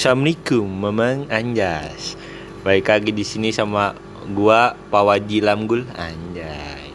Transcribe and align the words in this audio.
Assalamualaikum, 0.00 0.64
Mamang 0.64 1.28
Anjas. 1.28 2.16
Baik 2.64 2.88
lagi 2.88 3.12
di 3.12 3.20
sini 3.20 3.52
sama 3.52 3.92
gua 4.32 4.72
Pak 4.88 5.02
Waji 5.04 5.44
Lamgul 5.44 5.84
Anjay. 5.92 6.88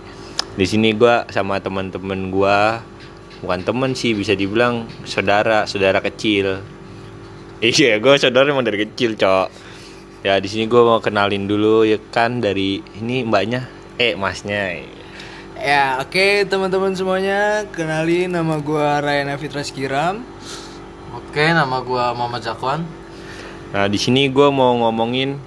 Di 0.57 0.65
sini 0.65 0.89
gua 0.97 1.21
sama 1.29 1.61
teman-teman 1.61 2.33
gua 2.33 2.81
bukan 3.45 3.61
teman 3.61 3.93
sih 3.93 4.17
bisa 4.17 4.33
dibilang 4.33 4.89
saudara, 5.05 5.69
saudara 5.69 6.01
kecil. 6.01 6.65
Iya, 7.61 8.01
gua 8.01 8.17
saudara 8.17 8.49
emang 8.49 8.65
dari 8.65 8.89
kecil, 8.89 9.13
Cok. 9.13 9.53
Ya, 10.25 10.41
di 10.41 10.49
sini 10.49 10.65
gua 10.65 10.97
mau 10.97 10.97
kenalin 10.97 11.45
dulu 11.45 11.85
ya 11.85 12.01
kan 12.09 12.41
dari 12.41 12.81
ini 12.97 13.21
mbaknya, 13.21 13.69
eh 14.01 14.17
masnya. 14.17 14.81
Ya, 15.61 16.01
oke 16.01 16.49
teman-teman 16.49 16.97
semuanya, 16.97 17.69
kenalin 17.69 18.33
nama 18.33 18.57
gua 18.57 18.97
Ryan 18.97 19.37
Fitra 19.37 19.61
Skiram. 19.61 20.25
Oke, 21.15 21.47
nama 21.47 21.79
gua 21.79 22.11
Muhammad 22.11 22.43
Zakwan. 22.43 22.83
Nah, 23.71 23.87
di 23.87 23.95
sini 23.95 24.27
gua 24.27 24.51
mau 24.51 24.75
ngomongin 24.83 25.39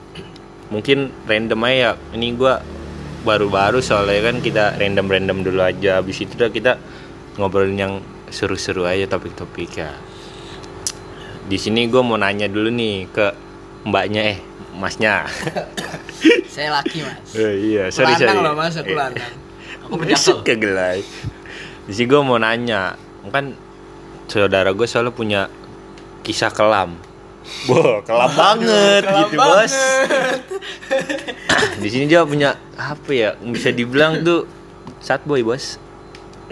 mungkin 0.73 1.13
random 1.29 1.61
aja 1.69 1.77
ya. 1.77 1.91
Ini 2.17 2.33
gua 2.41 2.65
baru-baru 3.29 3.85
soalnya 3.85 4.33
kan 4.33 4.41
kita 4.41 4.81
random-random 4.81 5.45
dulu 5.45 5.61
aja. 5.61 6.01
Habis 6.01 6.25
itu 6.25 6.41
udah 6.41 6.49
kita 6.49 6.81
ngobrolin 7.37 7.77
yang 7.77 7.95
seru-seru 8.33 8.89
aja 8.89 9.05
topik-topik 9.05 9.77
ya. 9.77 9.93
Di 11.45 11.61
sini 11.61 11.85
gua 11.85 12.01
mau 12.01 12.17
nanya 12.17 12.49
dulu 12.49 12.73
nih 12.73 13.05
ke 13.13 13.27
mbaknya 13.85 14.37
eh 14.37 14.39
masnya. 14.73 15.29
Saya 16.55 16.81
laki 16.81 17.05
mas. 17.05 17.29
Eh, 17.37 17.55
iya, 17.77 17.85
sorry 17.93 18.17
sorry. 18.17 18.41
loh 18.41 18.57
mas, 18.57 18.75
aku 18.75 18.91
Eh, 18.95 18.97
lanang. 18.97 19.33
Aku 19.85 19.95
berjakel. 20.01 20.37
Kegelai. 20.43 21.01
Di 21.85 21.93
sini 21.93 22.09
gue 22.09 22.21
mau 22.21 22.37
nanya, 22.37 22.99
kan 23.33 23.55
saudara 24.29 24.77
gue 24.77 24.85
selalu 24.85 25.11
punya 25.17 25.49
kisah 26.29 26.53
kelam. 26.53 26.93
Wah, 27.73 28.05
kelam 28.05 28.31
banget 28.37 29.03
kelam 29.09 29.33
gitu, 29.33 29.37
Bos. 29.41 29.73
Di 31.81 31.89
sini 31.89 32.05
dia 32.05 32.21
punya 32.29 32.61
apa 32.77 33.09
ya? 33.09 33.33
Bisa 33.41 33.73
dibilang 33.73 34.21
tuh 34.21 34.45
sad 35.01 35.25
boy, 35.25 35.41
Bos. 35.41 35.81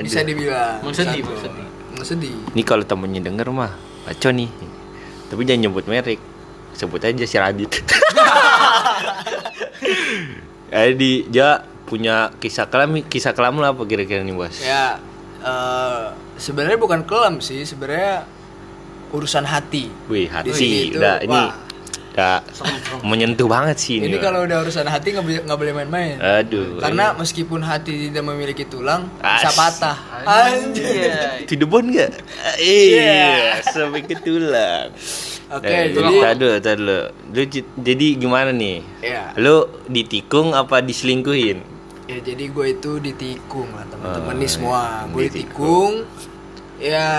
Bisa 0.01 0.25
Aduh. 0.25 0.33
dibilang. 0.33 0.81
Satu. 0.81 0.89
emang 0.89 0.97
sedih. 0.97 1.23
Emang 1.93 2.07
sedih. 2.09 2.33
Ini 2.57 2.63
kalau 2.65 2.89
temennya 2.89 3.21
denger 3.21 3.53
mah 3.53 3.77
baco 4.09 4.29
nih. 4.33 4.49
Tapi 5.29 5.41
jangan 5.45 5.61
nyebut 5.69 5.85
merek. 5.85 6.21
Sebut 6.73 7.05
aja 7.05 7.25
si 7.29 7.37
Radit. 7.37 7.73
Jadi 10.73 11.29
dia 11.29 11.65
punya 11.85 12.33
kisah 12.41 12.69
kelam, 12.73 13.01
kisah 13.05 13.33
kelam 13.37 13.61
lu 13.61 13.65
apa 13.69 13.81
kira-kira 13.85 14.21
nih, 14.25 14.37
Bos? 14.37 14.61
Ya, 14.61 15.01
eh, 15.41 16.05
sebenarnya 16.37 16.77
bukan 16.77 17.05
kelam 17.09 17.41
sih, 17.41 17.65
sebenarnya 17.65 18.29
urusan 19.13 19.45
hati. 19.45 19.91
Wih, 20.07 20.25
Wih, 20.25 20.27
hati 20.27 20.51
itu, 20.91 20.99
udah 20.99 21.23
ini 21.23 21.41
udah 22.17 22.41
menyentuh 23.05 23.45
banget 23.45 23.77
sih 23.77 24.01
ini. 24.01 24.09
Ini 24.09 24.17
kalau 24.25 24.49
udah 24.49 24.65
urusan 24.65 24.89
hati 24.89 25.13
nggak 25.13 25.25
boleh 25.25 25.41
nggak 25.45 25.59
boleh 25.61 25.73
main-main. 25.77 26.17
aduh. 26.17 26.81
Karena 26.81 27.13
meskipun 27.13 27.61
hati 27.61 28.09
tidak 28.09 28.25
memiliki 28.25 28.65
tulang, 28.65 29.13
As- 29.21 29.45
bisa 29.45 29.51
patah. 29.53 29.97
The 31.47 31.67
bone 31.69 31.93
enggak? 31.93 32.17
Iya, 32.57 33.61
sampai 33.63 34.01
ke 34.01 34.17
tulang. 34.17 34.97
Oke, 35.47 35.71
Eh, 35.71 35.95
jadi 35.95 36.15
tar 36.59 36.75
dulu. 36.75 36.99
Lu 37.31 37.43
jadi 37.79 38.07
gimana 38.19 38.51
nih? 38.51 38.83
ya, 38.99 39.31
Lu 39.37 39.69
ditikung 39.87 40.57
apa 40.57 40.83
diselingkuhin? 40.83 41.79
ya 42.07 42.23
jadi 42.23 42.55
gue 42.55 42.67
itu 42.71 43.03
ditikung 43.03 43.67
lah 43.75 43.83
teman-teman 43.91 44.31
Oh, 44.31 44.39
nih 44.39 44.51
semua. 44.51 44.79
iya. 44.81 45.11
Gue 45.11 45.23
ditikung. 45.27 45.93
Ya, 46.79 47.11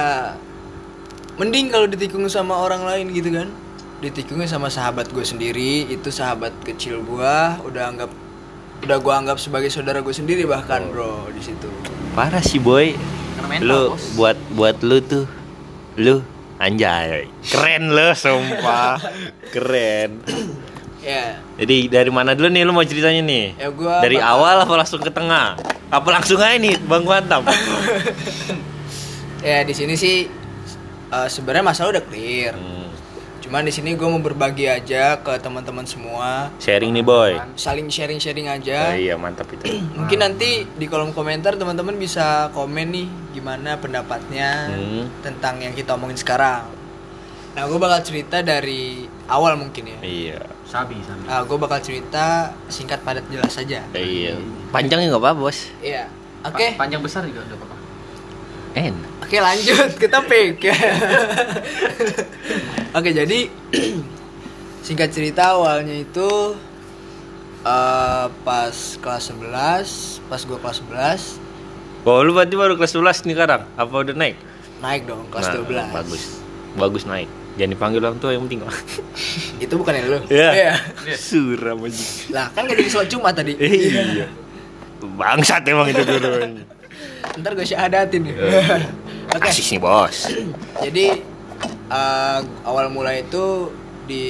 mending 1.38 1.69
kalau 1.69 1.85
ditikung 1.85 2.25
sama 2.27 2.55
orang 2.55 2.83
lain 2.83 3.11
gitu 3.11 3.30
kan. 3.31 3.47
Ditikungnya 3.97 4.45
sama 4.45 4.69
sahabat 4.69 5.09
gue 5.09 5.21
sendiri, 5.21 5.88
itu 5.88 6.07
sahabat 6.07 6.52
kecil 6.61 7.02
gue, 7.02 7.35
udah 7.63 7.83
anggap 7.88 8.11
udah 8.77 8.94
gue 8.94 9.13
anggap 9.16 9.38
sebagai 9.38 9.67
saudara 9.67 9.99
gue 9.99 10.11
sendiri 10.11 10.45
bahkan 10.45 10.85
bro 10.88 11.28
di 11.31 11.41
situ. 11.41 11.66
Parah 12.13 12.39
sih, 12.39 12.57
boy. 12.57 12.94
Mental, 13.39 13.63
Lu 13.63 13.81
bos. 13.94 14.03
buat 14.13 14.38
buat 14.51 14.75
lu 14.81 14.97
tuh 15.00 15.23
lu 15.95 16.19
anjay. 16.57 17.25
Keren 17.44 17.89
lo, 17.89 18.12
sumpah. 18.12 19.00
Keren. 19.53 20.19
Ya, 21.00 21.39
Jadi 21.56 21.88
dari 21.88 22.12
mana 22.12 22.35
dulu 22.35 22.51
nih 22.51 22.62
lu 22.62 22.69
mau 22.69 22.83
ceritanya 22.83 23.23
nih? 23.23 23.56
Ya, 23.56 23.72
gua 23.72 24.03
dari 24.03 24.19
bakal- 24.19 24.29
awal 24.35 24.56
apa 24.62 24.73
langsung 24.75 25.00
ke 25.00 25.07
tengah? 25.07 25.56
Apa 25.88 26.07
langsung 26.12 26.35
aja 26.38 26.53
nih 26.53 26.75
Bang 26.83 27.01
Guantam? 27.01 27.47
ya 29.39 29.63
di 29.63 29.72
sini 29.72 29.95
sih 29.95 30.28
eh, 31.09 31.28
sebenarnya 31.28 31.66
masalah 31.66 31.90
udah 31.91 32.03
clear. 32.03 32.53
Hmm, 32.53 32.90
Cuman 33.38 33.63
di 33.63 33.72
sini 33.72 33.94
gue 33.94 34.03
mau 34.03 34.19
berbagi 34.19 34.68
aja 34.68 35.16
ke 35.16 35.31
teman-teman 35.38 35.84
semua, 35.84 36.51
sharing 36.57 36.91
nih 36.91 37.00
boy. 37.01 37.31
saling 37.56 37.88
sharing-sharing 37.88 38.44
Oh, 38.45 38.57
aja. 38.57 38.91
iya 38.91 39.16
mantap 39.16 39.47
itu. 39.50 39.63
Mungkin 39.95 40.19
nanti 40.19 40.68
di 40.68 40.85
kolom 40.85 41.09
komentar 41.09 41.56
teman-teman 41.56 41.95
bisa 41.95 42.51
komen 42.51 42.88
nih 42.90 43.07
gimana 43.31 43.78
pendapatnya 43.78 44.68
Hmm. 44.68 45.07
tentang 45.22 45.59
yang 45.59 45.72
kita 45.72 45.94
omongin 45.94 46.16
sekarang. 46.16 46.68
Nah, 47.53 47.63
gue 47.63 47.79
bakal 47.79 48.03
cerita 48.03 48.38
dari 48.39 49.01
awal 49.25 49.56
mungkin 49.56 49.85
ya. 49.88 50.00
Iya. 50.00 50.39
Sabi, 50.63 51.00
sabi. 51.01 51.24
Nah, 51.24 51.41
gue 51.41 51.57
bakal 51.57 51.79
cerita 51.79 52.25
singkat 52.68 53.00
padat 53.00 53.24
jelas 53.28 53.50
saja. 53.50 53.79
Iya. 53.94 54.35
Panjangnya 54.69 55.09
nggak 55.09 55.24
apa 55.24 55.31
bos. 55.34 55.72
Iya. 55.79 56.12
Oke. 56.44 56.75
Pa- 56.75 56.84
Panjang 56.84 57.00
besar 57.00 57.24
juga 57.24 57.41
udah 57.44 57.56
apa-apa. 57.56 57.75
En. 58.77 58.93
Oke 59.25 59.41
lanjut 59.41 59.97
kita 59.97 60.21
pick 60.23 60.69
Oke 62.93 63.09
jadi 63.11 63.49
singkat 64.85 65.09
cerita 65.09 65.57
awalnya 65.57 65.97
itu 65.97 66.53
eh, 67.65 68.25
pas 68.45 68.75
kelas 69.01 69.23
11 69.33 70.29
pas 70.29 70.41
gue 70.41 70.57
kelas 70.61 70.77
11 70.85 72.05
Oh 72.07 72.23
lu 72.23 72.31
berarti 72.31 72.55
baru 72.55 72.79
kelas 72.79 72.95
11 72.95 73.27
nih 73.27 73.35
sekarang? 73.35 73.61
Apa 73.75 73.93
udah 73.99 74.15
naik? 74.15 74.38
naik 74.77 75.09
dong 75.09 75.25
kelas 75.27 75.49
Nah, 75.51 75.89
12 75.91 75.97
Bagus. 75.97 76.23
Bagus 76.77 77.03
naik. 77.03 77.27
Jangan 77.57 77.73
dipanggil 77.73 77.99
orang 77.99 78.21
tua 78.21 78.31
yang 78.38 78.45
penting. 78.45 78.61
itu 79.65 79.73
bukan 79.73 79.91
yang 79.97 80.05
lu 80.07 80.19
Iya. 80.29 80.49
Iya. 81.03 81.15
Suram 81.17 81.81
aja. 81.83 82.05
lah 82.29 82.47
kan 82.53 82.69
gak 82.69 82.77
jadi 82.77 82.89
sholat 82.94 83.09
jumat 83.09 83.33
tadi 83.33 83.57
Iya. 83.57 84.29
Bangsat 85.17 85.65
emang 85.65 85.89
itu 85.89 86.05
dulu. 86.05 86.61
Ntar 87.35 87.51
gue 87.53 87.63
syahadatin 87.63 88.22
nih 88.23 88.35
oke 89.35 89.45
Asis 89.45 89.67
nih 89.67 89.79
bos. 89.79 90.17
jadi 90.83 91.19
eh, 91.88 92.39
awal 92.63 92.88
mula 92.88 93.13
itu 93.13 93.72
di 94.03 94.25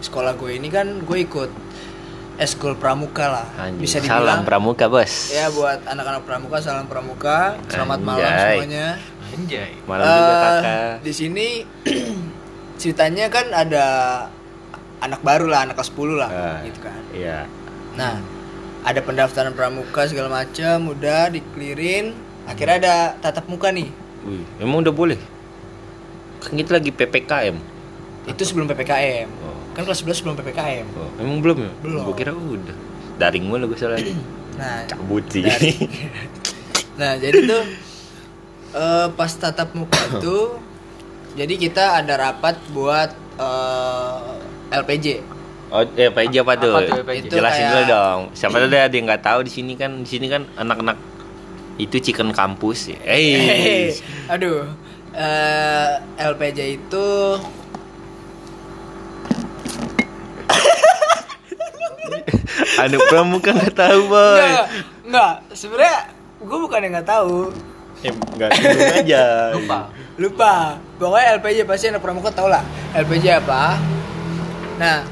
sekolah 0.00 0.34
gue 0.34 0.56
ini 0.56 0.68
kan 0.68 0.86
gue 0.98 1.18
ikut 1.20 1.50
eskul 2.36 2.72
pramuka 2.72 3.28
lah 3.28 3.46
Anjing, 3.60 3.78
bisa 3.78 4.00
Salam 4.00 4.08
dibilang 4.16 4.42
pramuka 4.42 4.88
bos. 4.88 5.28
Ya 5.28 5.48
buat 5.48 5.84
anak-anak 5.84 6.24
pramuka 6.24 6.56
salam 6.58 6.86
pramuka. 6.86 7.60
Selamat 7.68 8.00
malam 8.00 8.24
Anjay. 8.24 8.48
semuanya. 8.56 8.86
Anjay. 9.30 9.70
Malam 9.84 10.04
juga 10.06 10.32
Eh, 10.32 10.40
kakak. 10.40 10.94
Di 11.04 11.12
sini 11.12 11.46
ceritanya 12.80 13.28
kan 13.28 13.46
ada 13.52 13.86
anak 15.00 15.20
baru 15.20 15.46
lah, 15.46 15.64
anak 15.64 15.76
kelas 15.76 15.92
10 15.92 16.16
lah 16.16 16.30
Ah. 16.30 16.58
gitu 16.64 16.80
kan. 16.80 17.00
Iya. 17.12 17.44
Nah, 17.92 18.16
ada 18.80 19.00
pendaftaran 19.00 19.52
pramuka 19.52 20.08
segala 20.08 20.32
macam, 20.32 20.90
udah 20.90 21.28
diklirin. 21.28 22.16
Akhirnya 22.48 22.76
ada 22.80 22.94
tatap 23.20 23.46
muka 23.46 23.68
nih. 23.68 23.88
Wih, 24.24 24.44
emang 24.58 24.80
udah 24.80 24.92
boleh? 24.92 25.20
Kan 26.40 26.56
kita 26.56 26.76
lagi 26.76 26.90
PPKM. 26.90 27.56
Itu 28.24 28.42
sebelum 28.44 28.66
PPKM. 28.66 29.28
Oh. 29.40 29.56
Kan 29.72 29.84
kelas 29.84 30.00
11 30.02 30.18
sebelum 30.18 30.34
PPKM. 30.36 30.86
Oh, 30.96 31.10
emang 31.16 31.40
belum 31.40 31.56
ya? 31.60 31.72
Belum. 31.80 32.04
Gue 32.08 32.14
kira 32.16 32.32
udah. 32.32 32.76
Daring 33.16 33.44
mulu 33.44 33.68
gue 33.70 33.78
salah. 33.78 34.00
Nah, 34.50 34.84
Cabut 34.84 35.24
sih. 35.32 35.40
Dari- 35.40 35.88
Nah, 37.00 37.16
jadi 37.16 37.48
tuh 37.48 37.64
eh, 38.76 39.08
pas 39.16 39.32
tatap 39.32 39.72
muka 39.72 39.96
itu 40.12 40.36
jadi 41.32 41.54
kita 41.56 41.96
ada 41.96 42.20
rapat 42.20 42.60
buat 42.68 43.08
eh, 43.40 44.36
LPJ. 44.74 45.24
Oh, 45.70 45.84
eh 45.86 46.08
PJ 46.08 46.40
apa 46.40 46.56
tuh? 46.56 46.74
Apa 46.74 46.92
tuh 46.92 47.04
PJ? 47.04 47.24
Jelasin 47.30 47.60
kayak- 47.60 47.70
dulu 47.70 47.82
dong. 47.88 48.20
Siapa 48.34 48.56
tahu 48.56 48.66
ada 48.68 48.90
yang 48.90 49.04
nggak 49.06 49.22
tahu 49.22 49.38
di 49.42 49.50
sini 49.50 49.72
kan, 49.74 49.90
di 49.96 50.04
sini 50.04 50.26
kan 50.26 50.42
anak-anak 50.54 50.96
itu 51.76 51.96
chicken 52.00 52.30
kampus 52.30 52.90
ya. 52.90 52.96
Eh, 53.04 53.94
Aduh. 54.28 54.66
eh, 55.10 55.90
LPJ 56.20 56.58
itu 56.76 57.06
anak 62.80 63.00
pramuka 63.06 63.50
nggak 63.52 63.74
tahu 63.74 64.00
boy. 64.06 64.36
enggak, 64.36 64.66
enggak. 65.04 65.32
Sebenarnya 65.52 65.96
gue 66.40 66.58
bukan 66.58 66.78
yang 66.80 66.92
nggak 66.94 67.08
tahu. 67.08 67.36
Eh, 68.00 68.12
nggak 68.12 68.48
tahu 68.50 68.78
aja. 68.96 69.22
Lupa. 69.54 69.78
Lupa. 70.16 70.52
Pokoknya 70.96 71.26
LPJ 71.38 71.58
pasti 71.64 71.84
anak 71.88 72.00
pramuka 72.00 72.28
tau 72.30 72.46
lah. 72.46 72.60
LPJ 72.92 73.40
apa? 73.40 73.76
Nah, 74.76 75.04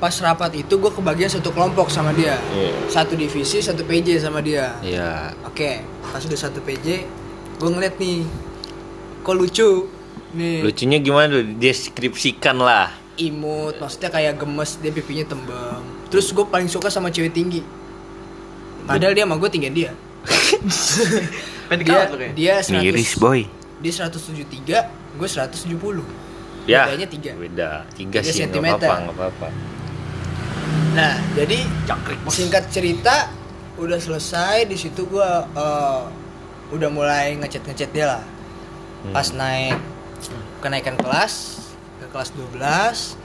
pas 0.00 0.16
rapat 0.16 0.56
itu 0.56 0.74
gue 0.74 0.88
kebagian 0.88 1.28
satu 1.28 1.52
kelompok 1.52 1.86
sama 1.86 2.10
dia. 2.10 2.40
Iya. 2.50 2.72
Satu 2.88 3.14
divisi, 3.14 3.60
satu 3.60 3.84
PJ 3.84 4.16
sama 4.18 4.40
dia. 4.40 4.72
Iya. 4.80 5.36
Oke, 5.44 5.84
pas 6.02 6.18
udah 6.18 6.40
satu 6.40 6.58
PJ, 6.58 7.04
gue 7.54 7.68
ngeliat 7.68 7.94
nih, 7.96 8.24
kok 9.20 9.34
lucu. 9.34 9.86
nih 10.32 10.62
Lucunya 10.62 10.98
gimana 10.98 11.28
tuh? 11.30 11.44
Deskripsikan 11.54 12.56
lah. 12.56 12.96
imut 13.16 13.76
maksudnya 13.76 14.08
kayak 14.08 14.32
gemes 14.34 14.80
dia 14.80 14.88
pipinya 14.88 15.26
tembem 15.26 15.82
terus 16.08 16.32
gue 16.32 16.40
paling 16.40 16.64
suka 16.66 16.88
sama 16.88 17.12
cewek 17.12 17.28
tinggi 17.30 17.60
padahal 18.82 19.12
dia 19.12 19.28
sama 19.28 19.36
gue 19.36 19.44
tinggi 19.46 19.68
dia 19.68 19.92
dia 21.84 22.08
dia 22.32 22.54
100 22.58 22.80
Miris 22.80 23.12
boy. 23.14 23.44
dia 23.76 23.92
173 23.92 25.20
gue 25.20 25.28
170 25.28 26.64
Ya. 26.64 26.86
bedanya 26.86 27.08
tiga 27.08 27.32
Beda. 27.34 27.70
Tiga, 27.90 28.20
Tiga 28.20 28.20
sih 28.22 28.40
nggak 28.40 28.52
sentimeter. 28.52 28.84
apa-apa, 28.84 28.96
nggak 29.02 29.16
apa-apa. 29.16 29.48
Nah 30.90 31.14
jadi 31.32 31.58
Jangkrik 31.84 32.18
singkat 32.28 32.66
cerita 32.68 33.30
udah 33.76 33.96
selesai 33.96 34.64
di 34.64 34.74
situ 34.74 35.06
gue 35.06 35.30
eh, 35.52 36.02
udah 36.70 36.88
mulai 36.88 37.34
ngechat 37.36 37.62
ngechat 37.64 37.90
dia 37.90 38.06
lah 38.08 38.22
Hmm. 39.00 39.16
pas 39.16 39.24
naik 39.30 39.80
kenaikan 40.60 40.92
kelas 40.94 41.64
ke 41.96 42.06
kelas 42.06 42.36
12 42.36 43.16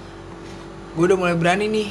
gue 0.96 1.04
udah 1.04 1.18
mulai 1.18 1.36
berani 1.36 1.68
nih 1.68 1.90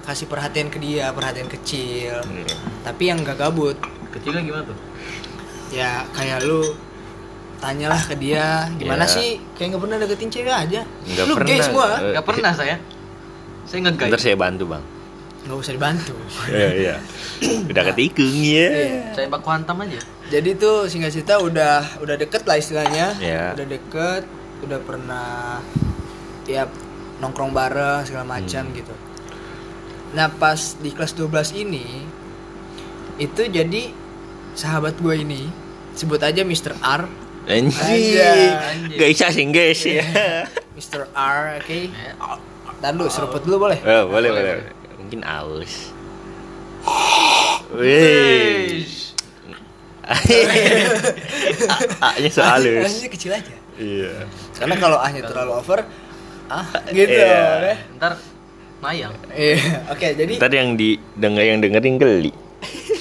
kasih 0.00 0.24
perhatian 0.24 0.66
ke 0.66 0.78
dia 0.78 1.10
perhatian 1.10 1.50
kecil 1.50 2.22
Hmm. 2.22 2.46
tapi 2.80 3.10
yang 3.10 3.18
gak 3.20 3.36
gabut 3.36 3.74
Kecilnya 4.08 4.38
gimana 4.40 4.62
tuh? 4.64 4.78
ya 5.68 6.06
kayak 6.08 6.46
lu 6.46 6.62
tanyalah 7.58 7.98
ke 8.00 8.14
dia 8.14 8.70
gimana 8.72 9.02
Ya. 9.02 9.10
sih 9.10 9.28
kayak 9.52 9.74
nggak 9.74 9.82
pernah 9.82 9.96
deketin 9.98 10.30
cewek 10.30 10.54
aja 10.54 10.80
Nggak 10.86 11.24
lu 11.26 11.34
gay 11.34 11.42
pernah. 11.50 11.66
semua 11.66 11.86
Eh, 11.98 12.12
Gak 12.14 12.24
pernah 12.24 12.52
saya. 12.54 12.76
Saya 13.68 13.78
nggak 13.84 14.08
Ntar 14.08 14.18
saya 14.18 14.34
bantu 14.34 14.64
bang. 14.66 14.84
nggak 15.38 15.54
usah 15.56 15.72
dibantu 15.72 16.12
Iya 16.46 16.68
iya. 16.74 16.96
Udah 17.64 17.82
ketikung 17.86 18.34
ya. 18.34 18.68
Iya. 18.68 19.00
Saya 19.14 19.26
baku 19.28 19.48
hantam 19.48 19.80
aja. 19.80 20.00
jadi 20.28 20.50
tuh 20.54 20.84
singkat 20.84 21.08
cerita 21.10 21.38
udah 21.38 22.00
udah 22.00 22.14
deket 22.14 22.44
lah 22.44 22.56
istilahnya 22.56 23.16
Ya. 23.16 23.52
udah 23.52 23.64
deket 23.66 24.22
udah 24.60 24.78
pernah 24.78 25.62
ya 26.44 26.68
nongkrong 27.18 27.48
bareng 27.50 28.04
segala 28.04 28.24
macam 28.26 28.60
Hmm. 28.62 28.74
gitu 28.74 28.92
nah 30.08 30.28
pas 30.30 30.56
di 30.74 30.88
kelas 30.88 31.12
12 31.12 31.28
ini 31.54 32.04
itu 33.16 33.42
jadi 33.42 33.92
sahabat 34.52 34.96
gue 34.96 35.14
ini 35.18 35.48
sebut 35.92 36.16
aja 36.18 36.40
Mr. 36.42 36.76
R 36.76 37.08
Anjing. 37.46 38.92
Bisa 38.92 39.28
sih 39.28 39.48
guys 39.48 39.80
ya. 39.80 40.04
Mr. 40.74 41.08
R 41.08 41.56
oke 41.58 41.78
Eh, 41.88 42.12
Dan 42.78 42.94
dulu 42.94 43.08
seruput 43.08 43.42
dulu 43.42 43.66
boleh 43.66 43.78
Oh, 43.80 44.06
boleh 44.06 44.30
Boleh, 44.30 44.42
boleh. 44.54 44.74
Mungkin 44.98 45.20
aus. 45.22 45.72
Wih. 47.70 48.86
A-nya 52.00 52.30
so 52.30 52.40
halus. 52.40 52.80
Rasanya 52.82 53.10
kecil 53.10 53.32
aja 53.34 53.54
Iya. 53.78 54.26
karena 54.56 54.74
kalau 54.74 54.98
ahnya 54.98 55.22
terlalu 55.22 55.52
over 55.54 55.86
ah 56.48 56.66
gitu 56.88 57.14
Iya. 57.14 57.78
Ntar 57.94 58.18
mayang. 58.80 59.14
iya 59.30 59.86
oke 59.86 60.02
jadi 60.14 60.34
Ntar 60.34 60.50
yang 60.50 60.74
di 60.74 60.98
denger 61.14 61.44
yang 61.44 61.58
dengerin 61.60 61.94
geli. 61.94 62.32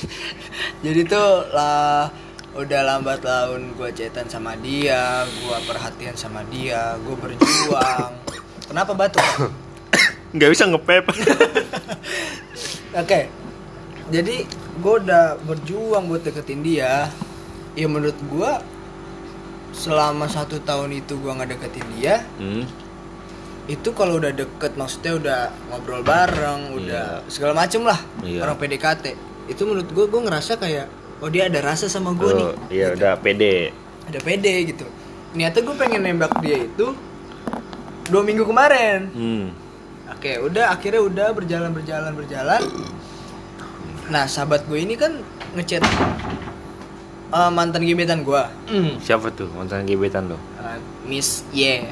jadi 0.85 1.01
tuh 1.03 1.49
lah 1.49 2.13
udah 2.53 2.81
lambat 2.83 3.21
laun 3.21 3.73
gue 3.73 3.89
chatan 3.91 4.25
sama 4.25 4.53
dia 4.57 5.21
gue 5.23 5.57
perhatian 5.63 6.13
sama 6.13 6.41
dia 6.47 6.93
gue 6.99 7.15
berjuang 7.15 8.11
kenapa 8.69 8.91
batuk 8.93 9.25
Gak 10.29 10.49
bisa 10.49 10.63
ngepep. 10.65 11.05
oke 12.95 13.19
jadi 14.07 14.35
gue 14.77 14.93
udah 14.99 15.37
berjuang 15.43 16.07
buat 16.07 16.23
deketin 16.23 16.61
dia 16.61 17.11
ya 17.73 17.85
menurut 17.85 18.17
gue 18.23 18.51
selama 19.69 20.25
satu 20.25 20.57
tahun 20.59 20.95
itu 20.95 21.13
gue 21.15 21.29
nggak 21.29 21.49
deketin 21.51 21.87
dia 21.93 22.15
Hmm. 22.35 22.65
itu 23.67 23.89
kalau 23.91 24.17
udah 24.17 24.31
deket 24.31 24.73
maksudnya 24.73 25.13
udah 25.13 25.39
ngobrol 25.69 26.01
bareng 26.01 26.73
udah 26.73 27.27
segala 27.27 27.53
macem 27.53 27.83
lah 27.83 27.99
Iya. 28.23 28.41
orang 28.41 28.57
PDKT 28.57 29.05
itu 29.47 29.61
menurut 29.61 29.87
gue 29.87 30.05
gue 30.07 30.21
ngerasa 30.23 30.55
kayak 30.55 30.87
oh 31.19 31.29
dia 31.29 31.45
ada 31.45 31.59
rasa 31.61 31.85
sama 31.85 32.15
gue 32.15 32.31
nih 32.31 32.47
Oh, 32.47 32.53
iya 32.69 32.87
udah 32.93 33.13
pede. 33.15 33.75
ada 34.07 34.19
pede 34.19 34.53
gitu 34.65 34.87
niatnya 35.35 35.61
gue 35.61 35.75
pengen 35.75 36.01
nembak 36.01 36.33
dia 36.39 36.63
itu 36.63 36.95
dua 38.07 38.23
minggu 38.23 38.41
kemarin 38.41 39.11
Hmm. 39.11 39.45
Oke 40.09 40.31
udah 40.43 40.71
akhirnya 40.71 41.01
udah 41.01 41.27
berjalan 41.31 41.71
berjalan 41.71 42.13
berjalan 42.13 42.61
nah 44.07 44.23
sahabat 44.23 44.63
gue 44.65 44.79
ini 44.79 44.95
kan 44.95 45.19
ngechat 45.53 45.83
eh, 47.29 47.49
mantan 47.49 47.83
gebetan 47.83 48.23
gue 48.23 48.43
Hmm. 48.67 48.95
Siapa 48.97 49.31
tuh 49.31 49.47
mantan 49.51 49.83
gebetan 49.83 50.27
lo? 50.27 50.39
Eh, 50.57 50.79
Miss 51.03 51.43
Ye 51.51 51.83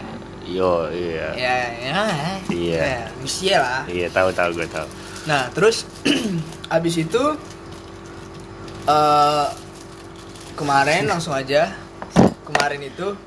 Yo, 0.45 0.85
iya. 0.89 1.33
ya 1.33 1.55
ya 1.73 2.03
Iya. 2.47 2.79
ya, 2.79 3.01
Miss 3.17 3.41
Ye 3.41 3.55
lah 3.55 3.81
Iya, 3.85 4.07
tahu 4.09 4.29
tahu 4.29 4.53
gue 4.53 4.67
tahu. 4.69 4.85
Nah, 5.25 5.49
terus 5.49 5.89
abis 6.69 7.01
itu 7.01 7.23
eh 8.85 9.47
kemarin 10.53 11.09
langsung 11.09 11.33
aja 11.33 11.73
kemarin 12.45 12.79
itu 12.79 13.17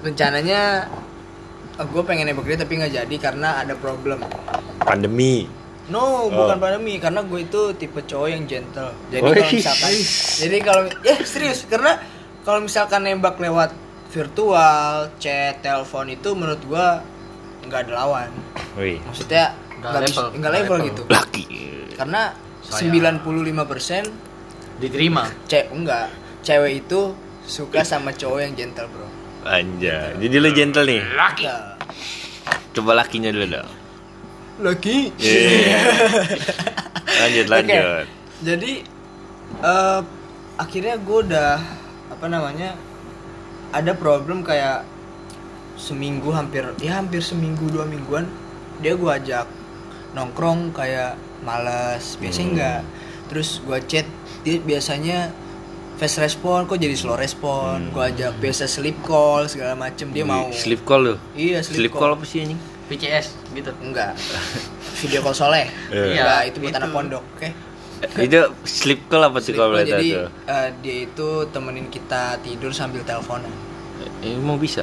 rencananya 0.00 0.86
gue 1.76 2.02
pengen 2.02 2.24
nembak 2.24 2.44
dia 2.44 2.56
tapi 2.56 2.72
nggak 2.76 2.92
jadi 2.94 3.16
karena 3.18 3.60
ada 3.60 3.74
problem. 3.74 4.22
Pandemi. 4.78 5.46
No, 5.84 6.24
Oh. 6.24 6.32
bukan 6.32 6.56
pandemi 6.56 6.96
karena 6.96 7.20
gue 7.20 7.40
itu 7.42 7.60
tipe 7.74 8.00
cowok 8.00 8.28
yang 8.30 8.44
gentle. 8.44 8.88
Jadi 9.10 9.20
kalau 9.20 9.52
misalkan, 9.52 9.92
jadi 10.38 10.56
kalau 10.60 10.82
ya 11.02 11.16
serius 11.22 11.58
karena 11.64 11.92
kalau 12.40 12.60
misalkan 12.60 13.00
nembak 13.02 13.36
lewat 13.36 13.74
virtual, 14.08 14.90
chat, 15.18 15.60
telepon 15.60 16.08
itu 16.08 16.32
menurut 16.32 16.62
gue 16.62 16.86
nggak 17.64 17.80
ada 17.82 17.92
lawan. 17.96 18.30
Wih, 18.74 19.00
Maksudnya 19.02 19.52
Nggak 19.76 19.92
level, 20.00 20.24
nggak 20.32 20.52
level 20.54 20.76
level. 20.76 20.88
gitu. 20.88 21.02
laki. 21.06 21.44
Karena 21.92 22.22
Sayang. 22.62 23.20
95% 23.20 24.08
Diterima. 24.74 25.28
cewek 25.44 25.68
enggak 25.70 26.08
cewek 26.40 26.80
itu 26.80 27.12
suka 27.44 27.84
sama 27.84 28.10
cowok 28.10 28.40
yang 28.40 28.52
gentle 28.54 28.88
bro 28.88 29.04
Anjay. 29.44 30.16
Jadi 30.18 30.34
lu 30.36 30.48
gentle 30.50 30.88
nih. 30.88 31.02
Laki. 31.14 31.46
Coba 32.72 32.98
lakinya 32.98 33.30
dulu 33.30 33.46
dong. 33.54 33.70
laki 34.54 35.10
Iya. 35.18 35.82
lanjut 37.26 37.46
lanjut. 37.50 38.06
jadi 38.38 38.72
eh, 39.58 40.00
akhirnya 40.54 40.94
gue 40.94 41.18
udah 41.26 41.58
apa 42.06 42.26
namanya 42.30 42.78
ada 43.74 43.90
problem 43.98 44.46
kayak 44.46 44.86
seminggu 45.74 46.30
hampir 46.30 46.62
ya 46.78 47.02
hampir 47.02 47.18
seminggu 47.18 47.66
dua 47.66 47.82
mingguan 47.82 48.30
dia 48.78 48.94
gue 48.94 49.10
ajak 49.10 49.50
nongkrong 50.14 50.70
kayak 50.70 51.18
males 51.42 52.14
biasanya 52.22 52.46
Hmm. 52.46 52.54
enggak 52.54 52.80
terus 53.26 53.58
gue 53.58 53.78
chat 53.90 54.06
dia 54.46 54.62
biasanya 54.62 55.34
fast 55.94 56.18
respon 56.18 56.64
kok 56.64 56.76
jadi 56.76 56.92
slow 56.92 57.14
respon 57.14 57.78
Hmm. 57.80 57.90
gue 57.90 58.04
ajak 58.04 58.30
biasa 58.36 58.64
sleep 58.66 58.98
call 59.00 59.46
segala 59.46 59.74
macem 59.74 60.10
dia 60.10 60.22
mau 60.22 60.50
Sleep 60.50 60.82
call 60.82 61.00
lu. 61.02 61.14
iya 61.32 61.60
Sleep 61.60 61.90
call 61.90 62.12
apa 62.12 62.24
sih 62.24 62.40
anjing? 62.40 62.58
VCS 62.84 63.26
gitu. 63.52 63.70
enggak 63.80 64.12
video 65.00 65.20
call 65.20 65.32
soleh 65.32 65.70
Iya. 65.88 66.04
enggak 66.12 66.40
itu 66.44 66.56
buat 66.58 66.68
itu. 66.68 66.78
anak 66.78 66.90
pondok 66.90 67.24
oke 67.32 67.48
Itu 68.20 68.36
sleep 68.64 69.06
call 69.06 69.22
apa 69.24 69.38
Sleep 69.38 69.54
kalau 69.54 69.72
call 69.72 69.86
jadi 69.86 70.08
tuh? 70.12 70.28
eh, 70.46 70.68
dia 70.78 70.96
itu 71.04 71.28
temenin 71.48 71.86
kita 71.88 72.22
tidur 72.38 72.70
sambil 72.70 73.00
teleponan 73.02 73.48
Eh, 74.20 74.36
mau 74.36 74.56
bisa? 74.56 74.82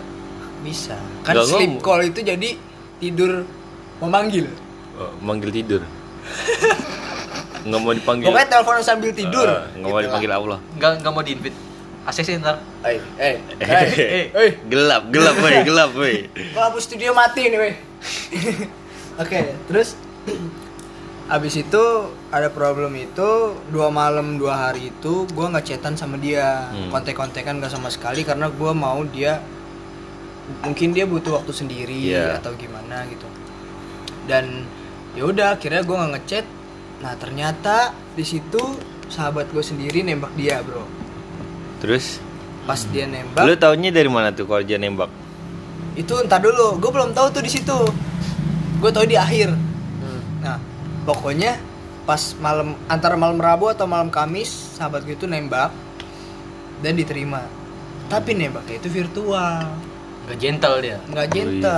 bisa 0.61 0.95
kan 1.21 1.35
Nggak 1.35 1.45
sleep 1.47 1.69
ngomong. 1.71 1.83
call 1.83 2.01
itu 2.03 2.19
jadi 2.21 2.49
tidur 2.97 3.43
memanggil 3.97 4.47
Oh, 4.93 5.11
manggil 5.19 5.49
tidur. 5.51 5.81
Nggak 7.61 7.79
mau 7.79 7.93
dipanggil. 7.93 8.25
pokoknya 8.25 8.47
teleponan 8.49 8.81
sambil 8.81 9.11
tidur 9.11 9.45
Ah, 9.45 9.65
nggak 9.71 9.85
mau 9.85 9.95
Gitu 9.95 10.07
dipanggil 10.07 10.29
lah. 10.29 10.37
Allah. 10.37 10.59
Nggak 10.73 10.91
nggak 10.97 11.11
mau 11.11 11.21
diinvite. 11.21 11.57
ACC 12.01 12.29
ntar. 12.37 12.57
eh 12.81 12.97
eh 13.15 13.35
eh 13.61 13.85
eh 13.93 14.25
eh 14.33 14.51
gelap, 14.65 15.05
gelap, 15.07 15.35
woi, 15.37 15.53
gelap, 15.61 15.91
woi. 15.93 16.15
lampu 16.51 16.77
studio 16.77 17.13
mati 17.13 17.45
nih 17.45 17.59
weh 17.59 17.75
oke 19.15 19.39
terus 19.67 19.93
abis 21.27 21.61
itu 21.61 21.83
ada 22.27 22.49
problem 22.49 22.91
itu 22.97 23.29
dua 23.69 23.87
malam 23.87 24.35
dua 24.35 24.57
hari 24.63 24.89
itu 24.89 25.23
gue 25.27 25.45
nggak 25.45 25.61
chatan 25.63 25.93
sama 25.93 26.17
dia 26.17 26.67
Hmm. 26.67 26.89
kontek-kontekan 26.89 27.61
gak 27.61 27.69
sama 27.69 27.87
sekali 27.87 28.25
karena 28.25 28.49
gue 28.49 28.71
mau 28.73 29.05
dia 29.05 29.37
mungkin 30.59 30.91
dia 30.91 31.05
butuh 31.05 31.37
waktu 31.37 31.53
sendiri 31.53 32.11
Iya. 32.11 32.35
atau 32.35 32.51
gimana 32.53 33.05
gitu 33.05 33.29
dan 34.25 34.65
ya 35.13 35.23
udah 35.23 35.55
akhirnya 35.55 35.81
gue 35.81 35.93
nggak 35.93 36.11
ngechat 36.17 36.45
nah 37.01 37.17
ternyata 37.17 37.91
di 38.13 38.21
situ 38.21 38.61
sahabat 39.09 39.49
gue 39.51 39.63
sendiri 39.65 40.05
nembak 40.05 40.31
dia 40.37 40.61
bro. 40.61 40.85
Terus? 41.81 42.21
Pas 42.63 42.77
dia 42.93 43.09
nembak 43.09 43.43
lu 43.43 43.57
taunya 43.57 43.89
dari 43.89 44.07
mana 44.07 44.29
tuh 44.29 44.45
kalau 44.45 44.61
dia 44.61 44.77
nembak? 44.77 45.09
itu 45.91 46.13
entar 46.23 46.39
dulu 46.39 46.79
gue 46.79 46.91
belum 46.91 47.11
tahu 47.11 47.27
tuh 47.35 47.43
di 47.43 47.51
situ. 47.51 47.79
Gue 48.79 48.91
tahu 48.93 49.05
di 49.05 49.19
akhir. 49.19 49.51
Nah 50.39 50.57
pokoknya 51.03 51.59
pas 52.07 52.33
malam 52.39 52.73
antara 52.89 53.13
malam 53.19 53.37
Rabu 53.37 53.69
atau 53.69 53.85
malam 53.85 54.09
Kamis 54.09 54.79
sahabat 54.79 55.03
gue 55.03 55.19
itu 55.19 55.27
nembak 55.27 55.69
dan 56.79 56.95
diterima. 56.95 57.43
Tapi 58.07 58.35
nembaknya 58.35 58.79
itu 58.79 58.89
virtual. 58.91 59.67
Gak 60.31 60.37
gentle 60.39 60.77
dia. 60.79 60.97
nggak 61.11 61.27
Oh, 61.27 61.35
iya. 61.49 61.75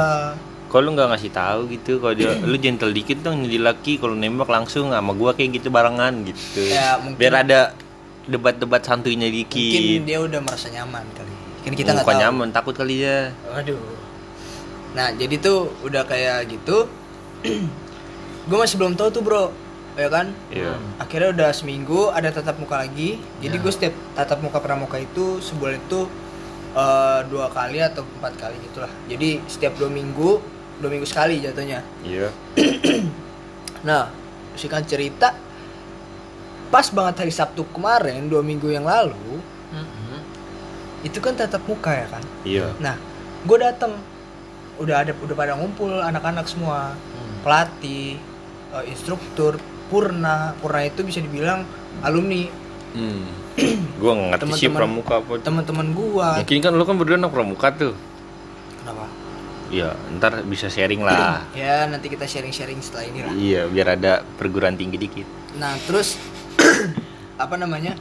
Kalau 0.74 0.89
lu 0.89 0.98
nggak 0.98 1.06
ngasih 1.08 1.30
tahu 1.30 1.60
gitu, 1.70 2.01
kalau 2.01 2.18
dia 2.18 2.34
lu 2.34 2.58
gentle 2.58 2.89
dikit 2.89 3.22
dong 3.22 3.46
jadi 3.46 3.62
laki, 3.62 4.01
kalau 4.01 4.18
nembak 4.18 4.50
langsung 4.50 4.89
sama 4.89 5.13
gua 5.13 5.32
kayak 5.32 5.62
gitu 5.62 5.70
barengan 5.70 6.25
gitu. 6.25 6.65
Ya, 6.65 6.98
mungkin- 6.98 7.22
Biar 7.22 7.46
ada 7.46 7.77
debat-debat 8.25 8.82
santuinya 8.82 9.30
dikit. 9.30 9.53
mungkin 9.53 10.01
dia 10.01 10.18
udah 10.18 10.39
merasa 10.42 10.72
nyaman 10.72 11.06
kali 11.13 11.30
kan 11.62 11.72
kita 11.72 11.89
nggak 11.92 12.01
Bukan 12.01 12.15
tahu 12.15 12.24
nyaman, 12.25 12.48
takut 12.50 12.74
kali 12.74 12.96
ya. 13.00 13.32
Aduh. 13.53 13.80
Nah, 14.92 15.13
jadi 15.13 15.36
tuh 15.38 15.72
udah 15.80 16.03
kayak 16.03 16.50
gitu. 16.50 16.89
gue 18.50 18.58
masih 18.58 18.75
belum 18.75 18.94
tahu 18.94 19.10
tuh, 19.10 19.22
Bro. 19.22 19.46
Ya 19.94 20.10
kan? 20.10 20.34
Iya. 20.50 20.74
Akhirnya 20.98 21.30
udah 21.32 21.50
seminggu 21.53 22.10
ada 22.10 22.27
tatap 22.30 22.58
muka 22.58 22.82
lagi. 22.82 23.22
Jadi 23.39 23.56
Ya. 23.56 23.62
gue 23.62 23.72
setiap 23.72 23.94
tatap 24.12 24.42
muka 24.42 24.58
pramuka 24.58 24.98
itu 24.98 25.38
sebulan 25.39 25.77
itu 25.80 26.10
eh, 26.74 27.20
dua 27.30 27.48
kali 27.48 27.77
atau 27.77 28.01
empat 28.18 28.34
kali 28.36 28.58
gitulah. 28.60 28.89
Jadi 29.06 29.38
setiap 29.46 29.77
dua 29.77 29.88
minggu, 29.88 30.42
dua 30.84 30.92
minggu 30.92 31.08
sekali 31.08 31.40
jatuhnya. 31.40 31.80
Iya. 32.04 32.28
Nah, 33.84 34.08
kan 34.56 34.84
cerita 34.84 35.36
pas 36.70 36.88
banget 36.88 37.20
hari 37.20 37.34
Sabtu 37.36 37.68
kemarin, 37.70 38.32
dua 38.32 38.40
minggu 38.40 38.72
yang 38.72 38.88
lalu, 38.88 39.44
Mm-mm. 39.70 40.20
itu 41.04 41.20
kan 41.20 41.36
tatap 41.36 41.68
muka 41.68 41.92
ya 41.92 42.08
kan? 42.08 42.24
Iya. 42.42 42.68
Nah, 42.80 42.96
gue 43.44 43.58
dateng, 43.60 44.00
udah 44.80 45.04
ada 45.04 45.12
udah 45.13 45.36
pada 45.36 45.54
ngumpul 45.54 46.00
anak-anak 46.00 46.48
semua, 46.48 46.96
Hmm. 46.96 47.44
pelatih, 47.44 48.18
eh, 48.72 48.84
instruktur, 48.88 49.60
purna, 49.92 50.56
purna 50.58 50.82
itu 50.82 51.04
bisa 51.04 51.20
dibilang 51.20 51.68
alumni, 52.02 52.48
Hmm. 52.96 53.28
gua 54.00 54.12
nggak 54.16 54.28
ngerti 54.32 54.44
sih 54.56 54.72
Teman-teman- 54.72 54.78
pramuka 54.80 55.13
apa. 55.20 55.32
teman-teman 55.44 55.88
gua. 55.92 56.28
Mungkin 56.42 56.58
kan 56.58 56.72
lu 56.72 56.84
kan 56.88 56.96
berdua 56.98 57.20
anak 57.20 57.30
pramuka 57.30 57.68
tuh. 57.70 57.94
Kenapa? 58.82 59.06
Iya, 59.74 59.89
ntar 60.13 60.46
bisa 60.46 60.70
sharing 60.70 61.01
lah. 61.01 61.42
Ya 61.58 61.89
nanti 61.89 62.06
kita 62.06 62.30
sharing-sharing 62.30 62.77
setelah 62.77 63.06
ini 63.10 63.20
lah. 63.25 63.34
iya, 63.34 63.62
biar 63.65 63.98
ada 63.98 64.22
perguruan 64.38 64.77
tinggi 64.77 65.01
dikit. 65.01 65.25
Nah 65.58 65.74
terus 65.89 66.13
apa 67.44 67.58
namanya? 67.58 67.98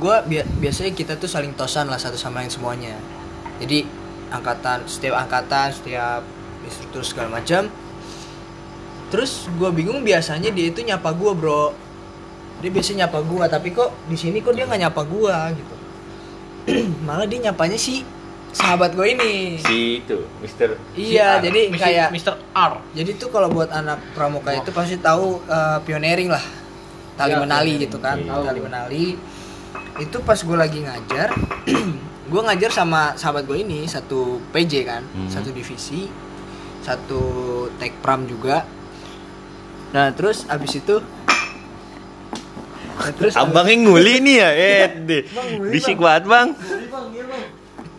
Gua 0.00 0.24
bia- 0.24 0.48
biasanya 0.56 0.92
kita 0.92 1.16
tuh 1.16 1.28
saling 1.28 1.52
tosan 1.52 1.88
lah 1.88 2.00
satu 2.00 2.16
sama 2.16 2.40
lain 2.40 2.48
semuanya. 2.48 2.96
Jadi 3.60 3.84
angkatan 4.28 4.88
setiap 4.88 5.20
angkatan 5.20 5.72
setiap 5.72 6.24
instruktur 6.64 7.04
segala 7.04 7.36
macam. 7.36 7.68
Terus 9.08 9.48
gua 9.56 9.68
bingung 9.68 10.00
biasanya 10.00 10.48
dia 10.48 10.68
itu 10.68 10.80
nyapa 10.80 11.12
gua 11.12 11.32
bro. 11.32 11.64
Dia 12.60 12.68
biasanya 12.68 13.06
nyapa 13.06 13.20
gua 13.24 13.44
tapi 13.44 13.72
kok 13.72 13.92
di 14.08 14.16
sini 14.16 14.40
kok 14.40 14.56
dia 14.56 14.64
nggak 14.64 14.88
nyapa 14.88 15.02
gua 15.04 15.52
gitu. 15.52 15.74
Malah 17.08 17.24
dia 17.24 17.48
nyapanya 17.48 17.76
si 17.76 18.04
sahabat 18.50 18.92
gue 18.92 19.06
ini. 19.08 19.58
Si 19.58 19.78
itu, 19.98 20.24
Mister. 20.38 20.74
Iya, 20.92 21.38
si 21.38 21.44
jadi 21.44 21.60
Mr. 21.68 21.78
kayak 21.78 22.08
Mr. 22.10 22.34
R. 22.50 22.72
jadi 22.92 23.10
tuh 23.14 23.28
kalau 23.28 23.48
buat 23.48 23.68
anak 23.68 24.00
pramuka 24.12 24.52
itu 24.52 24.70
pasti 24.70 24.96
tahu 24.96 25.40
eh, 25.42 25.78
pioneering 25.82 26.28
lah. 26.28 26.42
Tali 27.14 27.32
Iya, 27.32 27.38
menali 27.38 27.50
pioneering. 27.68 27.84
gitu 27.84 27.98
kan. 27.98 28.16
Iya. 28.16 28.34
Tali 28.42 28.60
menali. 28.60 29.06
Itu 29.98 30.22
pas 30.22 30.38
gue 30.38 30.54
lagi 30.54 30.78
ngajar, 30.80 31.34
gue 32.30 32.40
ngajar 32.40 32.70
sama 32.70 33.12
sahabat 33.14 33.44
gue 33.44 33.58
ini 33.58 33.82
satu 33.84 34.38
PJ 34.48 34.72
kan, 34.82 35.02
Hmm. 35.02 35.26
satu 35.26 35.50
divisi, 35.50 36.06
satu 36.80 37.20
tek 37.74 37.98
pram 37.98 38.22
juga. 38.22 38.62
Nah 39.88 40.12
terus 40.12 40.46
abis 40.46 40.78
itu, 40.78 41.02
nah, 42.94 43.10
terus 43.10 43.34
Abangnya 43.34 43.74
nguli 43.80 44.14
nih 44.20 44.36
ya, 44.36 44.50
eh 44.52 44.86
deh. 45.08 45.22
Bang, 45.26 45.48
nguli, 45.56 45.70
Bisik 45.72 45.96
Bang. 45.96 46.04
banget 46.04 46.22
bang. 46.26 46.48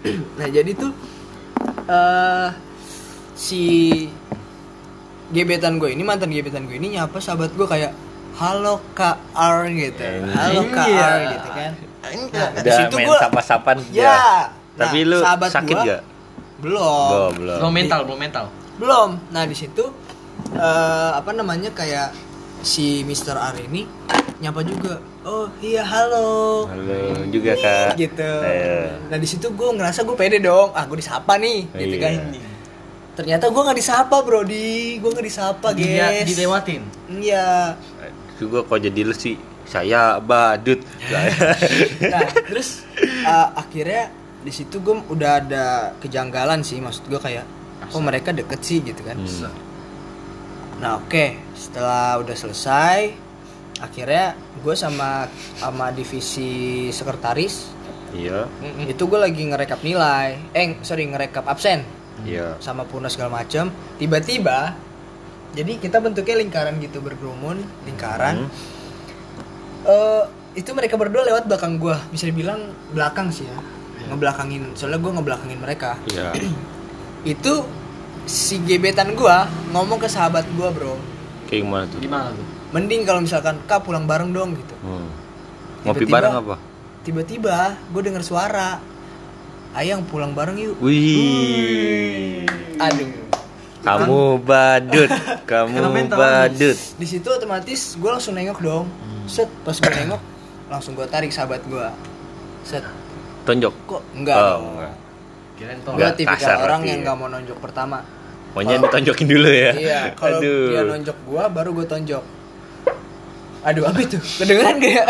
Nah 0.37 0.47
jadi 0.47 0.71
tuh 0.71 0.91
eh 1.85 2.47
si 3.33 3.61
gebetan 5.29 5.77
gue 5.77 5.89
ini 5.89 6.01
mantan 6.01 6.29
gebetan 6.29 6.65
gue 6.65 6.75
ini 6.75 6.95
nyapa 6.95 7.17
sahabat 7.17 7.53
gue 7.53 7.63
kayak 7.63 7.91
halo 8.35 8.79
kak 8.91 9.19
R 9.31 9.67
gitu, 9.69 9.99
halo 10.31 10.61
kak 10.69 10.85
Iya. 10.87 11.03
R 11.03 11.19
gitu 11.29 11.49
kan. 11.49 11.71
Nah, 11.99 12.47
di 12.55 12.59
Udah 12.61 12.73
situ 12.73 12.95
main 12.95 13.05
gua- 13.05 13.21
sapa-sapan 13.21 13.77
Ya. 13.91 14.47
Tapi 14.73 15.03
Nah, 15.03 15.09
lu 15.09 15.17
sahabat 15.19 15.49
sakit 15.51 15.75
gua- 15.75 15.85
gak? 15.85 16.01
Belum. 16.59 17.09
Belum, 17.09 17.31
belum. 17.35 17.57
Belum 17.59 17.73
mental, 17.73 17.99
belum 18.05 18.19
mental. 18.19 18.45
Belum. 18.75 19.09
Nah 19.29 19.43
di 19.43 19.53
situ 19.53 19.83
eh 20.51 21.11
apa 21.11 21.31
namanya 21.31 21.67
kayak 21.69 22.15
si 22.61 23.03
Mr. 23.03 23.35
R 23.35 23.59
ini 23.61 23.83
nyapa 24.39 24.63
juga. 24.63 25.03
Oh 25.19 25.51
iya 25.59 25.83
halo. 25.83 26.63
Halo 26.65 27.27
juga 27.27 27.51
kak. 27.55 27.99
gitu. 27.99 28.23
Iya. 28.39 28.95
Nah 29.11 29.17
di 29.19 29.27
situ 29.27 29.51
gue 29.51 29.69
ngerasa 29.69 30.07
gue 30.07 30.15
pede 30.15 30.39
dong. 30.39 30.71
Ah 30.71 30.87
gue 30.87 30.95
disapa 30.95 31.35
nih, 31.35 31.67
gitu 31.75 31.95
Iya. 31.95 32.03
kan. 32.07 32.13
Ternyata 33.19 33.51
gue 33.51 33.61
nggak 33.61 33.77
disapa 33.77 34.15
bro 34.23 34.47
di, 34.47 34.95
gue 34.95 35.09
nggak 35.09 35.27
disapa 35.27 35.75
guys. 35.75 36.23
dilewatin. 36.25 36.81
Iya. 37.11 37.75
Juga 38.39 38.63
kok 38.63 38.79
jadi 38.79 38.99
lu 39.03 39.11
sih 39.11 39.35
saya 39.67 40.23
badut. 40.23 40.79
Nah 41.99 42.23
terus 42.47 42.87
eh, 43.03 43.47
akhirnya 43.53 44.07
di 44.39 44.51
situ 44.55 44.79
gue 44.79 45.03
udah 45.11 45.31
ada 45.37 45.65
kejanggalan 45.99 46.63
sih, 46.63 46.79
maksud 46.79 47.11
gue 47.11 47.19
kayak, 47.19 47.43
kok 47.85 47.99
mereka 47.99 48.31
deket 48.31 48.63
sih 48.63 48.79
gitu 48.79 49.03
kan. 49.03 49.19
Hmm. 49.19 49.51
Nah 50.79 50.95
oke, 50.95 51.25
setelah 51.53 52.23
udah 52.23 52.33
selesai, 52.33 53.19
akhirnya 53.79 54.33
gue 54.59 54.75
sama 54.75 55.25
sama 55.55 55.89
divisi 55.89 56.49
sekretaris 56.89 57.75
Iya, 58.09 58.49
itu 58.83 59.05
gue 59.05 59.15
lagi 59.15 59.45
ngerekap 59.45 59.79
nilai, 59.79 60.41
eh 60.49 60.81
sorry 60.81 61.05
ngerekap 61.05 61.45
absen. 61.45 61.85
iya. 62.19 62.57
sama 62.57 62.81
purna 62.81 63.05
segala 63.05 63.37
macam 63.37 63.69
tiba-tiba 63.95 64.73
jadi 65.49 65.77
kita 65.77 65.97
bentuknya 65.97 66.35
lingkaran 66.37 66.75
gitu 66.77 66.99
berkerumun 66.99 67.57
lingkaran 67.85 68.43
Hmm. 68.43 68.49
Eh, 69.85 70.23
itu 70.55 70.73
mereka 70.73 70.97
berdua 70.97 71.23
lewat 71.23 71.45
belakang 71.45 71.77
gua 71.77 72.01
bisa 72.09 72.25
dibilang 72.25 72.59
belakang 72.91 73.29
sih 73.29 73.45
ya 73.45 73.55
ngebelakangin 74.05 74.73
soalnya 74.73 74.97
gua 74.97 75.11
ngebelakangin 75.15 75.59
mereka 75.61 75.95
Iya. 76.09 76.33
itu 77.33 77.53
si 78.25 78.59
gebetan 78.59 79.13
gua 79.13 79.45
ngomong 79.69 79.95
ke 79.97 80.09
sahabat 80.09 80.43
gua 80.53 80.73
bro 80.73 80.97
Kayak 81.45 81.61
gimana 81.63 81.85
tuh? 81.87 81.99
Gimana 81.99 82.29
tuh? 82.29 82.45
Mending 82.69 83.01
kalau 83.01 83.19
misalkan 83.19 83.57
kak 83.63 83.81
pulang 83.81 84.03
bareng 84.03 84.29
dong 84.29 84.53
gitu 84.53 84.75
Hmm. 84.79 85.09
Ngopi 85.81 86.03
Tiba-tiba- 86.03 86.13
bareng 86.13 86.35
apa? 86.37 86.55
tiba-tiba 86.99 87.55
gue 87.87 88.01
denger 88.03 88.21
suara 88.21 88.77
ayang 89.71 90.03
pulang 90.03 90.31
bareng 90.31 90.57
yuk 90.57 90.75
Wih. 90.79 92.43
aduh 92.77 93.09
Kamu 93.79 94.43
badut, 94.43 95.07
kamu 95.45 95.79
badut. 96.11 96.75
di 96.75 97.05
situ 97.05 97.25
otomatis 97.25 97.95
gue 97.95 98.09
langsung 98.09 98.33
nengok 98.33 98.59
dong 98.59 98.85
set 99.25 99.47
pas 99.63 99.73
gue 99.73 99.87
nengok 99.95 100.19
langsung 100.67 100.93
gue 100.93 101.07
tarik 101.07 101.31
sahabat 101.31 101.63
gue 101.63 101.87
set 102.61 102.83
Tonjok. 103.41 103.71
kok 103.87 104.03
enggak 104.13 104.35
Oh, 104.35 104.45
dong 104.51 104.63
enggak. 104.75 104.93
Gue 105.89 106.11
tipikal 106.13 106.37
kasar 106.37 106.57
orang 106.61 106.81
yang 106.83 106.99
ya. 106.99 107.03
nggak 107.05 107.15
mau 107.15 107.27
nonjok 107.27 107.57
pertama 107.57 108.03
Kalau- 108.53 108.83
ditonjokin 108.83 109.27
dulu 109.27 109.49
ya. 109.49 109.71
iya 109.73 109.99
kalau 110.13 110.39
dia 110.39 110.81
nonjok 110.83 111.17
gue 111.17 111.43
baru 111.49 111.69
gue 111.73 111.85
tonjok 111.85 112.23
aduh 113.61 113.83
apa 113.85 113.99
itu 114.01 114.17
kedengeran 114.39 114.79
gak 114.79 114.93
ya 114.93 115.05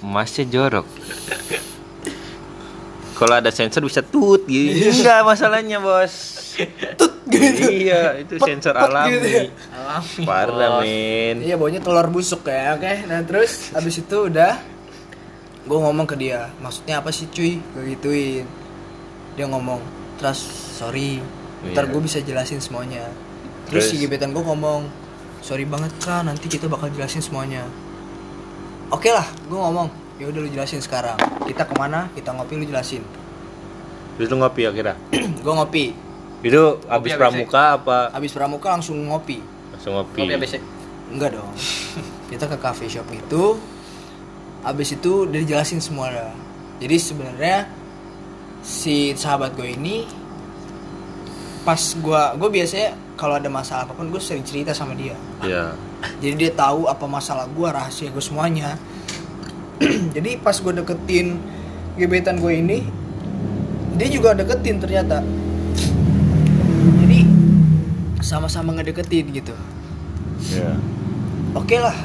Masnya 0.00 0.48
jorok. 0.48 0.88
Kalau 3.14 3.36
ada 3.36 3.52
sensor 3.52 3.84
bisa 3.84 4.00
tut 4.00 4.48
gitu. 4.48 4.88
Enggak 4.96 5.28
masalahnya, 5.28 5.76
Bos. 5.76 6.40
tut 6.96 7.20
gitu 7.28 7.68
iya, 7.70 8.16
itu 8.16 8.40
sensor 8.40 8.72
pet 8.74 8.88
alami. 8.90 9.12
gitu 9.12 9.28
ya. 9.28 9.42
Alami. 9.76 10.22
Parah, 10.24 10.70
men. 10.82 11.36
iya 11.44 11.54
baunya 11.54 11.78
telur 11.80 12.08
busuk 12.10 12.42
ya 12.44 12.74
oke 12.74 13.06
nah 13.06 13.22
terus 13.22 13.70
abis 13.72 14.02
itu 14.02 14.16
udah 14.28 14.58
gue 15.62 15.78
ngomong 15.78 16.04
ke 16.10 16.16
dia 16.18 16.50
maksudnya 16.58 16.98
apa 17.00 17.14
sih 17.14 17.30
cuy 17.30 17.62
gue 17.62 17.84
gituin 17.94 18.44
dia 19.38 19.46
ngomong 19.46 19.78
terus 20.18 20.42
sorry 20.76 21.22
ntar 21.70 21.86
Iya. 21.86 21.92
gue 21.92 22.00
bisa 22.02 22.18
jelasin 22.20 22.58
semuanya 22.58 23.04
terus, 23.70 23.88
si 23.88 24.00
Terus? 24.00 24.10
gebetan 24.10 24.34
gue 24.34 24.42
ngomong 24.42 24.84
sorry 25.40 25.64
banget 25.66 25.92
kak. 26.00 26.24
Nanti 26.24 26.46
kita 26.46 26.70
bakal 26.70 26.92
jelasin 26.92 27.20
semuanya. 27.24 27.66
Oke 28.92 29.12
lah 29.12 29.26
gue 29.46 29.58
ngomong. 29.58 29.88
Ya 30.20 30.28
udah 30.28 30.40
lu 30.44 30.50
jelasin 30.52 30.84
sekarang. 30.84 31.16
Kita 31.48 31.64
ke 31.64 31.74
mana? 31.76 32.12
Kita 32.12 32.36
ngopi 32.36 32.60
lu 32.60 32.64
jelasin. 32.68 33.00
Terus 34.20 34.28
lu 34.28 34.36
ngopi 34.40 34.68
ya 34.68 34.70
kira? 34.72 34.94
gue 35.44 35.52
ngopi. 35.52 35.96
Itu 36.40 36.80
habis 36.88 37.12
ABC. 37.16 37.20
pramuka 37.20 37.62
apa? 37.80 37.98
Habis 38.12 38.30
pramuka 38.32 38.68
langsung 38.72 38.96
ngopi. 39.08 39.40
Langsung 39.72 39.96
ngopi? 39.96 40.20
Kopi 40.24 40.34
ABC. 40.36 40.54
enggak 41.10 41.36
dong. 41.36 41.52
Kita 42.30 42.44
ke 42.46 42.56
cafe 42.60 42.86
shop 42.86 43.08
itu. 43.12 43.56
Habis 44.60 44.92
itu 44.92 45.24
udah 45.24 45.40
dijelasin 45.40 45.80
semua 45.80 46.12
dah. 46.12 46.32
jadi 46.80 46.96
sebenarnya 46.96 47.68
si 48.60 49.12
sahabat 49.16 49.56
gue 49.56 49.72
ini 49.72 50.04
pas 51.64 51.80
gue 51.80 52.22
gue 52.40 52.48
biasanya 52.52 52.96
kalau 53.20 53.36
ada 53.36 53.52
masalah 53.52 53.84
apa 53.84 53.92
pun 53.92 54.08
gue 54.08 54.16
sering 54.16 54.40
cerita 54.40 54.72
sama 54.72 54.96
dia. 54.96 55.12
Iya. 55.44 55.76
jadi 56.24 56.34
dia 56.48 56.50
tahu 56.56 56.88
apa 56.88 57.04
masalah 57.04 57.44
gue 57.44 57.68
rahasia 57.68 58.08
gue 58.08 58.24
semuanya. 58.24 58.80
Jadi 60.16 60.36
pas 60.40 60.52
gue 60.52 60.72
deketin 60.76 61.40
gebetan 61.96 62.36
gue 62.36 62.52
ini 62.52 62.84
dia 63.96 64.08
juga 64.08 64.32
deketin 64.32 64.76
ternyata. 64.80 65.20
Jadi 67.04 67.20
sama-sama 68.24 68.76
ngedeketin 68.76 69.28
gitu. 69.32 69.52
Ya 70.52 70.76
oke 71.56 71.76
lah. 71.76 71.96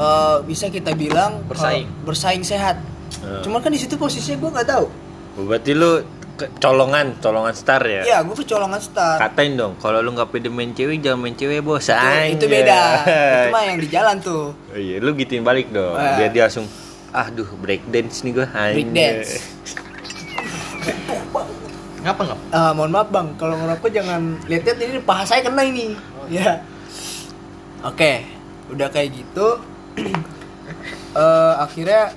Eh, 0.00 0.36
bisa 0.46 0.70
kita 0.70 0.94
bilang 0.94 1.42
Bersaing. 1.50 1.86
kalau 1.86 2.06
bersaing 2.06 2.44
sehat. 2.46 2.78
Ya. 3.20 3.42
cuman 3.44 3.58
kan 3.60 3.74
di 3.74 3.76
situ 3.76 3.98
posisinya 3.98 4.38
gue 4.38 4.50
nggak 4.54 4.68
tahu. 4.70 4.86
Berarti 5.44 5.70
lu 5.74 6.00
colongan 6.60 7.16
colongan 7.18 7.54
star 7.54 7.82
ya? 7.84 8.02
Ya 8.06 8.18
gue 8.24 8.36
kecolongan 8.36 8.80
star. 8.80 9.16
Katain 9.20 9.58
dong 9.58 9.76
kalau 9.76 10.00
lu 10.00 10.14
nggak 10.14 10.30
pede 10.32 10.48
main 10.48 10.72
cewek 10.72 11.02
jangan 11.04 11.20
main 11.20 11.36
cewek 11.36 11.60
bos. 11.60 11.88
Itu, 11.88 12.40
itu 12.40 12.46
beda. 12.48 12.80
Itu 13.44 13.48
mah 13.52 13.62
yang 13.66 13.78
di 13.80 13.88
jalan 13.90 14.16
tuh. 14.22 14.54
Oh 14.54 14.78
iya, 14.78 14.96
lu 15.02 15.12
gituin 15.18 15.44
balik 15.44 15.68
dong. 15.74 15.96
Wah. 15.96 16.16
Biar 16.16 16.30
dia 16.32 16.48
langsung 16.48 16.66
ah 17.10 17.26
duh 17.28 17.48
break 17.58 17.90
dance 17.90 18.22
nih 18.22 18.32
gua. 18.32 18.46
Anjay. 18.54 18.74
break 18.78 18.90
dance 18.94 19.30
Ngapa? 22.00 22.22
Ngap? 22.32 22.40
Ah, 22.48 22.72
mohon 22.72 22.90
maaf 22.96 23.12
bang. 23.12 23.28
Kalau 23.36 23.60
ngerokok 23.60 23.90
jangan 23.92 24.40
lihat-lihat 24.48 24.78
ini 24.80 25.00
paha 25.04 25.22
saya 25.28 25.44
kena 25.44 25.62
ini. 25.68 25.92
Ya. 26.32 26.64
Oke 27.84 28.40
udah 28.70 28.88
kayak 28.88 29.10
gitu. 29.14 29.48
Eh, 31.10 31.54
akhirnya 31.58 32.14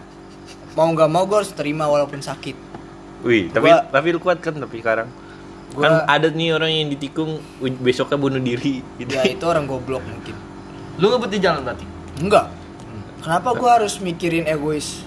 mau 0.78 0.86
nggak 0.86 1.10
mau 1.10 1.26
gue 1.26 1.42
harus 1.42 1.50
terima 1.58 1.90
walaupun 1.90 2.22
sakit 2.22 2.54
Wih, 3.24 3.48
tapi 3.48 3.68
Gua- 3.68 3.86
tapi 3.86 4.08
lu 4.10 4.20
kuat 4.20 4.38
kan 4.38 4.54
tapi 4.54 4.80
sekarang. 4.80 5.08
Gua- 5.72 5.84
Kan 5.84 5.94
ada 6.06 6.28
nih 6.28 6.52
orang 6.52 6.70
yang 6.70 6.88
ditikung 6.88 7.40
besoknya 7.80 8.16
bunuh 8.16 8.38
diri 8.38 8.84
gitu. 8.96 9.10
ya 9.10 9.24
itu 9.34 9.42
orang 9.44 9.66
goblok 9.66 10.04
mungkin 10.04 10.36
Lu 10.96 11.10
ngebut 11.10 11.28
di 11.28 11.40
jalan 11.40 11.64
berarti? 11.64 11.86
enggak 12.16 12.46
kenapa 13.20 13.50
gue 13.52 13.70
harus 13.72 13.98
mikirin 13.98 14.46
egois 14.46 15.02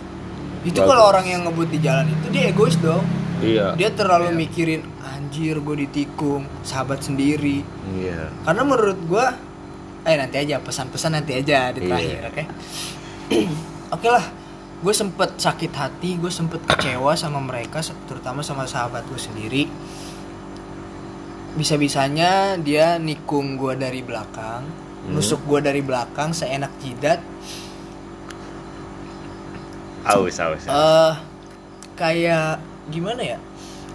itu 0.62 0.74
kalau 0.74 1.06
orang 1.06 1.22
yang 1.24 1.40
ngebut 1.44 1.68
di 1.68 1.78
jalan 1.78 2.10
itu 2.10 2.26
dia 2.28 2.50
egois 2.50 2.74
dong 2.76 3.04
Iya. 3.38 3.76
dia 3.76 3.92
terlalu 3.92 4.34
mikirin 4.34 4.82
anjir 5.06 5.60
gue 5.60 5.76
ditikung 5.78 6.48
sahabat 6.62 6.98
sendiri 7.00 7.62
Iya. 7.92 8.32
karena 8.42 8.62
menurut 8.64 8.98
gue 8.98 9.26
eh 10.02 10.16
nanti 10.16 10.36
aja 10.40 10.58
pesan-pesan 10.58 11.12
nanti 11.14 11.36
aja 11.36 11.70
di 11.70 11.78
Iya. 11.78 11.86
terakhir 11.86 12.18
oke 12.26 12.42
oke 13.94 14.08
lah 14.08 14.24
gue 14.76 14.92
sempet 14.92 15.40
sakit 15.40 15.72
hati 15.72 16.20
gue 16.20 16.28
sempet 16.28 16.60
kecewa 16.68 17.16
sama 17.16 17.40
mereka 17.40 17.80
terutama 18.04 18.44
sama 18.44 18.68
sahabat 18.68 19.08
gue 19.08 19.16
sendiri 19.16 19.64
bisa-bisanya 21.56 22.60
dia 22.60 23.00
nikung 23.00 23.56
gue 23.56 23.72
dari 23.72 24.04
belakang 24.04 24.68
nusuk 25.08 25.40
gue 25.48 25.64
dari 25.64 25.80
belakang 25.80 26.36
seenak 26.36 26.72
jidat 26.82 27.24
Aus, 30.06 30.38
aus. 30.38 30.62
aus. 30.62 30.66
eh 30.68 31.14
kayak 31.96 32.60
gimana 32.92 33.22
ya 33.24 33.38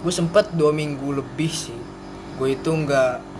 gue 0.02 0.12
sempet 0.12 0.50
dua 0.58 0.74
minggu 0.74 1.22
lebih 1.22 1.52
sih 1.52 1.78
gue 2.42 2.48
itu 2.58 2.70
nggak 2.74 3.31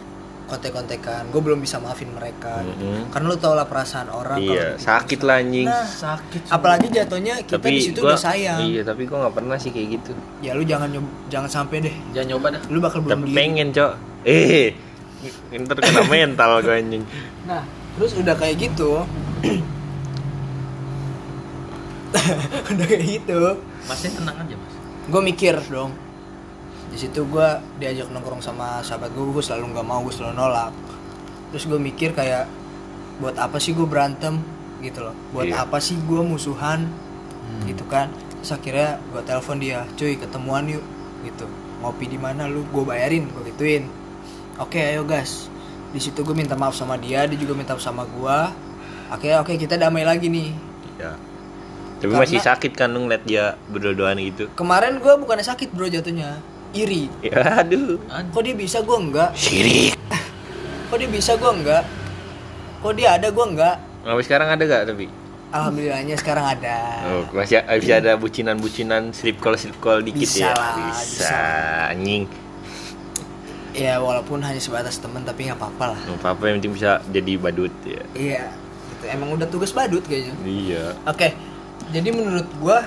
kontek-kontekan 0.45 1.29
gue 1.29 1.41
belum 1.41 1.59
bisa 1.59 1.77
maafin 1.77 2.09
mereka 2.09 2.61
Mhm. 2.61 3.09
karena 3.09 3.27
lu 3.27 3.37
tau 3.37 3.53
lah 3.53 3.65
perasaan 3.65 4.09
orang 4.09 4.37
Iya, 4.37 4.77
kalau- 4.77 4.79
sakit 4.79 5.21
lah 5.21 5.37
anjing. 5.39 5.65
nah 5.65 5.83
Sakit. 5.83 6.41
apalagi 6.47 6.87
jatuhnya 6.89 7.35
kita 7.41 7.63
di 7.63 7.81
situ 7.83 7.99
gua- 7.99 8.13
udah 8.13 8.21
sayang 8.23 8.61
Iya, 8.61 8.83
tapi 8.83 9.03
gua 9.05 9.19
nggak 9.23 9.35
pernah 9.35 9.57
sih 9.57 9.71
kayak 9.71 9.89
gitu. 9.95 10.13
ya 10.41 10.53
lu 10.53 10.63
jangan 10.63 10.89
nyob- 10.89 11.15
jangan 11.27 11.49
sampai 11.49 11.77
deh 11.83 11.95
Jangan 12.11 12.29
nyoba 12.31 12.47
dah. 12.51 12.63
lu 12.67 12.79
bakal 12.79 12.99
belum 13.01 13.13
Tapi 13.19 13.33
pengen, 13.33 13.69
Cok. 13.71 13.93
Eh, 14.25 14.71
ntar 15.55 15.77
kena 15.79 16.03
mental 16.13 16.51
gua 16.59 16.75
anjing. 16.75 17.05
nah 17.43 17.63
terus 17.93 18.13
udah 18.15 18.35
kayak 18.35 18.57
gitu 18.59 19.05
udah 22.69 22.87
kayak 22.87 23.05
gitu 23.05 23.41
Masnya 23.83 24.11
tenang 24.13 24.37
aja 24.39 24.55
mas. 24.55 24.75
gue 25.05 25.23
mikir 25.25 25.55
dong 25.67 25.91
di 26.93 26.99
situ 26.99 27.25
gue 27.25 27.49
diajak 27.79 28.07
nongkrong 28.07 28.39
sama 28.39 28.79
sahabat 28.81 29.09
gue 29.11 29.25
gue 29.25 29.41
selalu 29.41 29.73
nggak 29.73 29.83
mau 29.83 30.01
gue 30.01 30.13
selalu 30.13 30.37
nolak. 30.37 30.73
Terus 31.49 31.65
gue 31.67 31.81
mikir 31.81 32.13
kayak 32.13 32.45
buat 33.19 33.35
apa 33.35 33.57
sih 33.57 33.73
gue 33.73 33.85
berantem? 33.85 34.45
Gitu 34.79 35.01
loh. 35.01 35.17
Buat 35.31 35.49
Iya. 35.49 35.65
apa 35.65 35.79
sih 35.79 35.97
gue 35.99 36.21
musuhan? 36.21 36.85
Gitu 37.65 37.85
kan. 37.87 38.13
Terus 38.37 38.53
akhirnya 38.53 39.01
gue 39.09 39.23
telepon 39.23 39.57
dia 39.57 39.89
cuy 39.95 40.15
ketemuan 40.15 40.69
yuk. 40.69 40.85
Gitu. 41.23 41.49
Ngopi 41.81 42.07
di 42.07 42.17
mana 42.17 42.45
lu? 42.45 42.65
Gue 42.67 42.85
bayarin 42.85 43.25
gue 43.27 43.43
gituin. 43.49 43.89
Oke 44.57 44.77
ayo 44.79 45.03
gas. 45.03 45.49
Di 45.89 45.99
situ 45.99 46.21
gue 46.21 46.33
minta 46.33 46.53
maaf 46.53 46.73
sama 46.73 46.97
dia 46.97 47.25
dia 47.25 47.37
juga 47.37 47.53
minta 47.53 47.73
maaf 47.73 47.81
sama 47.81 48.05
gue 48.05 48.39
akhirnya 49.09 49.41
oke 49.41 49.53
kita 49.55 49.77
damai 49.77 50.05
lagi 50.05 50.29
nih. 50.29 50.51
Iya. 50.97 51.13
Tapi 51.95 52.11
Karena- 52.11 52.25
masih 52.27 52.41
sakit 52.41 52.73
kan 52.73 52.91
lu 52.91 53.05
ngeliat 53.05 53.23
dia 53.23 53.55
berdoaan 53.67 54.19
gitu. 54.19 54.51
kemarin 54.53 54.99
gue 54.99 55.15
bukannya 55.15 55.41
sakit 55.43 55.71
bro 55.71 55.87
jatuhnya 55.87 56.43
iri 56.73 57.09
Ya, 57.21 57.61
aduh. 57.61 57.97
kok 58.29 58.41
dia 58.41 58.53
bisa 58.53 58.79
gue 58.79 58.99
enggak 58.99 59.31
Sirik. 59.35 59.95
kok 60.87 60.97
dia 60.97 61.09
bisa 61.09 61.33
gue 61.35 61.51
enggak 61.53 61.85
kok 62.79 62.93
dia 62.93 63.09
ada 63.13 63.29
gue 63.29 63.47
enggak 63.47 63.77
Sampai 64.03 64.25
sekarang 64.25 64.49
ada 64.51 64.63
gak 64.63 64.83
tapi? 64.87 65.07
alhamdulillahnya 65.49 66.17
sekarang 66.17 66.47
ada 66.51 66.77
Oh, 67.07 67.23
masih 67.31 67.61
masih 67.63 67.93
ada 67.95 68.13
bucinan-bucinan 68.15 69.13
slip 69.13 69.37
call 69.37 69.55
slip 69.55 69.77
call 69.79 70.01
dikit 70.01 70.25
Bisa 70.25 70.43
ya. 70.43 70.53
lah, 70.53 70.75
bisa. 70.83 71.05
bisa. 71.05 71.41
Anjing. 71.91 72.25
ya 73.73 73.97
walaupun 73.97 74.41
hanya 74.41 74.59
sebatas 74.59 74.97
teman 74.97 75.23
tapi 75.23 75.45
nggak 75.45 75.57
apa-apa 75.57 75.85
lah 75.91 76.01
Nggak 76.05 76.19
apa-apa 76.19 76.43
yang 76.47 76.57
penting 76.59 76.75
bisa 76.75 76.91
jadi 77.07 77.33
badut 77.37 77.73
ya. 77.83 78.03
iya 78.13 78.45
itu 78.91 79.05
emang 79.07 79.33
udah 79.33 79.47
tugas 79.47 79.71
badut 79.71 80.03
kayaknya 80.03 80.37
Iya. 80.43 80.93
oke 81.05 81.29
jadi 81.89 82.09
menurut 82.11 82.49
gue 82.51 82.79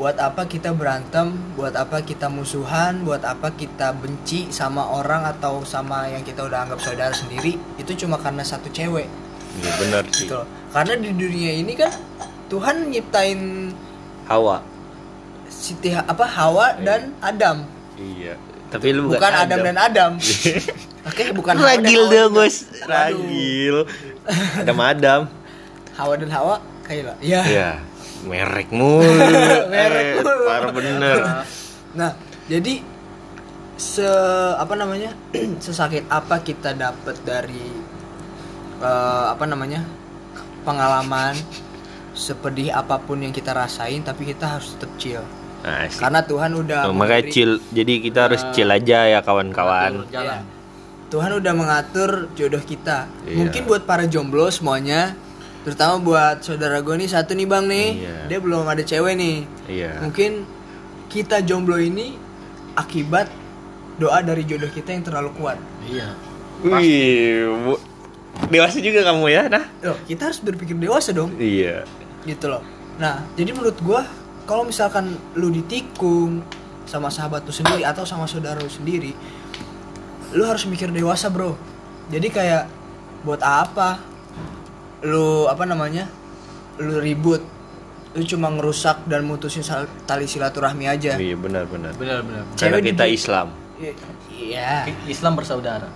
buat 0.00 0.16
apa 0.16 0.48
kita 0.48 0.72
berantem 0.72 1.36
buat 1.60 1.76
apa 1.76 2.00
kita 2.00 2.32
musuhan 2.32 3.04
buat 3.04 3.20
apa 3.20 3.52
kita 3.52 3.92
benci 3.92 4.48
sama 4.48 4.88
orang 4.88 5.28
atau 5.28 5.60
sama 5.60 6.08
yang 6.08 6.24
kita 6.24 6.40
udah 6.40 6.64
anggap 6.64 6.80
saudara 6.80 7.12
sendiri 7.12 7.60
itu 7.76 7.92
cuma 8.00 8.16
karena 8.16 8.40
satu 8.40 8.72
cewek 8.72 9.04
Iya 9.60 9.72
benar 9.76 10.02
sih. 10.08 10.24
gitu 10.24 10.40
loh 10.40 10.48
karena 10.72 10.96
di 10.96 11.12
dunia 11.12 11.52
ini 11.52 11.76
kan 11.76 11.92
Tuhan 12.48 12.88
nyiptain 12.88 13.40
Hawa. 14.24 14.64
Siti 15.52 15.92
apa 15.92 16.24
Hawa 16.24 16.80
dan 16.80 17.12
Adam 17.20 17.68
Iya. 18.00 18.40
Tapi 18.72 18.96
lu 18.96 19.12
bukan, 19.12 19.20
bukan, 19.20 19.32
Adam, 19.36 19.58
dan 19.68 19.76
Adam 19.76 20.10
oke 21.12 21.22
bukan 21.36 21.54
Hawa 21.60 21.76
dan 21.76 21.84
Ragil 21.84 22.00
Hawa 22.00 22.14
dong. 22.16 22.32
Waduh. 22.40 22.88
Ragil. 22.88 23.76
Adam 24.64 24.78
Adam. 24.80 25.20
Hawa 25.92 26.14
dan 26.16 26.30
Hawa 26.32 26.56
kayak 26.88 27.04
lah 27.04 27.16
ya 27.20 27.42
Iya. 27.44 27.70
Merek 28.22 28.68
mulu. 28.70 29.04
Merek 29.72 30.04
Eh, 30.06 30.14
mulu. 30.18 30.44
Parah 30.44 30.70
bener. 30.70 31.18
nah 31.90 32.14
jadi 32.46 32.82
se 33.74 34.06
apa 34.54 34.74
namanya 34.74 35.10
sesakit 35.64 36.04
apa 36.06 36.38
kita 36.38 36.70
dapat 36.72 37.16
dari 37.20 37.66
eh, 38.78 39.26
apa 39.26 39.44
namanya 39.44 39.82
pengalaman 40.60 41.34
sepedih 42.12 42.70
apa 42.70 42.98
pun 42.98 43.18
yang 43.18 43.32
kita 43.32 43.50
rasain 43.50 44.00
tapi 44.00 44.28
kita 44.28 44.44
harus 44.50 44.76
tetap 44.76 44.92
chill 44.96 45.24
Asik. 45.60 45.98
karena 45.98 46.20
Tuhan 46.22 46.50
udah 46.54 46.80
Oh, 46.86 46.94
makanya 46.94 47.24
chill. 47.28 47.58
Jadi 47.70 47.92
kita 48.00 48.28
harus 48.28 48.42
chill 48.50 48.68
aja 48.68 49.04
ya 49.06 49.20
kawan-kawan. 49.20 50.04
Jalan. 50.08 50.42
Tuhan 51.08 51.30
udah 51.34 51.52
mengatur 51.52 52.10
jodoh 52.32 52.62
kita. 52.62 53.04
Iya. 53.22 53.36
Mungkin 53.36 53.62
buat 53.66 53.82
para 53.82 54.06
jomblo 54.06 54.46
semuanya, 54.48 55.12
terutama 55.60 55.98
buat 55.98 56.40
saudara 56.40 56.80
gue 56.80 56.94
nih 56.96 57.08
satu 57.08 57.32
nih 57.32 57.44
bang 57.44 57.64
nih, 57.66 57.88
Iya. 58.00 58.16
dia 58.26 58.38
belum 58.38 58.64
ada 58.64 58.80
cewek 58.80 59.14
nih. 59.14 59.36
Iya. 59.66 59.90
Mungkin 60.00 60.44
kita 61.06 61.42
jomblo 61.42 61.76
ini 61.76 62.16
akibat 62.72 63.28
doa 63.96 64.20
dari 64.20 64.42
jodoh 64.42 64.68
kita 64.68 64.90
yang 64.90 65.04
terlalu 65.04 65.30
kuat. 65.34 65.58
Iya. 65.84 66.16
Wih, 66.60 67.44
bu- 67.60 67.82
dewasa 68.48 68.78
juga 68.78 69.00
kamu 69.02 69.24
ya, 69.28 69.42
nah? 69.46 69.64
Loh, 69.80 69.96
kita 70.04 70.28
harus 70.28 70.40
berpikir 70.40 70.72
dewasa 70.74 71.12
dong, 71.12 71.36
Iya. 71.36 71.84
gitu 72.24 72.48
loh. 72.48 72.60
Nah, 72.96 73.24
jadi 73.32 73.52
menurut 73.52 73.76
gue, 73.76 74.00
kalau 74.44 74.64
misalkan 74.64 75.08
lu 75.34 75.48
ditikung 75.48 76.40
sama 76.84 77.06
sahabat 77.06 77.44
lu 77.44 77.52
sendiri 77.52 77.80
atau 77.80 78.02
sama 78.02 78.24
saudara 78.24 78.58
lu 78.58 78.68
sendiri, 78.68 79.12
lu 80.32 80.42
harus 80.42 80.64
mikir 80.64 80.88
dewasa 80.88 81.28
bro. 81.28 81.56
Jadi 82.08 82.28
kayak 82.28 82.64
buat 83.22 83.40
apa? 83.40 84.00
Lu 85.02 85.46
apa 85.46 85.64
namanya? 85.64 86.04
Lu 86.76 86.96
ribut, 86.96 87.40
lu 88.12 88.24
cuma 88.24 88.48
ngerusak 88.48 89.04
dan 89.04 89.24
mutusin 89.24 89.64
tali 90.04 90.24
silaturahmi 90.24 90.84
aja. 90.84 91.16
Iya, 91.16 91.36
benar-benar. 91.36 91.92
Benar 91.94 92.20
benar. 92.20 92.42
Karena 92.50 92.76
Cewek 92.76 92.82
kita 92.86 93.04
di- 93.04 93.12
Islam. 93.14 93.46
I- 93.76 93.96
Iya. 94.30 94.88
Islam 95.06 95.32
bersaudara. 95.34 95.88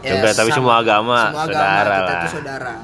Juga, 0.00 0.30
tapi 0.30 0.48
sama- 0.48 0.56
semua 0.56 0.74
agama 0.78 1.18
semua 1.26 1.44
saudara 1.44 1.82
kita 1.82 2.04
lah. 2.06 2.22
tuh 2.22 2.32
saudara. 2.32 2.74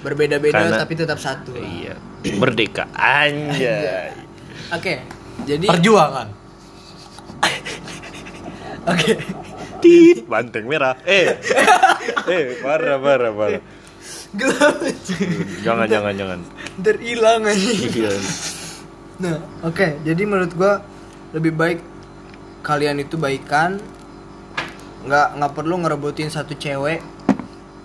Berbeda-beda 0.00 0.54
Karena- 0.56 0.78
tapi 0.78 0.92
tetap 0.94 1.18
satu. 1.18 1.52
lah. 1.52 1.60
Iya. 1.60 1.94
Merdeka. 2.36 2.84
Anjay. 2.92 4.12
Oke, 4.70 4.94
jadi 5.44 5.66
Perjuangan. 5.66 6.28
oke. 8.86 9.12
Tit, 9.80 10.28
banteng 10.28 10.68
merah. 10.68 10.92
Eh. 11.02 11.40
eh, 12.28 12.44
parah, 12.60 13.00
parah, 13.00 13.32
parah. 13.32 13.62
Gelap. 14.32 14.78
Jangan, 15.60 15.86
jangan, 15.86 16.14
jangan. 16.14 16.38
Terhilang 16.78 17.42
aja. 17.42 17.70
Iya. 17.74 18.12
Nah, 19.18 19.36
oke. 19.62 20.00
Jadi 20.00 20.22
menurut 20.22 20.52
gua 20.52 20.80
lebih 21.30 21.52
baik 21.52 21.78
kalian 22.60 22.98
itu 22.98 23.16
baikan 23.16 23.80
nggak 25.00 25.28
nggak 25.34 25.52
perlu 25.52 25.80
ngerebutin 25.80 26.28
satu 26.28 26.52
cewek 26.52 27.00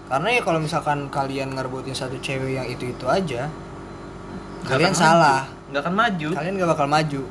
karena 0.06 0.28
ya 0.30 0.42
kalau 0.42 0.60
misalkan 0.60 1.08
kalian 1.08 1.56
ngerebutin 1.56 1.96
satu 1.96 2.20
cewek 2.20 2.52
yang 2.54 2.68
itu 2.68 2.92
itu 2.92 3.06
aja 3.08 3.48
Nggak 3.48 4.68
kalian 4.68 4.92
akan 4.92 4.98
salah 4.98 5.40
nggak 5.72 5.82
akan 5.82 5.96
maju 5.96 6.30
kalian 6.36 6.54
gak 6.56 6.70
bakal 6.70 6.88
maju 6.88 7.22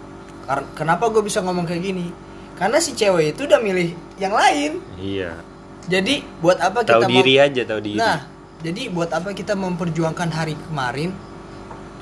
Kar- 0.44 0.68
kenapa 0.72 1.04
gue 1.06 1.22
bisa 1.22 1.38
ngomong 1.40 1.64
kayak 1.64 1.82
gini 1.84 2.06
karena 2.54 2.78
si 2.78 2.94
cewek 2.94 3.36
itu 3.36 3.44
udah 3.44 3.60
milih 3.60 3.88
yang 4.16 4.32
lain 4.32 4.80
Iya. 4.96 5.36
jadi 5.84 6.24
buat 6.40 6.56
apa 6.58 6.80
kita 6.80 7.04
Tahu 7.04 7.10
diri 7.10 7.34
aja, 7.36 7.62
tahu 7.64 7.80
diri. 7.82 7.98
nah 8.00 8.24
jadi 8.64 8.88
buat 8.88 9.12
apa 9.12 9.30
kita 9.30 9.52
memperjuangkan 9.54 10.30
hari 10.30 10.56
kemarin 10.58 11.12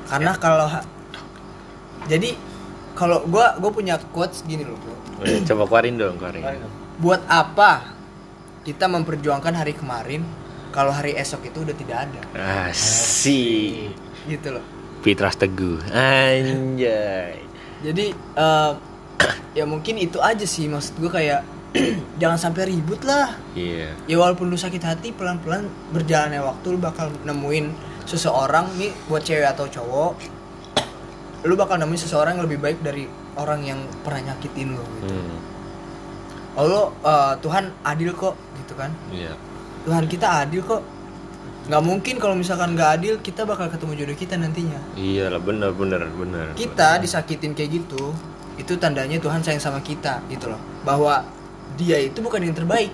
karena 0.07 0.33
Ya. 0.33 0.39
kalau 0.39 0.67
jadi 2.05 2.35
kalau 2.93 3.25
gue 3.25 3.47
gue 3.59 3.71
punya 3.73 3.99
quotes 4.09 4.43
gini 4.43 4.63
loh 4.63 4.79
bro 4.79 4.95
Eh, 5.23 5.39
coba 5.45 5.67
keluarin 5.67 5.95
dong, 5.95 6.19
keluarin. 6.19 6.67
buat 6.99 7.23
apa 7.25 7.95
kita 8.63 8.87
memperjuangkan 8.87 9.55
hari 9.55 9.73
kemarin 9.73 10.23
kalau 10.71 10.91
hari 10.91 11.15
esok 11.15 11.47
itu 11.47 11.63
udah 11.63 11.75
tidak 11.75 11.99
ada 12.07 12.21
Asik. 12.67 13.91
gitu 14.25 14.49
loh 14.51 14.65
Fitras 15.03 15.35
Teguh. 15.35 15.83
Anjay. 15.91 17.43
jadi 17.83 18.05
eh, 18.15 18.71
ya 19.53 19.65
mungkin 19.65 19.99
itu 19.99 20.19
aja 20.19 20.43
sih 20.45 20.67
maksud 20.67 20.95
gue 20.97 21.11
kayak 21.11 21.43
jangan 22.21 22.39
sampai 22.39 22.69
ribut 22.69 23.01
lah 23.03 23.33
Iya. 23.53 23.93
ya 24.05 24.17
walaupun 24.17 24.47
lu 24.47 24.57
sakit 24.57 24.81
hati 24.81 25.09
pelan-pelan 25.11 25.65
berjalannya 25.91 26.41
waktu 26.41 26.67
lu 26.69 26.79
bakal 26.79 27.09
nemuin 27.23 27.73
seseorang 28.03 28.69
nih 28.77 28.93
buat 29.07 29.21
cewek 29.21 29.49
atau 29.49 29.67
cowok 29.67 30.13
lu 31.43 31.55
bakal 31.57 31.77
nemuin 31.77 32.01
seseorang 32.01 32.37
yang 32.37 32.45
lebih 32.45 32.61
baik 32.61 32.79
dari 32.81 33.05
orang 33.35 33.61
yang 33.63 33.81
pernah 34.05 34.31
nyakitin 34.31 34.73
lu 34.73 34.85
gitu. 35.01 35.11
Hmm. 35.11 35.39
Allah 36.53 36.85
eh, 36.93 37.35
Tuhan 37.41 37.65
adil 37.83 38.13
kok 38.13 38.37
gitu 38.57 38.75
kan 38.75 38.93
Iya. 39.09 39.33
Tuhan 39.83 40.05
kita 40.07 40.45
adil 40.45 40.61
kok 40.63 40.83
nggak 41.63 41.79
mungkin 41.81 42.15
kalau 42.19 42.35
misalkan 42.35 42.75
nggak 42.75 42.91
adil 42.97 43.15
kita 43.19 43.43
bakal 43.43 43.71
ketemu 43.71 43.93
jodoh 43.97 44.19
kita 44.19 44.35
nantinya 44.35 44.83
Iya 44.93 45.31
lah, 45.31 45.39
bener 45.39 45.71
bener 45.71 46.03
bener. 46.11 46.53
kita 46.53 46.99
disakitin 46.99 47.55
kayak 47.55 47.81
gitu 47.81 48.11
itu 48.55 48.77
tandanya 48.77 49.17
Tuhan 49.17 49.41
sayang 49.41 49.63
sama 49.63 49.79
kita 49.81 50.21
gitu 50.29 50.51
loh 50.51 50.59
bahwa 50.83 51.23
dia 51.77 51.97
itu 52.01 52.19
bukan 52.23 52.43
yang 52.45 52.57
terbaik 52.57 52.93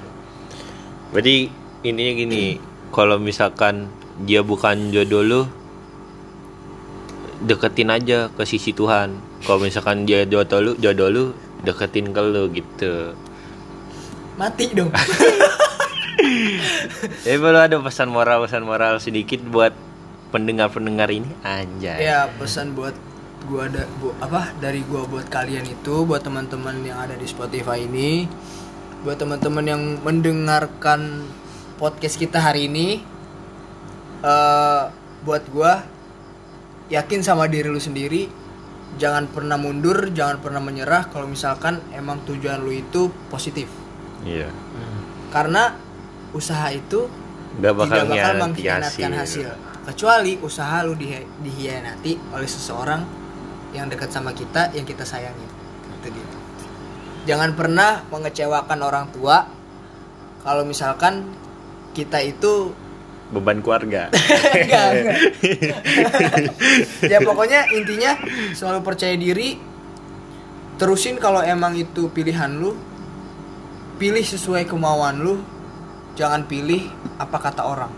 Berarti 1.08 1.48
intinya 1.88 2.12
gini, 2.12 2.60
kalau 2.92 3.16
misalkan 3.16 3.88
dia 4.28 4.44
bukan 4.44 4.92
jodoh 4.92 5.24
lu, 5.24 5.40
deketin 7.48 7.88
aja 7.88 8.28
ke 8.28 8.44
sisi 8.44 8.76
Tuhan. 8.76 9.16
Kalau 9.48 9.62
misalkan 9.62 10.04
dia 10.04 10.28
jodoh 10.28 10.60
lu, 10.60 10.72
jodoh 10.76 11.08
lu, 11.08 11.24
deketin 11.64 12.12
ke 12.12 12.20
lu 12.20 12.52
gitu. 12.52 13.16
mati 14.38 14.70
dong 14.70 14.94
Jadi 17.26 17.38
perlu 17.42 17.58
ada 17.58 17.74
pesan 17.82 18.06
moral 18.06 18.46
pesan 18.46 18.62
moral 18.62 19.02
sedikit 19.02 19.42
buat 19.42 19.74
pendengar 20.30 20.70
pendengar 20.70 21.10
ini 21.10 21.26
anjay. 21.42 22.06
ya 22.06 22.30
pesan 22.38 22.70
buat 22.78 22.94
gua 23.50 23.66
ada 23.66 23.82
bu, 23.98 24.14
apa 24.22 24.54
dari 24.62 24.86
gua 24.86 25.02
buat 25.10 25.26
kalian 25.26 25.66
itu 25.66 26.06
buat 26.06 26.22
teman-teman 26.22 26.86
yang 26.86 27.02
ada 27.02 27.18
di 27.18 27.26
Spotify 27.26 27.82
ini 27.82 28.30
buat 28.98 29.16
teman-teman 29.16 29.64
yang 29.64 29.82
mendengarkan 30.02 31.22
podcast 31.78 32.18
kita 32.18 32.42
hari 32.42 32.66
ini 32.66 32.98
eh 34.18 34.82
buat 35.22 35.46
gua 35.50 35.86
yakin 36.90 37.22
sama 37.22 37.46
diri 37.46 37.70
lu 37.70 37.78
sendiri 37.78 38.26
jangan 38.98 39.30
pernah 39.30 39.54
mundur 39.54 40.10
jangan 40.10 40.42
pernah 40.42 40.58
menyerah 40.58 41.06
kalau 41.06 41.30
misalkan 41.30 41.78
emang 41.92 42.22
tujuan 42.26 42.58
lu 42.58 42.72
itu 42.72 43.10
positif 43.30 43.70
Iya. 44.26 44.50
karena 45.30 45.78
usaha 46.34 46.66
itu 46.74 47.06
Gak 47.62 47.74
bakal 47.74 48.02
tidak 48.02 48.06
bakal 48.10 48.32
mengkhianatkan 48.42 49.10
hasil. 49.14 49.46
kecuali 49.86 50.32
usaha 50.42 50.82
lu 50.82 50.98
di, 50.98 51.14
dihianati 51.14 52.34
oleh 52.34 52.48
seseorang 52.50 53.02
yang 53.70 53.86
dekat 53.86 54.10
sama 54.10 54.34
kita 54.34 54.74
yang 54.74 54.82
kita 54.82 55.06
sayangi 55.06 55.46
jangan 57.28 57.52
pernah 57.52 58.08
mengecewakan 58.08 58.80
orang 58.80 59.12
tua 59.12 59.44
kalau 60.40 60.64
misalkan 60.64 61.28
kita 61.92 62.24
itu 62.24 62.72
Beban 63.28 63.60
keluarga. 63.60 64.08
enggak, 64.56 64.88
enggak. 64.88 65.18
ya 67.04 67.20
pokoknya 67.20 67.68
intinya 67.76 68.16
selalu 68.56 68.80
percaya 68.80 69.12
diri 69.20 69.60
terusin 70.80 71.20
kalau 71.20 71.44
emang 71.44 71.76
itu 71.76 72.08
pilihan 72.08 72.48
lu 72.56 72.72
pilih 74.00 74.24
sesuai 74.24 74.64
kemauan 74.64 75.20
lu 75.20 75.44
jangan 76.16 76.48
pilih 76.48 76.88
apa 77.20 77.36
kata 77.36 77.68
orang 77.68 77.92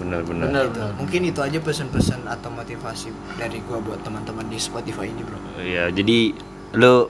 benar 0.00 0.24
Gitu. 0.24 0.30
benar 0.32 0.64
Mungkin 0.98 1.20
itu 1.28 1.40
aja 1.44 1.58
pesan-pesan 1.60 2.26
atau 2.26 2.48
motivasi 2.50 3.12
dari 3.36 3.60
gua 3.68 3.78
buat 3.78 4.00
teman-teman 4.02 4.48
di 4.50 4.58
Spotify 4.58 5.06
ini, 5.06 5.22
Bro. 5.22 5.38
Iya, 5.60 5.92
jadi 5.94 6.34
lu 6.74 7.06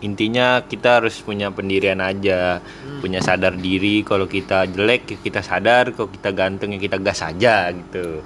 intinya 0.00 0.64
kita 0.64 1.00
harus 1.00 1.20
punya 1.20 1.48
pendirian 1.48 2.00
aja, 2.00 2.60
punya 2.98 3.20
sadar 3.20 3.54
diri. 3.54 4.00
Kalau 4.00 4.24
kita 4.24 4.64
jelek 4.66 5.02
ya 5.06 5.16
kita 5.20 5.40
sadar, 5.40 5.92
kalau 5.92 6.08
kita 6.08 6.32
ganteng 6.32 6.72
ya 6.72 6.80
kita 6.80 6.96
gas 6.96 7.20
aja 7.20 7.68
gitu. 7.68 8.24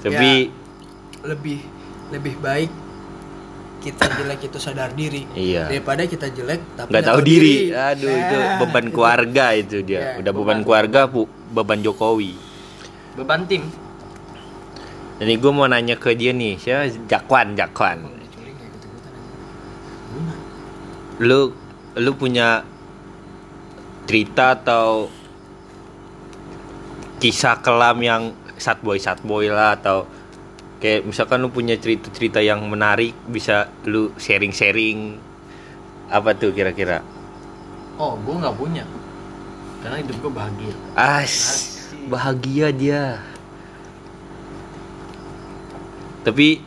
Tapi 0.00 0.50
Lebih 1.26 1.58
lebih 2.12 2.34
baik 2.38 2.70
kita 3.82 4.06
jelek 4.08 4.40
itu 4.42 4.58
sadar 4.58 4.90
diri 4.90 5.22
Iya. 5.34 5.70
daripada 5.70 6.02
kita 6.06 6.26
jelek 6.30 6.58
tapi 6.74 6.90
nggak 6.90 7.04
tahu 7.04 7.20
diri. 7.22 7.70
Aduh, 7.70 8.10
itu 8.10 8.36
Nah, 8.36 8.58
beban 8.58 8.86
keluarga 8.90 9.46
itu 9.52 9.78
dia. 9.82 9.98
Iya, 9.98 10.10
Udah 10.22 10.32
beban 10.32 10.60
keluarga, 10.62 11.06
bu, 11.06 11.26
beban 11.50 11.82
Jokowi. 11.82 12.34
beban 13.14 13.46
tim 13.46 13.62
Jadi 15.16 15.32
gue 15.34 15.48
mau 15.48 15.64
nanya 15.64 15.96
ke 15.96 16.12
dia 16.12 16.28
nih, 16.30 16.60
siapa 16.60 16.92
Jakwan, 17.08 17.56
Jakwan. 17.56 18.04
Lu 21.20 21.52
lu 21.96 22.12
punya 22.16 22.64
cerita 24.04 24.54
atau 24.54 25.08
kisah 27.16 27.58
kelam 27.64 27.98
yang 28.04 28.22
sad 28.60 28.78
boy 28.84 29.00
sad 29.00 29.18
boy 29.24 29.48
lah 29.48 29.74
atau 29.80 30.04
kayak 30.78 31.08
misalkan 31.08 31.40
lu 31.40 31.48
punya 31.48 31.74
cerita-cerita 31.80 32.44
yang 32.44 32.60
menarik 32.68 33.16
bisa 33.26 33.72
lu 33.88 34.12
sharing-sharing 34.20 35.16
apa 36.12 36.36
tuh 36.36 36.52
kira-kira? 36.52 37.02
oh 37.96 38.14
gue 38.20 38.34
nggak 38.36 38.56
punya 38.60 38.84
karena 39.80 39.96
hidup 40.04 40.16
gue 40.20 40.32
bahagia 40.32 40.74
As 40.94 41.66
bahagia 42.06 42.70
dia. 42.70 43.18
Tapi 46.22 46.62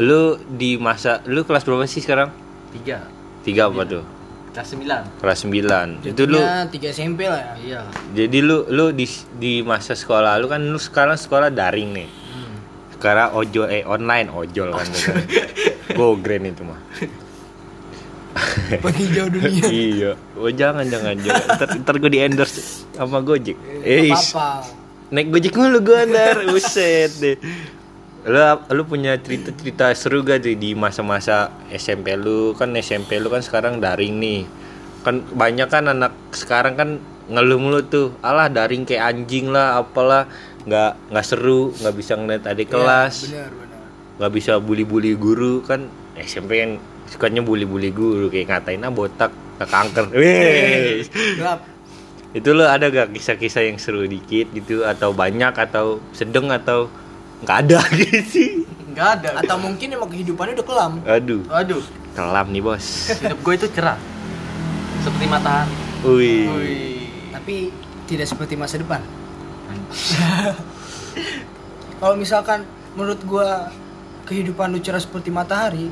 lu 0.00 0.38
di 0.50 0.80
masa 0.80 1.20
lu 1.26 1.42
kelas 1.44 1.66
berapa 1.66 1.86
sih 1.86 2.02
sekarang? 2.02 2.30
Tiga. 2.72 2.98
Tiga 3.42 3.66
apa 3.68 3.82
tuh? 3.86 4.04
kelas 4.50 4.68
sembilan. 4.74 5.02
Kelas 5.22 5.38
9 5.46 6.10
Itu 6.10 6.22
lu 6.26 6.40
tiga 6.74 6.88
SMP 6.90 7.30
lah 7.30 7.38
ya? 7.38 7.54
Iya. 7.62 7.82
Jadi 8.18 8.38
lu 8.42 8.66
lu 8.66 8.90
di 8.90 9.06
di 9.38 9.62
masa 9.62 9.94
sekolah 9.94 10.42
lu 10.42 10.50
kan 10.50 10.58
lu 10.58 10.78
sekarang 10.78 11.14
sekolah 11.14 11.54
daring 11.54 11.94
nih. 11.94 12.08
Hmm. 12.10 12.54
Sekarang 12.98 13.28
ojol 13.38 13.66
eh 13.70 13.82
online 13.86 14.28
ojol 14.28 14.74
kan 14.74 14.86
itu 14.90 15.08
kan. 15.14 15.24
Go 15.94 16.18
grand 16.18 16.50
itu 16.50 16.62
mah. 16.66 16.80
Penghijau 18.82 19.26
dunia. 19.30 19.64
Iya. 19.94 20.12
Oh 20.34 20.50
jangan 20.50 20.86
jangan 20.86 21.14
jangan. 21.18 21.46
Ntar, 21.54 21.68
ntar 21.86 21.94
gue 21.98 22.10
di 22.10 22.18
endorse 22.18 22.86
sama 22.94 23.22
Gojek. 23.22 23.54
Eh 23.86 24.10
apa 24.10 24.80
naik 25.10 25.26
gojek 25.34 25.54
mulu 25.58 25.82
gue 25.82 25.98
andar 25.98 26.38
Buset 26.54 27.10
deh 27.18 27.36
lu, 28.26 28.40
lu 28.76 28.82
punya 28.84 29.16
cerita-cerita 29.16 29.92
seru 29.96 30.20
gak 30.20 30.44
di, 30.44 30.56
di 30.56 30.70
masa-masa 30.76 31.52
SMP 31.72 32.16
lu? 32.16 32.52
Kan 32.56 32.76
SMP 32.76 33.16
lu 33.16 33.32
kan 33.32 33.40
sekarang 33.40 33.80
daring 33.80 34.20
nih. 34.20 34.44
Kan 35.00 35.24
banyak 35.32 35.68
kan 35.70 35.88
anak 35.88 36.12
sekarang 36.34 36.74
kan 36.76 36.88
ngeluh 37.30 37.56
mulu 37.56 37.80
tuh. 37.86 38.12
Alah 38.20 38.52
daring 38.52 38.84
kayak 38.84 39.16
anjing 39.16 39.48
lah 39.48 39.80
apalah. 39.80 40.28
Nggak 40.68 40.92
nggak 41.08 41.24
seru 41.24 41.72
nggak 41.72 41.94
bisa 41.96 42.12
ngeliat 42.20 42.44
adik 42.44 42.68
kelas. 42.68 43.32
benar 43.32 43.48
benar. 43.48 43.80
Nggak 44.20 44.32
bisa 44.36 44.52
bully-bully 44.60 45.16
guru. 45.16 45.64
Kan 45.64 45.88
SMP 46.20 46.60
yang 46.60 46.72
sukanya 47.08 47.40
bully-bully 47.40 47.90
guru 47.90 48.28
kayak 48.28 48.52
ngatain 48.52 48.84
ah 48.84 48.92
botak 48.92 49.32
kanker. 49.60 50.12
Wih. 50.12 51.08
gelap. 51.40 51.64
Itu 52.30 52.54
lo 52.54 52.62
ada 52.62 52.86
gak 52.94 53.10
kisah-kisah 53.10 53.66
yang 53.66 53.82
seru 53.82 54.06
dikit 54.06 54.54
gitu? 54.54 54.86
Atau 54.86 55.10
banyak 55.10 55.50
atau 55.50 55.98
sedang 56.14 56.46
atau 56.54 56.86
nggak 57.42 57.56
ada 57.66 57.78
gitu 57.98 58.18
sih. 58.24 58.50
Nggak 58.92 59.08
ada. 59.20 59.28
Atau 59.40 59.56
mungkin 59.56 59.88
emang 59.90 60.10
kehidupannya 60.10 60.54
udah 60.58 60.66
kelam. 60.66 60.92
Aduh. 61.04 61.42
Aduh 61.48 61.82
kelam 62.10 62.46
nih 62.50 62.60
bos. 62.60 63.14
Hidup 63.16 63.38
gue 63.40 63.54
itu 63.54 63.68
cerah. 63.70 63.98
Seperti 65.00 65.26
matahari. 65.26 65.72
Wih. 66.04 66.44
Wih. 66.48 67.00
tapi 67.30 67.72
tidak 68.04 68.26
seperti 68.28 68.52
masa 68.58 68.76
depan. 68.76 69.00
Kalau 72.00 72.16
misalkan 72.16 72.64
menurut 72.92 73.20
gua 73.24 73.68
kehidupan 74.24 74.70
lu 74.70 74.80
cerah 74.80 75.00
seperti 75.00 75.28
matahari 75.28 75.90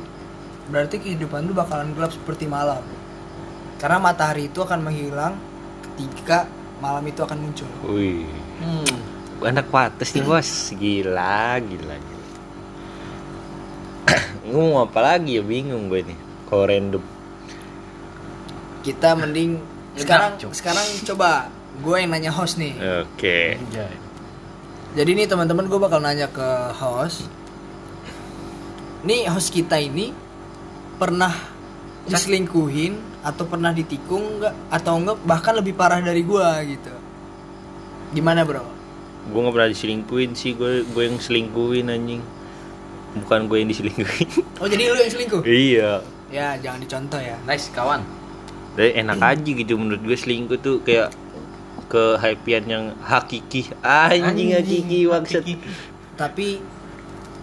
berarti 0.69 1.01
kehidupan 1.01 1.49
lu 1.49 1.53
bakalan 1.53 1.93
gelap 1.93 2.13
seperti 2.13 2.45
malam. 2.45 2.81
Karena 3.79 3.97
matahari 3.97 4.51
itu 4.51 4.59
akan 4.59 4.83
menghilang 4.83 5.33
ketika 5.95 6.45
malam 6.79 7.01
itu 7.07 7.21
akan 7.23 7.37
muncul. 7.39 7.69
Wih, 7.87 8.27
Hmm. 8.59 8.95
Anak 9.43 9.71
pates 9.71 10.11
nih 10.15 10.23
bos, 10.23 10.73
gila, 10.75 11.59
gila. 11.63 11.95
gila. 11.95 12.27
Ngomong 14.49 14.89
apa 14.89 14.99
lagi 14.99 15.37
ya 15.37 15.43
bingung 15.45 15.87
gue 15.87 16.01
nih. 16.03 16.19
Kalau 16.49 16.65
random. 16.65 17.03
Kita 18.81 19.13
mending 19.13 19.61
sekarang 19.99 20.39
sekarang 20.55 20.87
coba 21.05 21.51
gue 21.79 21.95
yang 21.99 22.09
nanya 22.09 22.31
host 22.33 22.57
nih. 22.57 22.73
Oke. 23.05 23.59
Anjay. 23.59 23.95
Jadi 24.97 25.11
nih 25.13 25.27
teman-teman 25.29 25.69
gue 25.69 25.79
bakal 25.79 26.01
nanya 26.01 26.25
ke 26.31 26.49
host. 26.81 27.29
Nih 29.05 29.29
host 29.29 29.53
kita 29.53 29.77
ini 29.77 30.11
pernah 30.97 31.31
diselingkuhin 32.09 33.21
atau 33.21 33.45
pernah 33.45 33.69
ditikung 33.69 34.41
nggak 34.41 34.73
atau 34.73 34.93
enggak 34.97 35.17
bahkan 35.27 35.53
lebih 35.53 35.77
parah 35.77 36.01
dari 36.01 36.25
gue 36.25 36.47
gitu. 36.73 36.93
Gimana 38.17 38.41
bro? 38.41 38.78
Gue 39.27 39.39
gak 39.41 39.53
pernah 39.53 39.69
diselingkuhin 39.69 40.31
sih, 40.33 40.55
gue 40.55 40.85
gue 40.85 41.03
yang 41.03 41.17
selingkuhin 41.17 41.87
anjing. 41.87 42.23
Bukan 43.19 43.45
gue 43.45 43.57
yang 43.59 43.69
diselingkuhin. 43.69 44.29
Oh 44.57 44.65
jadi 44.65 44.89
lu 44.89 44.97
yang 44.97 45.11
selingkuh? 45.11 45.41
iya. 45.43 45.99
Ya 46.29 46.53
jangan 46.55 46.79
dicontoh 46.79 47.17
ya. 47.17 47.35
Nice 47.43 47.67
kawan. 47.69 48.05
Tapi 48.71 48.95
enak 48.95 49.17
aja 49.17 49.49
gitu 49.49 49.73
menurut 49.75 49.99
gue 49.99 50.13
selingkuh 50.13 50.57
tuh 50.57 50.79
kayak 50.79 51.09
ke 51.89 52.03
happyan 52.15 52.63
yang 52.63 52.85
hakiki 53.01 53.65
anjing 53.81 54.53
hakiki 54.53 55.09
maksud 55.09 55.41
Hakiki. 55.41 55.57
Tapi 56.13 56.47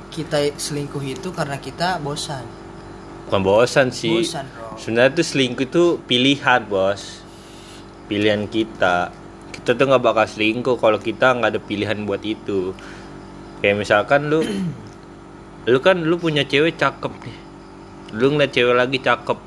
kita 0.09 0.39
selingkuh 0.55 1.03
itu 1.03 1.29
karena 1.29 1.59
kita 1.59 1.99
bosan. 1.99 2.47
bukan 3.27 3.43
bosan 3.43 3.91
sih 3.91 4.23
Bosan 4.23 4.47
bro. 4.49 4.79
sebenarnya 4.79 5.13
tuh 5.13 5.27
selingkuh 5.27 5.67
tuh 5.67 5.89
pilihan 6.01 6.63
bos 6.63 7.27
pilihan 8.07 8.47
kita 8.47 9.11
kita 9.57 9.73
tuh 9.73 9.87
nggak 9.89 10.05
bakal 10.05 10.27
selingkuh 10.29 10.77
kalau 10.77 11.01
kita 11.01 11.33
nggak 11.33 11.57
ada 11.57 11.61
pilihan 11.61 11.99
buat 12.05 12.21
itu. 12.21 12.77
Kayak 13.65 13.77
misalkan 13.81 14.29
lu 14.29 14.45
lu 15.73 15.79
kan 15.81 15.97
lu 16.05 16.21
punya 16.21 16.45
cewek 16.45 16.77
cakep 16.77 17.13
nih. 17.25 17.39
Lu 18.15 18.37
ngeliat 18.37 18.53
cewek 18.53 18.77
lagi 18.77 18.99
cakep. 19.01 19.39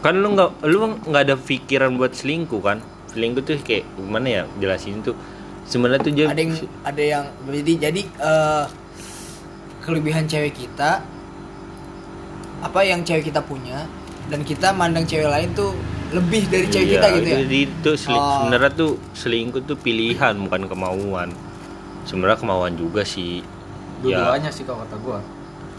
Kan 0.00 0.14
lu 0.24 0.32
nggak 0.32 0.50
lu 0.64 0.78
nggak 1.04 1.22
ada 1.28 1.36
pikiran 1.36 1.94
buat 2.00 2.16
selingkuh 2.16 2.62
kan? 2.64 2.80
Selingkuh 3.12 3.44
tuh 3.44 3.60
kayak 3.60 3.84
gimana 3.94 4.26
ya? 4.26 4.42
Jelasin 4.56 5.04
tuh. 5.04 5.14
Sebenarnya 5.68 6.00
tuh 6.00 6.12
dia 6.16 6.26
Ada 6.32 6.40
yang 6.40 6.54
ada 6.80 7.02
yang 7.04 7.24
jadi 7.52 7.72
jadi 7.92 8.02
eh, 8.08 8.64
kelebihan 9.84 10.24
cewek 10.24 10.56
kita 10.56 11.04
apa 12.58 12.80
yang 12.82 13.06
cewek 13.06 13.30
kita 13.30 13.40
punya 13.44 13.86
dan 14.28 14.42
kita 14.42 14.74
mandang 14.74 15.06
cewek 15.06 15.30
lain 15.30 15.50
tuh 15.54 15.72
lebih 16.10 16.42
dari 16.46 16.66
cewek 16.66 16.86
Iya, 16.86 16.92
kita 16.94 17.06
gitu 17.14 17.28
ya. 17.28 17.38
Jadi 17.38 17.58
itu 17.62 17.90
seling- 17.94 18.16
Oh. 18.18 18.32
sebenarnya 18.38 18.70
tuh 18.72 18.92
selingkuh 19.12 19.62
tuh 19.62 19.76
pilihan 19.76 20.34
bukan 20.38 20.62
kemauan. 20.64 21.28
Sebenarnya 22.02 22.38
kemauan 22.38 22.74
juga 22.74 23.02
sih. 23.02 23.44
Ya, 24.00 24.22
Dua-duanya 24.24 24.48
sih 24.48 24.62
kalau 24.62 24.80
kata 24.80 24.96
gua. 24.98 25.20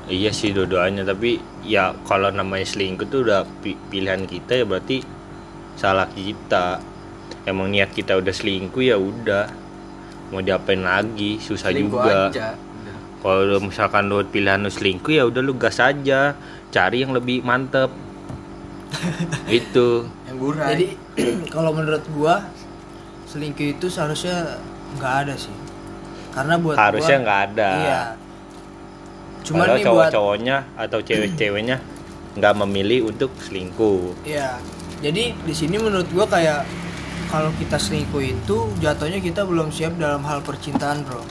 iya 0.08 0.30
sih 0.30 0.50
dua-duanya 0.50 1.02
tapi 1.04 1.38
ya 1.62 1.94
kalau 2.04 2.30
namanya 2.30 2.66
selingkuh 2.66 3.06
tuh 3.06 3.22
udah 3.22 3.46
pi- 3.60 3.78
pilihan 3.90 4.24
kita 4.24 4.56
ya 4.56 4.66
berarti 4.66 5.02
salah 5.76 6.06
kita. 6.08 6.82
Emang 7.44 7.70
niat 7.70 7.90
kita 7.90 8.14
udah 8.16 8.30
selingkuh 8.32 8.84
ya 8.84 8.96
udah. 8.96 9.46
Mau 10.30 10.40
diapain 10.40 10.80
lagi 10.80 11.38
susah 11.38 11.70
Selingkuh 11.70 11.96
juga. 11.96 12.30
aja. 12.30 12.48
Kalau 13.20 13.58
misalkan 13.60 14.08
lu 14.08 14.22
pilihan 14.24 14.58
lu 14.58 14.70
selingkuh 14.70 15.12
ya 15.12 15.24
udah 15.24 15.42
lu 15.42 15.56
gas 15.56 15.78
aja. 15.78 16.38
Cari 16.68 17.02
yang 17.02 17.12
lebih 17.12 17.42
mantep. 17.42 17.90
itu. 19.52 20.06
Yang 20.30 20.38
burai. 20.38 20.68
Jadi 20.74 20.88
kalau 21.54 21.72
menurut 21.74 22.06
gua 22.14 22.46
selingkuh 23.26 23.78
itu 23.78 23.90
seharusnya 23.90 24.62
nggak 24.98 25.14
ada 25.26 25.36
sih. 25.36 25.54
Karena 26.30 26.62
buat 26.62 26.78
Harusnya 26.78 27.18
nggak 27.26 27.40
ada. 27.52 27.70
Iya. 27.74 28.02
Cuman 29.42 29.66
nih 29.66 29.84
buat 29.84 29.86
cowok-cowoknya 30.14 30.58
atau 30.78 31.00
cewek-ceweknya 31.02 31.78
nggak 32.38 32.54
memilih 32.62 33.10
untuk 33.10 33.34
selingkuh. 33.42 34.22
Iya. 34.22 34.62
Jadi 35.02 35.34
di 35.34 35.54
sini 35.58 35.82
menurut 35.82 36.06
gua 36.14 36.30
kayak 36.30 36.62
kalau 37.34 37.50
kita 37.58 37.78
selingkuh 37.82 38.22
itu 38.22 38.58
jatuhnya 38.82 39.22
kita 39.22 39.46
belum 39.46 39.74
siap 39.74 39.98
dalam 39.98 40.22
hal 40.26 40.46
percintaan, 40.46 41.02
Bro. 41.06 41.26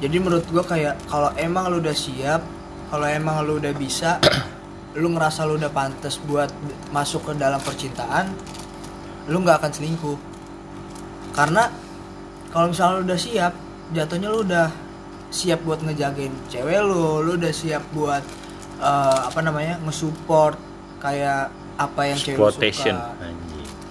Jadi 0.00 0.16
menurut 0.16 0.48
gua 0.48 0.64
kayak 0.64 0.96
kalau 1.04 1.28
emang 1.36 1.68
lu 1.68 1.84
udah 1.84 1.96
siap, 1.96 2.40
kalau 2.88 3.04
emang 3.04 3.44
lu 3.44 3.60
udah 3.60 3.72
bisa, 3.76 4.16
lu 4.94 5.14
ngerasa 5.14 5.46
lu 5.46 5.54
udah 5.54 5.70
pantas 5.70 6.18
buat 6.18 6.50
masuk 6.90 7.30
ke 7.30 7.32
dalam 7.38 7.62
percintaan, 7.62 8.34
lu 9.30 9.38
nggak 9.38 9.62
akan 9.62 9.70
selingkuh. 9.70 10.18
Karena 11.30 11.70
kalau 12.50 12.74
misalnya 12.74 12.98
lu 12.98 13.02
udah 13.06 13.20
siap, 13.20 13.52
jatuhnya 13.94 14.28
lu 14.28 14.42
udah 14.42 14.66
siap 15.30 15.62
buat 15.62 15.78
ngejagain 15.80 16.34
cewek 16.50 16.82
lu, 16.82 17.22
lu 17.22 17.38
udah 17.38 17.52
siap 17.54 17.86
buat 17.94 18.22
eh, 18.82 19.18
apa 19.30 19.38
namanya 19.40 19.78
nge-support 19.86 20.58
kayak 20.98 21.54
apa 21.78 22.00
yang 22.10 22.18
cewek 22.18 22.34
lu 22.34 22.42
suka. 22.50 23.14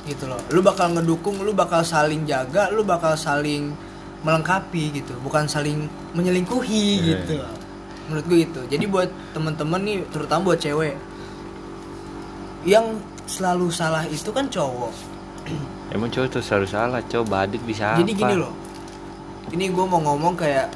Gitu 0.04 0.24
loh. 0.28 0.40
Lu 0.52 0.60
bakal 0.60 0.92
ngedukung 0.92 1.40
lu 1.40 1.56
bakal 1.56 1.80
saling 1.80 2.28
jaga 2.28 2.68
lu 2.76 2.84
bakal 2.84 3.16
saling 3.16 3.72
melengkapi 4.20 5.00
gitu. 5.00 5.16
Bukan 5.24 5.48
saling 5.48 5.88
menyelingkuhi 6.12 6.88
Hmm. 7.00 7.08
gitu 7.08 7.34
menurut 8.10 8.26
gue 8.26 8.38
gitu 8.44 8.62
jadi 8.66 8.86
buat 8.86 9.08
temen-temen 9.32 9.80
nih 9.80 9.98
terutama 10.10 10.42
buat 10.44 10.60
cewek 10.60 10.98
yang 12.66 12.98
selalu 13.24 13.70
salah 13.70 14.04
itu 14.04 14.30
kan 14.30 14.50
cowok 14.50 14.94
Emang 15.94 16.10
cowok 16.10 16.30
tuh 16.30 16.42
selalu 16.42 16.68
salah, 16.68 17.02
cowok 17.02 17.26
badut 17.26 17.62
bisa 17.64 17.94
jadi 17.96 18.06
apa? 18.06 18.20
gini 18.20 18.36
loh 18.36 18.54
ini 19.50 19.66
gue 19.70 19.86
mau 19.86 20.02
ngomong 20.04 20.34
kayak 20.34 20.70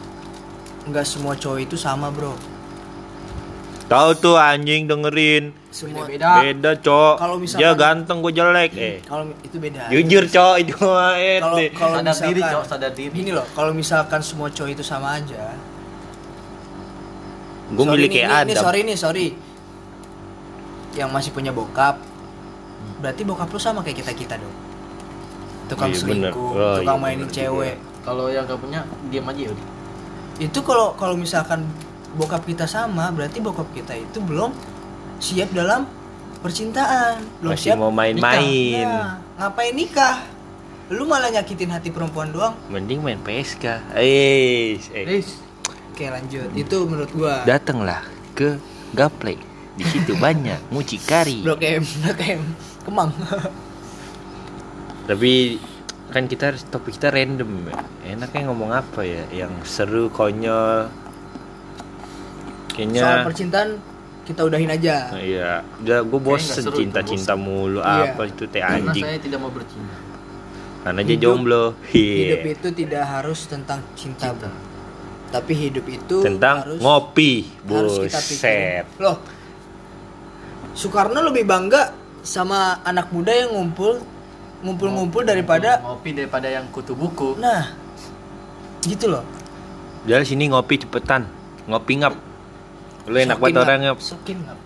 nggak 0.86 1.04
semua 1.04 1.34
cowok 1.34 1.60
itu 1.60 1.76
sama 1.76 2.10
bro 2.10 2.34
Tahu 3.84 4.10
tuh 4.16 4.40
anjing 4.40 4.88
dengerin. 4.88 5.52
semua 5.70 6.08
Beda-beda. 6.08 6.40
Beda, 6.40 6.72
cowok. 6.80 7.16
Kalau 7.20 7.36
misalkan- 7.36 7.62
Dia 7.62 7.72
ganteng, 7.76 8.18
gue 8.24 8.32
jelek. 8.32 8.72
Eh, 8.74 8.96
kalau 9.04 9.24
itu 9.44 9.58
beda 9.60 9.82
jujur 9.92 10.24
cowok 10.26 10.56
itu 10.58 10.74
mah 10.80 11.14
eh. 11.14 11.38
kalau 11.38 11.58
kalau 11.76 11.96
sadar 12.00 12.16
diri, 12.24 12.42
cowok, 12.42 12.66
sadar 12.66 12.92
diri. 12.96 13.12
gini 13.12 13.32
loh 13.36 13.46
kalau 13.52 13.70
misalkan 13.70 14.24
semua 14.24 14.48
cowok 14.50 14.70
itu 14.72 14.82
sama 14.82 15.20
aja 15.20 15.52
Gue 17.70 17.86
Sorry 17.86 18.02
milih 18.04 18.10
nih, 18.12 18.24
Adam. 18.28 18.56
sorry 18.60 18.80
nih, 18.84 18.98
sorry. 18.98 19.28
Yang 20.94 21.10
masih 21.10 21.32
punya 21.32 21.50
bokap. 21.50 21.96
Berarti 23.00 23.22
bokap 23.24 23.48
lu 23.48 23.58
sama 23.58 23.80
kayak 23.80 24.04
kita-kita 24.04 24.36
dong. 24.36 24.56
Tukang 25.66 25.90
Iya, 25.90 25.98
selingkuh, 25.98 26.50
Oh, 26.52 26.76
tukang 26.78 27.00
iya, 27.00 27.04
mainin 27.04 27.24
bener 27.24 27.34
cewek. 27.34 27.76
Kalau 28.04 28.28
yang 28.28 28.44
gak 28.44 28.60
punya, 28.60 28.84
diam 29.08 29.24
aja 29.26 29.42
ya 29.42 29.50
udah. 29.50 29.68
Itu 30.38 30.60
kalau 30.60 30.92
kalau 30.94 31.16
misalkan 31.16 31.64
bokap 32.14 32.44
kita 32.44 32.68
sama, 32.68 33.10
berarti 33.10 33.40
bokap 33.40 33.72
kita 33.72 33.96
itu 33.96 34.20
belum 34.20 34.52
siap 35.18 35.56
dalam 35.56 35.88
percintaan. 36.44 37.24
Belum 37.40 37.56
Masih 37.56 37.72
siap. 37.72 37.78
mau 37.80 37.90
main-main. 37.90 38.84
Nah, 38.84 39.24
ngapain 39.40 39.72
nikah? 39.72 40.20
Lu 40.92 41.08
malah 41.08 41.32
nyakitin 41.32 41.72
hati 41.72 41.90
perempuan 41.90 42.30
doang. 42.30 42.54
Mending 42.68 43.00
main 43.00 43.18
PSK. 43.18 43.96
Eh, 43.96 44.76
eh. 44.92 45.24
Oke, 45.94 46.10
lanjut. 46.10 46.50
Itu 46.54 46.90
menurut 46.90 47.12
gua. 47.14 47.46
datanglah 47.46 48.02
ke 48.34 48.58
Gaplek. 48.92 49.38
Di 49.74 49.86
situ 49.86 50.18
banyak 50.26 50.58
mucikari. 50.68 51.42
Blok 51.42 51.62
M, 51.62 51.86
Blok 52.02 52.20
M. 52.20 52.42
Kemang. 52.82 53.14
Tapi 55.06 55.62
kan 56.10 56.26
kita 56.26 56.54
topik 56.68 56.94
kita 56.94 57.10
random 57.10 57.70
ya. 57.70 57.78
Enaknya 58.10 58.42
ngomong 58.48 58.72
apa 58.72 59.02
ya? 59.02 59.22
Yang 59.32 59.54
seru, 59.66 60.10
konyol. 60.10 60.90
Soal 60.90 62.74
Kayaknya 62.74 63.22
percintaan 63.22 63.70
kita 64.24 64.42
udahin 64.42 64.72
aja. 64.72 65.14
Iya, 65.14 65.52
udah 65.78 66.00
gue 66.02 66.20
bosen 66.20 66.64
cinta-cinta 66.66 67.36
mulu 67.36 67.78
Iya. 67.78 68.10
apa 68.10 68.22
itu 68.26 68.44
teh 68.48 68.58
Karena 68.58 68.90
anjing. 68.90 69.04
saya 69.04 69.18
tidak 69.20 69.40
mau 69.40 69.52
bercinta. 69.52 69.96
Karena 70.82 71.00
aja 71.00 71.14
Hidup- 71.14 71.22
jomblo. 71.22 71.64
Hidup 71.86 72.42
Iya. 72.42 72.52
itu 72.52 72.68
tidak 72.74 73.04
harus 73.06 73.40
tentang 73.46 73.80
cinta, 73.94 74.32
Cinta. 74.32 74.50
Tapi 75.34 75.52
hidup 75.58 75.86
itu 75.90 76.22
Tentang 76.22 76.62
harus 76.62 76.78
ngopi. 76.78 77.50
harus 77.66 78.06
kita 78.06 78.20
Buset. 78.22 78.30
pikirin. 78.30 78.86
Loh. 79.02 79.18
Soekarno 80.74 81.20
lebih 81.26 81.42
bangga 81.44 81.90
sama 82.22 82.78
anak 82.86 83.10
muda 83.10 83.34
yang 83.34 83.50
ngumpul 83.52 83.98
ngumpul-ngumpul 84.64 85.28
daripada 85.28 85.82
ngopi 85.84 86.16
daripada 86.16 86.48
yang 86.48 86.70
kutu 86.72 86.94
buku. 86.94 87.36
nah 87.36 87.74
gitu 88.80 89.10
loh. 89.10 89.26
Jadi 90.06 90.24
sini 90.24 90.54
ngopi 90.54 90.80
cepetan. 90.80 91.26
Ngopi 91.66 91.94
ngap. 92.00 92.14
Lu 93.08 93.16
enak 93.16 93.40
banget 93.40 93.56
ngap, 93.56 93.66
orangnya. 93.68 93.92
sokin 93.98 94.38
ngap. 94.44 94.60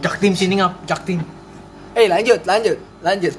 Jaktim 0.00 0.32
sini 0.32 0.54
ngap, 0.58 0.72
jaktim. 0.86 1.20
Eh 1.92 2.06
lanjut, 2.06 2.40
lanjut, 2.46 2.78
lanjut. 3.02 3.34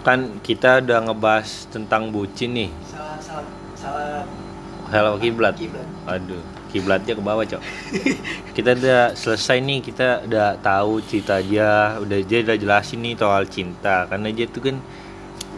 Kan 0.00 0.40
kita 0.40 0.80
udah 0.80 0.98
ngebahas 1.04 1.68
tentang 1.68 2.08
bucin 2.08 2.56
nih. 2.56 2.70
Salah 2.88 3.16
salah 3.20 3.44
salah 3.76 4.24
salah 4.90 5.16
kiblat. 5.16 5.54
Kiblat. 5.56 5.86
Aduh, 6.10 6.42
kiblatnya 6.74 7.14
ke 7.14 7.22
bawah, 7.22 7.44
Cok. 7.46 7.62
kita 8.56 8.74
udah 8.74 9.02
selesai 9.14 9.62
nih, 9.62 9.78
kita 9.80 10.26
udah 10.26 10.58
tahu 10.58 11.00
cerita 11.06 11.38
dia, 11.40 11.96
udah 12.02 12.18
dia 12.26 12.38
udah 12.42 12.56
jelasin 12.58 13.00
nih 13.00 13.14
soal 13.14 13.46
cinta 13.46 14.10
karena 14.10 14.28
dia 14.34 14.46
tuh 14.50 14.62
kan 14.70 14.76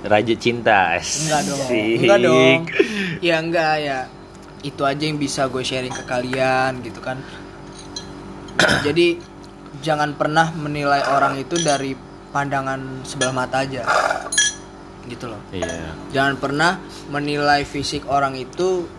raja 0.03 0.35
cinta. 0.35 0.99
Enggak 0.99 1.43
dong. 1.47 1.61
Enggak 1.73 2.19
dong. 2.21 2.61
Ya 3.23 3.39
enggak 3.39 3.75
ya. 3.79 3.99
Itu 4.67 4.83
aja 4.83 4.99
yang 4.99 5.15
bisa 5.15 5.47
gue 5.47 5.63
sharing 5.63 5.95
ke 5.95 6.03
kalian 6.03 6.83
gitu 6.83 6.99
kan. 6.99 7.23
Jadi 8.87 9.15
jangan 9.79 10.19
pernah 10.19 10.51
menilai 10.51 11.07
orang 11.07 11.39
itu 11.39 11.55
dari 11.63 11.95
pandangan 12.35 13.07
sebelah 13.07 13.31
mata 13.31 13.63
aja. 13.63 13.87
Gitu 15.07 15.31
loh. 15.31 15.39
Iya. 15.55 15.95
Jangan 16.11 16.35
pernah 16.43 16.83
menilai 17.15 17.63
fisik 17.63 18.11
orang 18.11 18.35
itu 18.35 18.91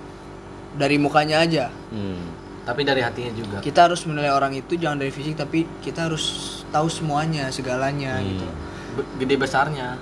dari 0.74 0.98
mukanya 0.98 1.40
aja. 1.40 1.70
Hmm. 1.90 2.22
Tapi 2.64 2.82
dari 2.82 3.04
hatinya 3.04 3.32
juga. 3.32 3.58
Kita 3.60 3.86
harus 3.86 4.04
menilai 4.04 4.32
orang 4.32 4.54
itu 4.54 4.74
jangan 4.74 4.96
dari 4.96 5.12
fisik 5.12 5.36
tapi 5.36 5.68
kita 5.80 6.08
harus 6.08 6.24
tahu 6.70 6.88
semuanya, 6.88 7.50
segalanya 7.50 8.18
Hmm. 8.18 8.26
gitu. 8.26 8.48
Be- 8.94 9.10
Gede 9.20 9.36
besarnya. 9.36 10.00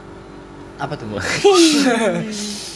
Apa 0.77 0.97
tuh? 0.97 1.13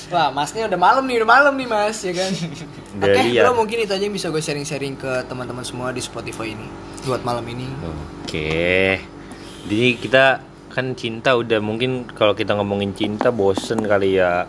Wah, 0.09 0.29
masnya 0.37 0.65
udah 0.65 0.77
malam 0.77 1.03
nih, 1.03 1.17
udah 1.17 1.29
malam 1.31 1.53
nih 1.55 1.65
mas, 1.65 1.97
ya 2.01 2.13
kan? 2.13 2.31
Oke, 3.03 3.21
bro 3.35 3.51
mungkin 3.53 3.77
itu 3.81 3.91
aja 3.91 3.99
yang 3.99 4.13
bisa 4.13 4.29
gue 4.29 4.39
sharing-sharing 4.39 4.95
ke 4.95 5.25
teman-teman 5.25 5.65
semua 5.65 5.89
di 5.89 5.99
Spotify 5.99 6.53
ini 6.53 6.67
buat 7.03 7.21
malam 7.21 7.43
ini. 7.45 7.65
Oke. 8.21 9.01
Jadi 9.65 9.87
kita 9.97 10.39
kan 10.69 10.93
cinta 10.93 11.33
udah 11.33 11.57
mungkin 11.57 12.05
kalau 12.07 12.33
kita 12.33 12.53
ngomongin 12.53 12.93
cinta 12.93 13.29
bosen 13.29 13.81
kali 13.81 14.15
ya. 14.15 14.45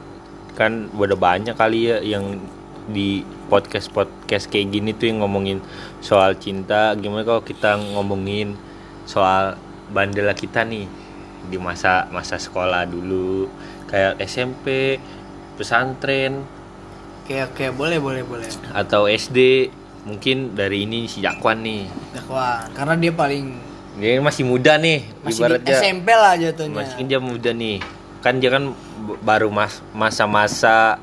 Kan 0.53 0.89
udah 0.91 1.17
banyak 1.17 1.53
kali 1.53 1.81
ya 1.87 2.01
yang 2.01 2.37
di 2.87 3.27
podcast 3.51 3.91
podcast 3.91 4.47
kayak 4.51 4.71
gini 4.71 4.91
tuh 4.95 5.11
yang 5.11 5.23
ngomongin 5.23 5.59
soal 6.03 6.39
cinta. 6.39 6.95
Gimana 6.95 7.27
kalau 7.27 7.43
kita 7.43 7.79
ngomongin 7.95 8.55
soal 9.07 9.59
bandel 9.91 10.31
kita 10.35 10.63
nih? 10.63 10.87
Di 11.47 11.59
masa 11.59 12.11
masa 12.11 12.39
sekolah 12.39 12.87
dulu. 12.87 13.47
Kayak 13.87 14.19
SMP, 14.27 14.99
pesantren. 15.55 16.43
Oke, 17.27 17.43
oke, 17.43 17.65
boleh, 17.75 17.99
boleh, 17.99 18.23
boleh. 18.23 18.47
atau 18.71 19.11
SD 19.11 19.67
mungkin 20.07 20.55
dari 20.55 20.87
ini 20.87 21.11
si 21.11 21.19
Jakwan 21.19 21.59
nih. 21.67 21.91
Dakwah, 22.15 22.71
karena 22.71 22.95
dia 22.95 23.11
paling 23.11 23.59
dia 23.97 24.21
masih 24.21 24.45
muda 24.45 24.77
nih 24.77 25.09
masih 25.25 25.27
di 25.27 25.33
ibaratnya. 25.41 25.77
SMP 25.81 26.09
lah 26.13 26.35
jatuhnya. 26.37 26.77
masih 26.79 27.03
dia 27.03 27.19
muda 27.19 27.51
nih. 27.51 27.83
Kan 28.23 28.39
dia 28.39 28.51
kan 28.55 28.71
baru 29.27 29.51
mas 29.51 29.83
masa-masa 29.91 31.03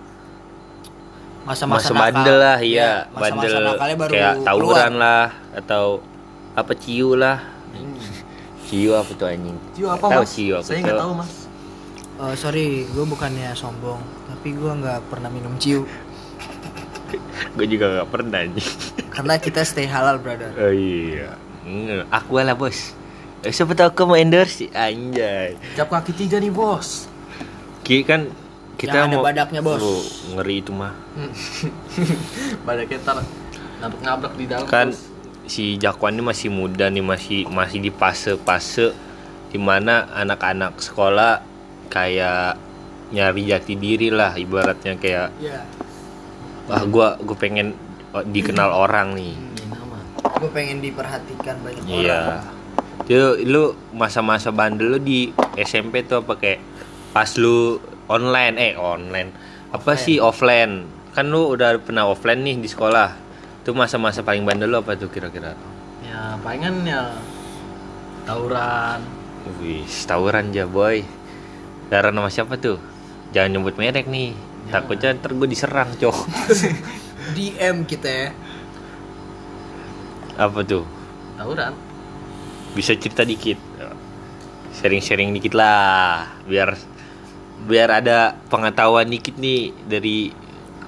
Masa-masa 1.43 1.67
masa 1.67 1.91
nakal. 1.91 2.03
bandel 2.05 2.37
lah 2.37 2.57
Iya, 2.57 2.71
iya 2.71 2.91
masa-masa 3.09 3.19
bandel 3.19 3.53
nakalnya 3.61 3.97
baru 3.97 4.11
kayak 4.11 4.33
keluar. 4.33 4.47
tawuran 4.47 4.93
lah 4.95 5.25
atau 5.53 5.85
apa 6.53 6.71
ciu 6.73 7.09
lah 7.13 7.37
ciu 8.63 8.91
apa 8.93 9.11
tuh 9.11 9.27
anjing 9.27 9.57
Ciu 9.73 9.87
apa 9.87 10.05
Tahu 10.07 10.21
mas? 10.21 10.31
ciu 10.31 10.53
apa 10.55 10.63
Saya 10.63 10.79
nggak 10.79 10.97
tahu 10.97 11.11
mas. 11.13 11.33
Eh, 12.13 12.35
sorry, 12.35 12.65
gue 12.87 13.05
bukannya 13.05 13.51
sombong, 13.53 13.97
tapi 14.23 14.53
gue 14.53 14.71
nggak 14.71 15.09
pernah 15.09 15.27
minum 15.27 15.51
ciu 15.57 15.83
gue 17.55 17.65
juga 17.67 17.85
nggak 17.91 18.09
pernah 18.09 18.39
anjing 18.39 18.69
karena 19.09 19.33
kita 19.37 19.61
stay 19.61 19.85
halal, 19.85 20.17
brother. 20.17 20.49
oh 20.53 20.71
iya 20.71 21.37
aku 22.09 22.37
lah 22.37 22.53
bos 22.53 22.95
Eh, 23.39 23.51
siapa 23.51 23.71
tahu 23.73 23.87
aku 23.89 24.01
mau 24.05 24.15
endorse 24.15 24.71
anjay 24.71 25.59
Cap 25.75 25.91
kaki 25.91 26.15
tiga 26.15 26.39
nih 26.39 26.47
bos. 26.47 27.11
Ki 27.83 27.99
kan 28.01 28.31
kita 28.83 28.93
Yang 28.93 29.05
ada 29.05 29.15
mau 29.15 29.23
badaknya, 29.23 29.59
Bos. 29.59 29.79
Oh, 29.79 30.03
ngeri 30.33 30.55
itu 30.59 30.71
mah 30.71 30.91
Pada 32.67 32.83
kita 32.83 33.11
nabrak-nabrak 33.79 34.33
di 34.35 34.45
dalam. 34.45 34.65
kan 34.65 34.87
bos. 34.89 35.07
si 35.45 35.75
Jakwan 35.75 36.15
ini 36.15 36.23
masih 36.23 36.49
muda 36.49 36.87
nih 36.87 36.99
masih 37.01 37.39
masih 37.47 37.79
di 37.79 37.91
fase-fase 37.91 38.95
di 39.47 39.57
mana 39.57 40.07
anak-anak 40.09 40.79
sekolah 40.79 41.43
kayak 41.87 42.55
nyari 43.11 43.45
jati 43.45 43.75
diri 43.75 44.07
lah 44.07 44.33
ibaratnya 44.33 44.95
kayak 44.95 45.29
Iya. 45.37 45.61
wah 46.65 46.83
gua 46.83 47.07
gue 47.17 47.35
pengen 47.35 47.75
dikenal 48.25 48.71
orang 48.83 49.13
nih 49.13 49.35
nama. 49.67 49.99
Gue 50.33 50.49
pengen 50.49 50.79
diperhatikan 50.79 51.59
banyak 51.59 51.83
orang. 51.83 51.99
iya 51.99 52.21
Tuh, 53.03 53.35
lu 53.37 53.63
masa-masa 53.91 54.47
bandel 54.47 54.95
lu 54.95 54.97
di 54.97 55.27
SMP 55.55 56.01
tuh 56.01 56.23
apa 56.23 56.33
kayak 56.33 56.63
pas 57.11 57.27
lu 57.35 57.83
online 58.13 58.55
eh 58.61 58.73
online 58.77 59.29
apa 59.73 59.97
sih 59.97 60.21
offline 60.21 60.85
kan 61.17 61.25
lu 61.25 61.57
udah 61.57 61.81
pernah 61.81 62.05
offline 62.05 62.45
nih 62.45 62.61
di 62.61 62.69
sekolah 62.69 63.09
tuh 63.65 63.73
masa-masa 63.73 64.21
paling 64.21 64.45
bandel 64.45 64.69
lu 64.69 64.77
apa 64.77 64.93
tuh 64.93 65.09
kira-kira 65.09 65.57
Ya 66.03 66.37
palingan 66.45 66.85
ya 66.85 67.15
tawuran. 68.27 68.99
Wih, 69.59 69.87
tawuran 70.07 70.51
aja 70.51 70.67
boy. 70.67 71.03
Darah 71.91 72.11
nama 72.13 72.29
siapa 72.31 72.55
tuh? 72.59 72.79
Jangan 73.35 73.59
nyebut 73.59 73.75
merek 73.75 74.07
nih. 74.07 74.35
Takutnya 74.71 75.17
ntar 75.17 75.35
gue 75.35 75.47
diserang, 75.49 75.89
cok. 75.99 76.17
DM 77.35 77.83
kita 77.83 78.07
ya. 78.07 78.29
Apa 80.39 80.63
tuh? 80.63 80.87
Tawuran. 81.35 81.73
Bisa 82.77 82.95
cerita 82.95 83.27
dikit. 83.27 83.59
Sharing-sharing 84.73 85.33
dikit 85.33 85.53
lah, 85.53 86.29
biar 86.45 86.73
biar 87.63 87.89
ada 88.03 88.35
pengetahuan 88.51 89.07
dikit 89.07 89.39
nih 89.39 89.71
dari 89.87 90.31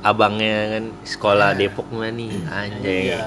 abangnya 0.05 0.77
kan 0.77 0.83
sekolah 1.01 1.57
Depok 1.57 1.87
mana 1.89 2.13
nih, 2.13 2.31
anjay. 2.45 3.01
Iya. 3.09 3.23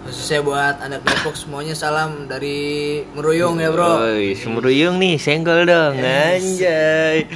Khususnya 0.00 0.40
buat 0.42 0.76
anak 0.80 1.04
Depok 1.04 1.36
semuanya 1.36 1.76
salam 1.76 2.26
dari 2.26 3.00
Meruyung 3.14 3.60
ya 3.60 3.70
bro. 3.70 4.02
Oi, 4.02 4.34
semeruyung 4.34 4.96
nih, 4.98 5.20
senggol 5.20 5.68
dong, 5.68 5.94
anjay. 6.00 7.28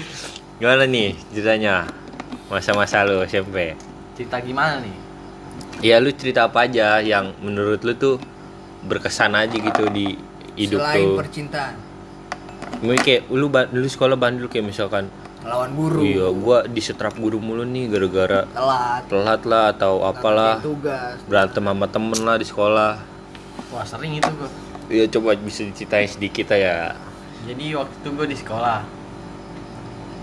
Gimana 0.58 0.88
nih 0.88 1.14
ceritanya? 1.30 1.86
Masa-masa 2.48 3.04
lu 3.04 3.20
SMP? 3.24 3.76
Cerita 4.16 4.40
gimana 4.40 4.80
nih? 4.80 4.96
Ya 5.84 6.00
lu 6.00 6.08
cerita 6.14 6.48
apa 6.48 6.64
aja 6.64 7.02
yang 7.04 7.36
menurut 7.44 7.84
lu 7.84 7.92
tuh 7.98 8.16
berkesan 8.84 9.36
aja 9.36 9.52
gitu 9.52 9.90
di 9.92 10.16
hidup 10.54 10.80
Selain 10.80 11.04
lu. 11.04 11.16
percintaan, 11.18 11.74
Mungkin 12.80 13.00
kayak 13.02 13.22
lu 13.30 13.46
lu 13.52 13.88
sekolah 13.88 14.16
bandel 14.18 14.50
kayak 14.50 14.66
misalkan 14.66 15.12
lawan 15.44 15.76
guru, 15.76 16.00
iya 16.00 16.26
gua 16.32 16.64
disetrap 16.64 17.20
guru 17.20 17.36
mulu 17.36 17.68
nih 17.68 17.92
gara-gara 17.92 18.48
telat, 18.48 19.02
telat 19.12 19.42
lah 19.44 19.64
atau 19.76 20.00
apalah 20.00 20.56
tugas. 20.64 21.20
berantem 21.28 21.60
sama 21.68 21.84
temen 21.84 22.20
lah 22.24 22.36
di 22.40 22.46
sekolah. 22.48 22.96
Wah 23.68 23.84
sering 23.84 24.16
itu 24.16 24.30
gua. 24.40 24.48
Iya 24.88 25.04
coba 25.12 25.36
bisa 25.36 25.68
diceritain 25.68 26.08
sedikit 26.08 26.56
ya. 26.56 26.96
Jadi 27.44 27.76
waktu 27.76 27.92
itu 27.92 28.08
gua 28.16 28.24
di 28.24 28.36
sekolah. 28.40 28.80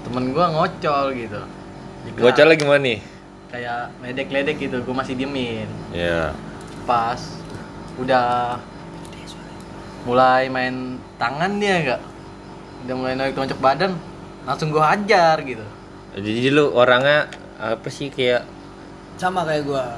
Temen 0.09 0.33
gua 0.33 0.45
ngocol 0.57 1.13
gitu. 1.13 1.41
Di 2.01 2.09
kelas. 2.17 2.23
Ngocol 2.25 2.45
lagi 2.49 2.59
gimana 2.65 2.81
nih? 2.81 2.99
Kayak 3.53 3.81
ledek-ledek 4.01 4.57
gitu, 4.57 4.77
gua 4.81 5.05
masih 5.05 5.13
diemin. 5.13 5.69
Ya. 5.93 6.33
Pas 6.89 7.21
udah 8.01 8.57
mulai 10.01 10.49
main 10.49 10.97
tangan 11.21 11.61
dia 11.61 11.77
enggak 11.77 12.01
udah 12.81 12.95
mulai 12.95 13.13
naik 13.13 13.33
tonjok 13.33 13.57
badan 13.57 13.93
langsung 14.41 14.69
gua 14.69 14.91
hajar 14.91 15.37
gitu 15.41 15.63
Jadi 16.11 16.49
lu 16.49 16.69
orangnya 16.71 17.29
apa 17.55 17.87
sih 17.87 18.09
kayak 18.09 18.43
Sama 19.15 19.43
kayak 19.43 19.63
gua, 19.63 19.95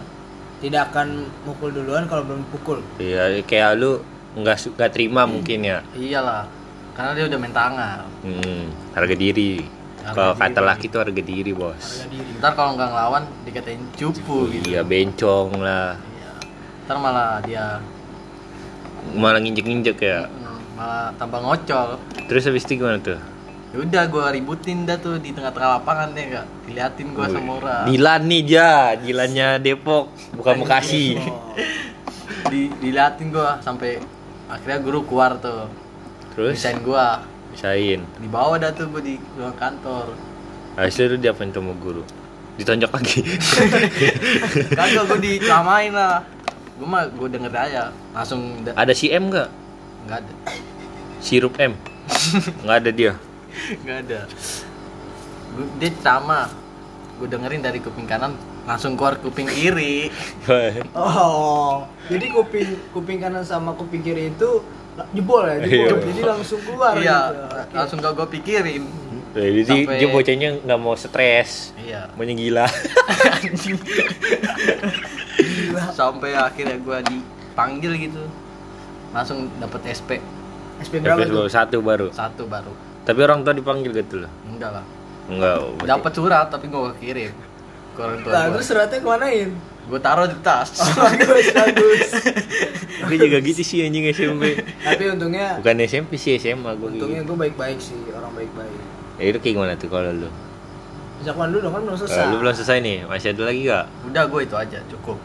tidak 0.59 0.91
akan 0.91 1.07
mukul 1.43 1.71
duluan 1.71 2.05
kalau 2.05 2.21
belum 2.23 2.43
pukul. 2.49 2.83
ya 2.97 3.39
kayak 3.41 3.75
lu 3.75 4.03
nggak 4.33 4.57
suka 4.57 4.87
terima 4.87 5.23
mungkin 5.23 5.63
ya. 5.63 5.79
iyalah 5.93 6.43
karena 6.91 7.11
dia 7.13 7.25
udah 7.25 7.39
main 7.39 7.49
tangan 7.51 7.99
Hmm, 8.19 8.63
harga 8.91 9.15
diri. 9.15 9.63
Kalau 10.03 10.35
kata 10.35 10.59
laki 10.59 10.85
tuh 10.87 10.99
harga 10.99 11.17
diri, 11.17 11.51
Bos. 11.51 12.03
Harga 12.03 12.11
diri. 12.11 12.31
ntar 12.37 12.51
kalau 12.51 12.75
nggak 12.75 12.89
ngelawan 12.89 13.23
dikatain 13.43 13.81
cupu 13.93 14.51
gitu 14.51 14.67
Iya, 14.69 14.81
bencong 14.83 15.49
lah. 15.57 15.95
Iya. 15.95 16.31
ntar 16.83 16.97
malah 16.99 17.39
dia 17.41 17.79
Malah 19.13 19.39
nginjek-nginjek 19.39 19.97
ya. 19.97 20.27
mm, 20.27 20.42
malah 20.73 21.13
tambah 21.15 21.39
ngocol 21.39 22.01
Terus 22.25 22.43
habis 22.45 22.65
itu 22.65 22.81
gimana 22.81 22.97
tuh? 22.97 23.19
ya 23.73 23.81
udah 23.81 24.03
gua 24.05 24.29
ributin 24.29 24.85
dah 24.85 25.01
tuh 25.01 25.17
di 25.17 25.33
tengah-tengah 25.33 25.81
lapangan 25.81 26.13
ya 26.13 26.23
enggak 26.29 26.45
diliatin 26.69 27.07
gua 27.09 27.25
sama 27.25 27.51
orang 27.57 27.83
Dilan 27.89 28.21
nih, 28.29 28.41
Ja. 28.45 28.73
Dilannya 28.93 29.47
Depok, 29.57 30.13
bukan 30.37 30.61
Bekasi. 30.61 31.17
Oh, 31.17 31.57
di, 32.53 32.69
diliatin 32.77 33.33
gua 33.33 33.57
sampai 33.65 33.97
akhirnya 34.45 34.77
guru 34.77 35.01
keluar 35.09 35.41
tuh 35.41 35.65
Terus 36.37 36.53
Misain 36.53 36.77
gua 36.85 37.25
bisain. 37.49 38.01
di 38.05 38.27
bawah 38.29 38.61
dah 38.61 38.69
tuh 38.69 38.93
gua 38.93 39.01
di 39.01 39.17
ruang 39.33 39.57
kantor 39.57 40.13
itu 40.73 41.05
lu 41.05 41.17
diapain 41.17 41.49
tuh 41.49 41.61
sama 41.61 41.73
guru? 41.77 42.01
Ditonjok 42.53 42.93
lagi. 42.93 43.25
kagak 44.77 45.03
gua 45.05 45.17
dicamain 45.17 45.89
lah 45.89 46.21
gua 46.77 46.87
mah 46.89 47.03
gua 47.09 47.25
denger 47.25 47.49
aja 47.49 47.89
langsung 48.13 48.61
da- 48.61 48.77
ada 48.77 48.93
si 48.93 49.09
M 49.09 49.33
nggak? 49.33 49.62
Nggak 50.03 50.17
ada 50.19 50.33
Sirup 51.19 51.55
M? 51.57 51.73
nggak 52.61 52.77
ada 52.77 52.91
dia. 52.91 53.13
nggak 53.79 53.97
ada 54.03 54.19
gua, 55.53 55.65
dia 55.77 55.91
sama 55.97 56.49
gua 57.15 57.27
dengerin 57.27 57.61
dari 57.61 57.79
kuping 57.79 58.03
kanan 58.03 58.33
langsung 58.63 58.95
keluar 58.95 59.15
kuping 59.17 59.45
kiri 59.45 60.07
Oh, 60.95 61.83
jadi 62.07 62.27
kuping 62.29 62.67
kuping 62.91 63.19
kanan 63.19 63.43
sama 63.43 63.71
kuping 63.73 64.01
kiri 64.01 64.29
itu 64.29 64.63
jebol 65.09 65.41
ya, 65.43 65.57
jebol. 65.57 65.89
Iya. 65.89 66.05
Jadi 66.05 66.21
langsung 66.23 66.59
keluar 66.61 66.93
iya 66.95 67.19
gitu. 67.29 67.43
Oke. 67.49 67.73
langsung 67.73 67.97
gak 67.99 68.13
gue 68.13 68.27
pikirin 68.33 68.83
jadi 69.33 69.61
Sampai- 69.65 69.97
dia 69.97 70.07
bocahnya 70.07 70.49
nggak 70.61 70.79
mau 70.79 70.93
stres 70.93 71.73
iya 71.75 72.05
maunya 72.13 72.37
gila 72.37 72.65
anjing 73.33 73.77
sampai 75.97 76.37
akhirnya 76.37 76.77
gue 76.77 76.97
dipanggil 77.03 77.91
gitu 77.99 78.21
langsung 79.13 79.47
dapet 79.57 79.81
SP 79.87 80.09
SP 80.81 80.93
berapa 80.99 81.23
tuh? 81.23 81.45
satu 81.47 81.77
baru 81.79 82.07
satu 82.09 82.43
baru 82.45 82.73
tapi 83.03 83.19
orang 83.21 83.41
tua 83.41 83.53
dipanggil 83.53 83.93
gitu 83.93 84.19
loh 84.19 84.31
enggak 84.45 84.73
lah 84.73 84.85
enggak 85.25 85.55
dapat 85.85 86.11
surat 86.11 86.47
tapi 86.47 86.67
gue 86.67 86.81
kirim 86.97 87.33
ke 87.93 87.99
orang 87.99 88.17
tua 88.19 88.31
Lah, 88.31 88.43
gue 88.45 88.57
terus 88.57 88.67
suratnya 88.67 88.99
kemanain? 88.99 89.49
gue 89.83 89.99
taruh 89.99 90.25
di 90.25 90.37
tas 90.39 90.71
bagus, 90.97 91.45
bagus. 91.51 92.09
gue 93.03 93.17
juga 93.19 93.37
gitu 93.39 93.61
sih 93.61 93.83
anjing 93.83 94.07
SMP 94.07 94.55
Tapi 94.79 95.03
untungnya 95.09 95.59
bukan 95.59 95.75
SMP 95.83 96.15
sih 96.15 96.35
SMA 96.35 96.71
gue 96.73 96.87
untungnya 96.89 97.19
gitu. 97.19 97.29
gue 97.29 97.37
baik-baik 97.43 97.77
sih, 97.77 97.99
orang 98.09 98.31
baik-baik. 98.33 98.79
ya 99.13 99.25
itu 99.27 99.37
kayak 99.37 99.53
gimana 99.53 99.73
tuh 99.75 99.87
kalau 99.87 100.09
lu 100.09 100.29
Jakwan 101.21 101.51
dulu 101.51 101.59
dong 101.61 101.71
kan 101.71 101.81
belum 101.83 101.95
selesai. 101.95 102.25
Lu 102.27 102.37
belum 102.37 102.51
selesai 102.51 102.77
nih 102.79 102.97
masih 103.05 103.31
ada 103.31 103.43
lagi 103.45 103.61
gak 103.63 103.85
udah 104.03 104.23
gue 104.25 104.41
itu 104.43 104.55
aja 104.57 104.79
cukup 104.89 105.15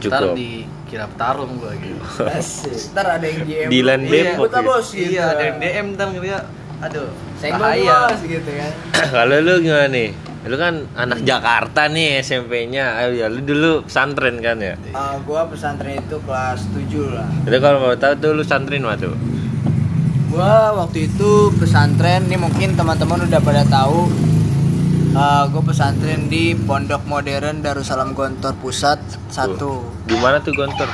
Cukup. 0.00 0.10
ntar 0.10 0.24
dikira 0.32 1.04
petarung 1.06 1.52
gue 1.56 1.72
gitu 1.78 2.02
Asik. 2.26 2.74
Ntar 2.90 3.06
ada 3.14 3.26
yang 3.26 3.40
DM. 3.42 3.68
Dilan 3.68 4.00
lu, 4.00 4.10
Depok 4.10 4.32
"Ikut 4.42 4.50
ah, 4.50 4.56
ya?" 4.56 4.66
bos. 4.66 4.86
gitu. 4.90 5.10
iya 5.10 5.24
ada 5.28 5.42
yang 5.44 5.56
DM 5.58 5.86
ntar 5.94 6.08
kira 6.10 6.40
aduh 6.80 7.08
Senggol 7.36 7.60
bahaya 7.60 7.96
bos 8.06 8.22
gitu 8.22 8.50
kan. 8.50 8.72
kalau 9.14 9.36
lu 9.38 9.54
gimana 9.60 9.86
nih 9.86 10.08
lu 10.40 10.56
kan 10.56 10.74
anak 10.94 11.20
Jakarta 11.20 11.84
nih 11.86 12.18
SMP-nya 12.18 12.96
Ayo 12.96 13.12
ya 13.14 13.26
lu 13.28 13.40
dulu 13.40 13.84
pesantren 13.84 14.40
kan 14.40 14.56
ya 14.56 14.72
Eh, 14.72 15.14
gua 15.22 15.44
pesantren 15.44 16.00
itu 16.00 16.16
kelas 16.18 16.64
7 16.66 16.80
lah. 17.10 17.28
itu 17.44 17.56
kalau 17.58 17.78
mau 17.78 17.92
tahu 17.94 18.14
tuh 18.16 18.30
lu 18.32 18.40
pesantren 18.40 18.80
mah 18.80 18.96
tuh 18.96 19.12
Gua 20.30 20.70
waktu 20.76 21.10
itu 21.10 21.30
pesantren, 21.52 22.22
nih 22.24 22.38
mungkin 22.38 22.72
teman-teman 22.72 23.26
udah 23.26 23.40
pada 23.40 23.66
tahu. 23.66 24.06
Eh 25.10 25.42
gue 25.48 25.62
pesantren 25.64 26.30
di 26.30 26.54
Pondok 26.54 27.02
Modern 27.04 27.58
Darussalam 27.60 28.14
Gontor 28.14 28.54
Pusat 28.56 29.02
satu. 29.26 29.82
di 30.06 30.14
mana 30.14 30.38
tuh 30.38 30.54
Gontor 30.54 30.86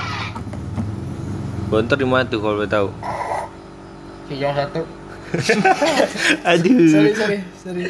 Gontor 1.69 1.97
di 1.97 2.07
mana 2.07 2.25
tuh 2.25 2.41
kalau 2.41 2.57
boleh 2.57 2.71
tahu 2.71 2.89
Kijang 4.27 4.57
satu. 4.57 4.81
aduh 6.47 6.87
sorry 6.87 7.11
sorry 7.12 7.39
sorry. 7.59 7.85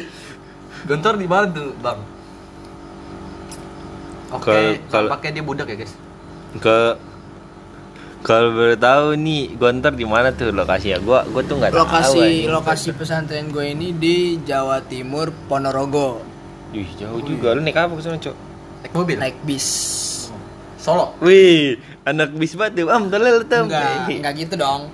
gontor 0.83 1.13
di 1.15 1.29
mana 1.29 1.45
tuh 1.47 1.69
bang 1.77 1.99
oke 4.31 4.41
Kalau- 4.43 4.81
kalau- 4.89 5.11
pakai 5.13 5.29
dia 5.31 5.45
budak 5.45 5.69
ya 5.69 5.77
guys 5.77 5.93
ke 6.57 6.97
kalau 8.25 8.49
boleh 8.49 8.77
tahu 8.79 9.13
nih 9.13 9.53
Gontor 9.55 9.93
di 9.93 10.05
mana 10.07 10.33
tuh 10.33 10.49
lokasinya 10.49 10.97
gua 11.05 11.21
gua 11.29 11.41
tuh 11.45 11.55
nggak 11.61 11.69
tahu 11.69 11.81
Lokasi 11.85 12.27
lokasi 12.49 12.89
pesantren 12.97 13.53
gue 13.53 13.65
ini 13.71 13.93
di 13.93 14.41
Jawa 14.41 14.81
Timur 14.81 15.29
Ponorogo. 15.45 16.23
Ih, 16.73 16.87
jauh 16.97 17.21
juga. 17.23 17.53
Lu 17.53 17.61
naik 17.61 17.77
apa 17.77 17.93
ke 17.95 18.01
sana 18.03 18.17
cok? 18.19 18.35
Naik 18.83 18.93
mobil? 18.93 19.17
Naik 19.21 19.37
bis. 19.45 19.67
solo. 20.81 21.19
Wih 21.19 21.77
anak 22.07 22.31
bis 22.39 22.55
banget 22.55 22.83
tuh. 22.83 22.87
Am 22.89 23.11
tolel 23.11 23.43
tuh 23.43 23.67
Enggak, 23.67 24.07
enggak 24.07 24.33
gitu 24.39 24.55
dong. 24.55 24.87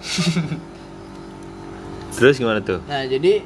terus 2.18 2.38
gimana 2.38 2.62
tuh? 2.62 2.82
Nah, 2.90 3.06
jadi 3.06 3.46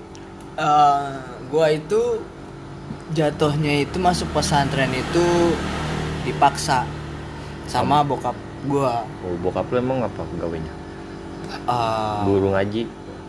eh 0.57 1.07
gua 1.51 1.67
itu 1.71 2.23
jatuhnya 3.15 3.83
itu 3.83 3.99
masuk 3.99 4.27
pesantren 4.35 4.91
itu 4.91 5.25
dipaksa 6.27 6.83
sama. 7.67 8.03
bokap 8.03 8.46
gua. 8.67 9.07
oh 9.23 9.35
bokap 9.41 9.65
lu 9.71 9.75
emang 9.79 10.03
apa 10.03 10.21
pegawainya? 10.35 10.73
Eh 11.47 12.19
guru 12.27 12.51
ngaji 12.53 12.81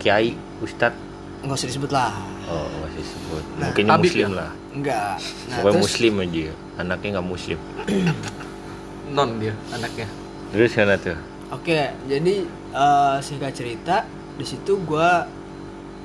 kiai 0.03 0.35
ustad? 0.61 0.93
nggak 1.39 1.55
usah 1.55 1.69
disebut 1.71 1.91
lah. 1.95 2.19
oh 2.51 2.67
masih 2.83 3.05
sebut 3.07 3.45
Nah, 3.63 3.71
mungkin 3.71 3.87
muslim 3.95 4.27
ya? 4.27 4.39
lah. 4.43 4.51
Enggak. 4.75 5.15
Nah, 5.23 5.57
pokoknya 5.63 5.71
terus? 5.71 5.85
muslim 5.87 6.13
aja 6.19 6.45
anaknya 6.79 7.09
nggak 7.15 7.29
muslim. 7.29 7.59
Non 9.15 9.41
dia 9.41 9.55
anaknya. 9.73 10.05
Terus 10.53 10.71
gimana 10.77 10.95
tuh? 11.01 11.17
Oke, 11.49 11.81
jadi 12.05 12.35
eh, 12.75 13.17
singkat 13.25 13.57
cerita 13.57 14.05
di 14.37 14.45
situ 14.45 14.77
gua 14.85 15.25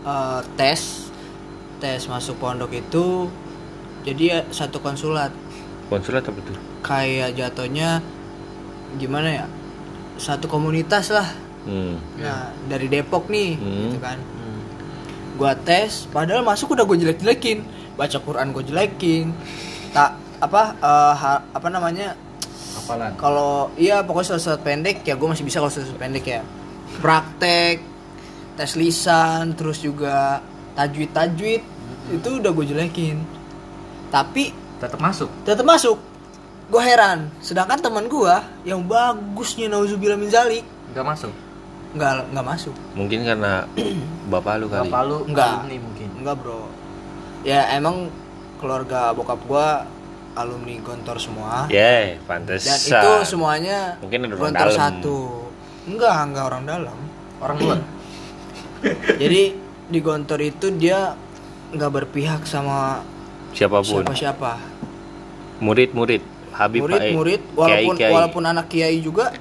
eh, 0.06 0.42
tes 0.56 1.10
tes 1.84 2.00
masuk 2.08 2.40
pondok 2.40 2.72
itu 2.72 3.28
jadi 4.08 4.24
ya 4.24 4.40
satu 4.52 4.80
konsulat. 4.80 5.32
Konsulat 5.92 6.24
apa 6.24 6.40
tuh? 6.44 6.56
Kayak 6.84 7.36
jatuhnya 7.36 8.00
gimana 8.96 9.30
ya 9.30 9.46
satu 10.16 10.46
komunitas 10.46 11.10
lah. 11.10 11.26
Hmm. 11.64 11.96
nah 12.20 12.52
dari 12.68 12.92
Depok 12.92 13.32
nih 13.32 13.56
Hmm. 13.56 13.82
gitu 13.88 13.98
kan. 13.98 14.20
Gua 15.34 15.56
tes 15.56 16.06
padahal 16.08 16.44
masuk 16.44 16.76
udah 16.76 16.84
gue 16.84 16.98
jelek-jelekin. 17.00 17.64
Baca 17.96 18.18
Quran 18.20 18.52
gue 18.52 18.64
jelekin. 18.64 19.32
Tak 19.90 20.12
apa 20.40 20.62
eh, 20.76 21.14
ha- 21.16 21.44
apa 21.50 21.68
namanya 21.68 22.14
kalau 23.16 23.72
iya 23.74 24.04
pokoknya 24.04 24.36
surat 24.36 24.60
pendek 24.60 25.02
ya 25.02 25.16
gue 25.16 25.24
masih 25.24 25.42
bisa 25.42 25.58
kalau 25.58 25.72
surat 25.72 25.96
pendek 25.96 26.26
ya. 26.28 26.42
Praktek 27.00 27.80
tes 28.54 28.72
lisan 28.76 29.56
terus 29.56 29.80
juga 29.80 30.44
tajwid 30.76 31.10
tajwid 31.10 31.62
itu 32.12 32.28
udah 32.38 32.52
gue 32.52 32.66
jelekin. 32.68 33.18
Tapi 34.12 34.52
tetap 34.78 35.00
masuk? 35.00 35.32
Tetap 35.42 35.64
masuk 35.64 35.98
gue 36.66 36.82
heran. 36.82 37.30
Sedangkan 37.40 37.78
teman 37.78 38.06
gue 38.06 38.36
yang 38.64 38.82
bagusnya 38.82 39.68
nauzubillah 39.68 40.16
min 40.16 40.28
zalik. 40.28 40.64
Nggak 40.92 41.06
masuk? 41.06 41.34
Nggak 41.94 42.12
nggak 42.32 42.46
masuk. 42.46 42.76
Mungkin 42.94 43.20
karena 43.24 43.54
bapak 44.32 44.54
lu 44.58 44.68
kali. 44.68 44.88
Bapak 44.88 45.02
lu 45.04 45.18
Nggak. 45.28 45.50
alumni 45.60 45.78
mungkin. 45.80 46.10
Enggak 46.18 46.36
bro. 46.38 46.62
Ya 47.44 47.60
emang 47.72 48.08
keluarga 48.58 49.12
bokap 49.12 49.40
gua 49.44 49.84
alumni 50.34 50.74
Gontor 50.82 51.18
semua. 51.20 51.68
Ya 51.70 52.18
Dan 52.18 52.26
pantesan 52.26 52.80
itu 52.80 53.12
semuanya 53.28 54.00
Mungkin 54.02 54.20
ada 54.20 54.28
orang 54.30 54.42
Gontor 54.42 54.66
dalam. 54.66 54.80
satu. 54.80 55.18
Enggak, 55.84 56.16
enggak 56.26 56.46
orang 56.48 56.64
dalam. 56.64 56.98
Orang 57.38 57.58
luar. 57.60 57.80
Jadi 59.22 59.42
di 59.84 60.00
Gontor 60.00 60.40
itu 60.42 60.72
dia 60.74 61.14
nggak 61.70 61.92
berpihak 61.92 62.42
sama 62.44 63.04
siapa 63.52 63.78
pun. 63.80 64.02
siapa-siapa. 64.02 64.52
Murid-murid 65.60 66.22
Habib 66.54 66.80
Pak, 66.80 66.90
eh, 67.02 67.12
Murid-murid 67.12 67.42
walaupun 67.54 67.94
kiai-kiai. 67.94 68.14
walaupun 68.14 68.44
anak 68.46 68.66
kiai 68.68 68.98
juga 69.00 69.34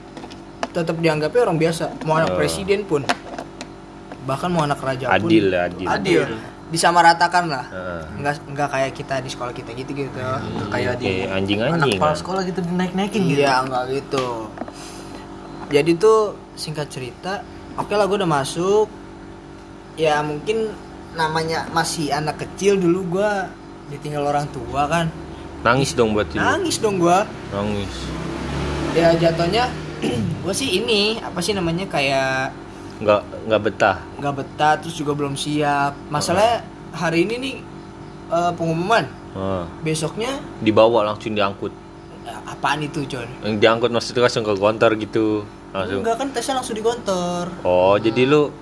tetap 0.67 0.97
dianggapnya 0.97 1.41
orang 1.43 1.59
biasa. 1.59 1.85
Mau 2.03 2.17
anak 2.17 2.33
Oh. 2.33 2.39
presiden 2.39 2.83
pun 2.83 3.05
Bahkan 4.23 4.49
mau 4.49 4.63
anak 4.63 4.79
raja 4.79 5.11
pun 5.11 5.27
adil 5.27 5.51
lah, 5.51 5.67
adil. 5.67 5.87
Adil. 5.87 6.23
Disamaratakan 6.71 7.45
lah. 7.45 7.67
Heeh. 7.69 8.03
Enggak, 8.17 8.35
enggak 8.47 8.69
kayak 8.71 8.91
kita 8.95 9.15
di 9.19 9.29
sekolah 9.29 9.51
kita 9.51 9.71
gitu 9.75 9.91
gitu. 9.93 10.15
Kayak 10.71 10.95
di 10.97 11.05
Kayak 11.05 11.27
anak 11.27 11.37
anjing-anjing 11.37 11.95
kepala 11.99 12.07
kan. 12.09 12.17
sekolah 12.17 12.43
gitu 12.47 12.61
dinaik 12.63 12.93
naikin 12.95 13.23
gitu. 13.27 13.43
Iya 13.43 13.55
enggak 13.61 13.85
gitu. 13.91 14.27
Jadi 15.69 15.91
tuh 15.97 16.19
singkat 16.55 16.87
cerita 16.87 17.43
Oke 17.73 17.97
lah 17.97 18.05
gue 18.05 18.15
udah 18.15 18.31
masuk. 18.31 18.87
Ya 19.95 20.21
mungkin 20.21 20.71
namanya 21.13 21.67
masih 21.69 22.09
anak 22.09 22.37
kecil 22.39 22.77
dulu 22.77 23.19
gue 23.19 23.31
ditinggal 23.91 24.23
orang 24.23 24.49
tua 24.49 24.87
kan 24.87 25.09
nangis 25.63 25.95
dong 25.95 26.11
buat 26.15 26.27
itu 26.27 26.39
Nangis 26.39 26.77
dong 26.83 26.99
gue 26.99 27.19
nangis. 27.55 27.95
Ya 28.93 29.15
jatuhnya 29.17 29.71
gue 30.45 30.55
sih 30.55 30.83
ini 30.83 31.23
apa 31.23 31.39
sih 31.39 31.55
namanya 31.55 31.87
kayak 31.87 32.51
nggak 33.03 33.23
nggak 33.49 33.61
betah. 33.63 33.97
Nggak 34.19 34.35
betah 34.43 34.75
terus 34.83 34.95
juga 34.99 35.15
belum 35.15 35.35
siap. 35.39 35.95
Masalahnya 36.11 36.67
hari 36.93 37.25
ini 37.25 37.35
nih 37.39 37.55
eh, 38.31 38.53
pengumuman. 38.59 39.07
Heeh. 39.33 39.65
Besoknya 39.87 40.37
dibawa 40.61 41.07
langsung 41.09 41.33
diangkut. 41.33 41.73
Apaan 42.47 42.79
itu 42.87 43.03
John? 43.11 43.27
yang 43.43 43.59
diangkut 43.59 43.91
maksudnya 43.91 44.27
langsung 44.31 44.47
ke 44.47 44.55
kantor 44.55 44.91
gitu. 44.99 45.27
Langsung. 45.75 46.01
Enggak 46.05 46.17
kan 46.21 46.29
tesnya 46.31 46.55
langsung 46.61 46.77
di 46.77 46.85
kantor 46.85 47.45
oh 47.65 47.97
jadi 47.97 48.23
lu 48.29 48.53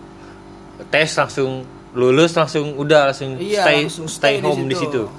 tes 0.88 1.10
langsung 1.18 1.66
lulus 1.92 2.32
langsung 2.38 2.78
udah 2.78 3.10
langsung 3.10 3.34
Iya, 3.36 3.66
stay 3.66 3.78
langsung 3.82 4.06
stay, 4.06 4.34
home 4.38 4.70
di 4.70 4.76
situ 4.78 5.10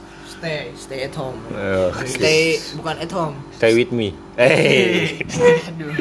Stay, 0.41 0.73
stay 0.73 0.99
at 1.05 1.13
home. 1.13 1.37
Eh, 1.53 1.89
Stay 2.03 2.41
bukan 2.73 2.97
at 2.97 3.11
home. 3.11 3.37
stay 3.53 3.71
with 3.71 3.93
me 3.93 4.09
eh 4.35 5.21
Aduh. 5.69 5.93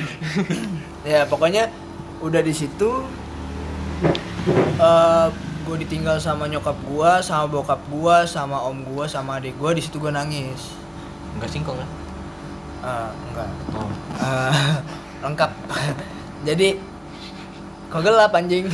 ya 1.04 1.28
pokoknya 1.28 1.68
udah 2.18 2.40
di 2.40 2.48
situ 2.50 3.04
eh 4.76 5.26
gue 5.60 5.76
ditinggal 5.78 6.16
sama 6.16 6.48
nyokap 6.48 6.72
gua, 6.82 7.20
sama 7.20 7.46
bokap 7.46 7.84
gua, 7.86 8.24
sama 8.24 8.58
om 8.58 8.80
gua, 8.82 9.04
sama 9.04 9.36
adik 9.36 9.54
gua 9.54 9.70
di 9.70 9.78
situ 9.78 10.00
gue 10.00 10.08
nangis. 10.08 10.72
nggak 11.36 11.46
singkong 11.46 11.76
ya 11.76 11.88
Eh, 12.80 13.10
enggak. 13.28 13.50
oh. 13.70 13.92
Eh, 14.18 14.72
lengkap. 15.22 15.50
Jadi 16.42 16.80
kok 17.86 18.00
gelap 18.00 18.32
anjing. 18.32 18.72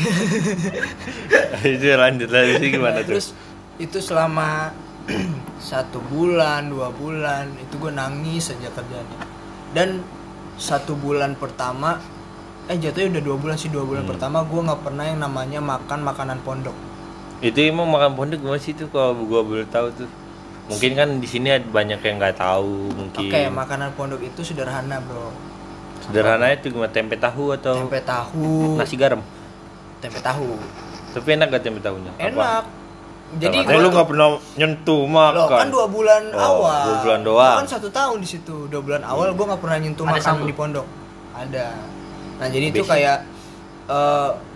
itu 1.66 1.86
lanjut 1.90 2.30
lagi 2.30 2.52
sih 2.56 2.68
gimana 2.70 3.02
tuh 3.02 3.18
terus 3.18 3.34
itu 3.76 3.98
selama 3.98 4.70
satu 5.62 5.98
bulan 6.02 6.66
dua 6.66 6.90
bulan 6.90 7.50
itu 7.56 7.74
gue 7.76 7.90
nangis 7.90 8.50
aja 8.50 8.68
kerjanya 8.68 9.18
dan 9.70 10.02
satu 10.56 10.94
bulan 10.94 11.34
pertama 11.34 12.00
eh 12.66 12.74
jatuhnya 12.74 13.14
udah 13.14 13.22
dua 13.22 13.36
bulan 13.36 13.56
sih 13.56 13.70
dua 13.70 13.82
bulan 13.82 14.02
Hmm. 14.02 14.10
pertama 14.10 14.42
gue 14.42 14.60
nggak 14.60 14.82
pernah 14.82 15.04
yang 15.04 15.20
namanya 15.20 15.60
makan 15.60 16.00
makanan 16.02 16.38
pondok 16.42 16.74
Itu 17.36 17.60
emang 17.60 17.86
makan 17.86 18.16
pondok 18.16 18.40
gimana 18.40 18.56
sih 18.56 18.72
tuh 18.72 18.88
kalau 18.88 19.12
gua 19.22 19.44
boleh 19.44 19.68
tahu 19.68 19.92
tuh? 19.92 20.08
Mungkin 20.66 20.96
kan 20.96 21.08
di 21.20 21.28
sini 21.28 21.52
ada 21.52 21.62
banyak 21.62 22.00
yang 22.00 22.16
nggak 22.16 22.34
tahu 22.34 22.90
mungkin. 22.90 23.28
oke 23.28 23.40
makanan 23.52 23.92
pondok 23.92 24.20
itu 24.20 24.40
sederhana 24.42 24.98
bro 24.98 25.30
Sederhana 26.00 26.50
itu 26.50 26.70
gimana 26.70 26.88
tempe 26.88 27.14
tahu 27.14 27.52
atau 27.52 27.84
tempe 27.84 28.00
tahu 28.00 28.74
nasi 28.74 28.96
garam? 28.96 29.20
tempe 29.98 30.18
tahu 30.18 30.56
Tapi 31.12 31.28
enak 31.30 31.48
gak 31.50 31.62
tempe 31.62 31.78
tahunya? 31.78 32.12
Apa? 32.16 32.64
Jadi 33.36 33.58
Katanya 33.60 33.78
lu 33.78 33.88
nggak 33.90 34.08
pernah 34.08 34.28
nyentuh 34.54 35.02
makan. 35.04 35.34
Loh, 35.34 35.48
kan 35.50 35.68
dua 35.68 35.86
bulan 35.86 36.22
Oh, 36.30 36.40
awal. 36.40 36.82
dua 36.82 36.96
bulan 37.00 37.18
Gua 37.20 37.28
doang. 37.28 37.56
kan 37.60 37.68
satu 37.68 37.88
tahun 37.88 38.16
di 38.18 38.28
situ. 38.28 38.56
Dua 38.66 38.80
bulan 38.80 39.02
awal 39.02 39.32
gue 39.32 39.44
nggak 39.44 39.60
pernah 39.60 39.78
nyentuh 39.78 40.04
Ada 40.04 40.20
sambal? 40.22 40.44
di 40.44 40.54
pondok. 40.54 40.86
Ada. 41.32 41.66
Nah 42.36 42.48
jadi 42.48 42.66
itu 42.68 42.80
Basic. 42.80 42.92
kayak 42.92 43.18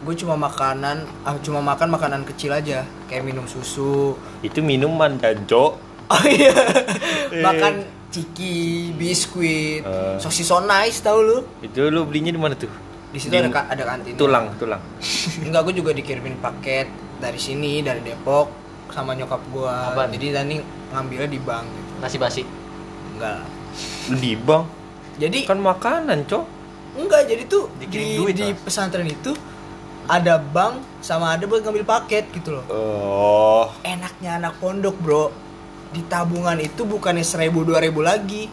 gue 0.01 0.15
cuma 0.17 0.35
makanan, 0.35 0.97
ah, 1.23 1.39
cuma 1.39 1.63
makan 1.63 1.89
makanan 1.89 2.27
kecil 2.27 2.51
aja, 2.51 2.83
kayak 3.07 3.23
minum 3.23 3.47
susu. 3.47 4.19
Itu 4.41 4.59
minuman 4.61 5.17
kan, 5.17 5.39
Cok. 5.47 5.73
Oh 6.11 6.25
iya. 6.27 6.51
makan 7.47 7.87
ciki, 8.11 8.91
biskuit, 8.93 9.87
Eh. 9.87 10.19
sosis 10.19 10.43
so 10.43 10.59
nice 10.59 10.99
tau 10.99 11.23
lu? 11.23 11.47
Itu 11.61 11.87
lu 11.89 12.03
belinya 12.03 12.35
di 12.35 12.41
mana 12.41 12.59
tuh? 12.59 12.67
Di 13.11 13.19
situ 13.19 13.31
Di 13.31 13.39
ada 13.39 13.71
ada 13.71 13.85
kantin. 13.87 14.19
Tulang, 14.19 14.51
tulang. 14.59 14.83
Enggak, 15.41 15.63
gue 15.63 15.75
juga 15.79 15.95
dikirimin 15.95 16.39
paket 16.39 16.91
dari 17.17 17.39
sini, 17.39 17.79
dari 17.81 18.03
Depok 18.03 18.60
sama 18.93 19.17
nyokap 19.17 19.41
gua. 19.51 19.95
Apaan? 19.95 20.11
Jadi 20.15 20.27
tadi 20.35 20.57
ngambilnya 20.91 21.29
di 21.31 21.41
bank 21.41 21.67
gitu. 21.71 21.93
Nasi 22.03 22.17
basi. 22.19 22.43
Enggak. 23.17 23.43
Di 24.19 24.33
bang. 24.35 24.65
Jadi 25.21 25.39
Kan 25.47 25.61
makanan, 25.61 26.25
Cok. 26.27 26.45
Enggak, 26.99 27.23
jadi 27.31 27.43
tuh 27.47 27.71
Dikirim 27.79 28.07
di, 28.07 28.17
duit 28.19 28.35
di 28.35 28.47
lah. 28.51 28.59
pesantren 28.67 29.07
itu 29.07 29.31
ada 30.11 30.43
bank 30.43 30.83
sama 30.99 31.39
ada 31.39 31.47
buat 31.47 31.63
ngambil 31.63 31.87
paket 31.87 32.35
gitu 32.35 32.59
loh. 32.59 32.65
Oh. 32.67 33.67
Enaknya 33.87 34.43
anak 34.43 34.59
pondok, 34.59 34.99
Bro. 34.99 35.31
Di 35.95 36.03
tabungan 36.07 36.59
itu 36.59 36.83
bukannya 36.87 37.23
seribu 37.23 37.63
dua 37.67 37.83
ribu 37.83 38.03
lagi, 38.03 38.51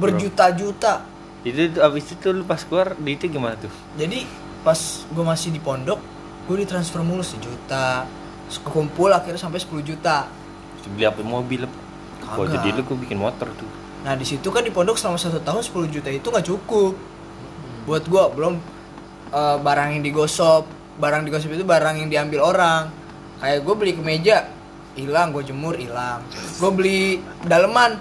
berjuta-juta. 0.00 1.04
Itu 1.44 1.76
abis 1.80 2.16
itu 2.16 2.32
lu 2.32 2.44
pas 2.48 2.60
keluar 2.64 2.96
di 2.96 3.16
itu 3.16 3.28
gimana 3.28 3.56
tuh? 3.56 3.72
Jadi 4.00 4.24
pas 4.64 4.76
gue 5.04 5.24
masih 5.24 5.52
di 5.52 5.60
pondok, 5.60 6.00
gue 6.48 6.56
ditransfer 6.64 7.04
mulu 7.04 7.20
sejuta, 7.20 8.08
kekumpul 8.50 9.10
akhirnya 9.10 9.40
sampai 9.40 9.60
10 9.60 9.80
juta. 9.82 10.28
Beli 10.84 11.04
apa? 11.04 11.20
Mobil? 11.20 11.64
Kalau 12.20 12.46
jadi 12.46 12.72
lu 12.72 12.84
gua 12.84 12.96
bikin 12.96 13.16
motor 13.16 13.48
tuh. 13.54 13.68
Nah 14.04 14.12
di 14.14 14.24
situ 14.24 14.48
kan 14.52 14.60
di 14.60 14.68
pondok 14.68 15.00
selama 15.00 15.16
satu 15.16 15.40
tahun 15.40 15.64
10 15.64 15.94
juta 15.94 16.08
itu 16.08 16.26
nggak 16.28 16.44
cukup. 16.44 16.92
Buat 17.84 18.04
gua 18.08 18.28
belum 18.28 18.54
eh, 19.32 19.56
barang 19.60 19.88
yang 19.96 20.02
digosok 20.04 20.64
barang 20.94 21.26
digosok 21.26 21.58
itu 21.58 21.66
barang 21.66 21.94
yang 21.98 22.08
diambil 22.08 22.40
orang. 22.44 22.82
Kayak 23.42 23.66
gue 23.66 23.74
beli 23.74 23.92
kemeja 23.98 24.36
hilang. 24.94 25.34
Gue 25.34 25.42
jemur 25.42 25.74
hilang. 25.74 26.22
Gue 26.56 26.70
beli 26.70 27.00
daleman 27.42 27.98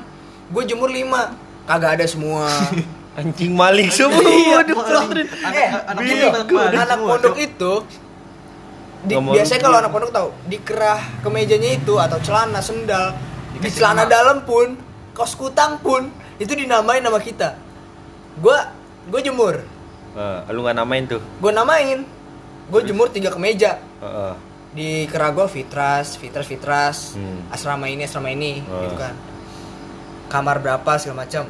gue 0.53 0.63
jemur 0.63 0.87
5 0.87 1.65
kagak 1.65 1.91
ada 1.99 2.05
semua. 2.05 2.47
Anjing 3.19 3.53
maling 3.53 3.93
semua 3.93 4.25
Iya, 4.25 4.65
pesantren. 4.65 5.29
eh 5.53 5.69
anak 5.85 6.01
maling 6.01 6.33
anak 6.73 6.97
semua, 6.97 7.09
pondok 7.13 7.37
itu 7.37 7.73
di, 9.03 9.13
mau 9.13 9.31
biasanya 9.31 9.61
kalau 9.61 9.77
anak 9.77 9.91
pondok 9.91 10.11
tahu 10.11 10.29
di 10.43 10.57
kerah 10.57 11.01
kemejanya 11.19 11.75
itu 11.75 11.93
atau 11.95 12.17
celana 12.19 12.59
sendal 12.59 13.11
di 13.53 13.69
celana 13.69 14.03
nama. 14.03 14.09
dalam 14.09 14.37
pun 14.41 14.75
kos 15.11 15.33
kutang 15.33 15.77
pun 15.77 16.07
itu 16.35 16.51
dinamain 16.51 16.99
nama 16.99 17.17
kita 17.17 17.55
gua 18.35 18.71
gue 19.05 19.21
jemur 19.21 19.55
Eh, 20.13 20.39
lu 20.49 20.61
nggak 20.61 20.77
namain 20.77 21.03
tuh. 21.03 21.17
gue 21.17 21.49
namain 21.49 22.05
gue 22.63 22.81
jemur 22.83 23.09
tiga 23.09 23.29
kemeja 23.29 23.81
Heeh. 23.99 24.33
di 24.71 24.89
kerah 25.05 25.29
gue 25.31 25.47
fitras 25.47 26.15
fitras 26.15 26.45
fitras 26.45 26.97
Hmm. 27.13 27.49
asrama 27.49 27.85
ini 27.85 28.03
asrama 28.03 28.29
ini 28.29 28.61
Oh. 28.63 28.81
gitu 28.83 28.95
kan 28.95 29.13
kamar 30.27 30.57
berapa 30.57 30.91
segala 30.95 31.25
macam 31.25 31.45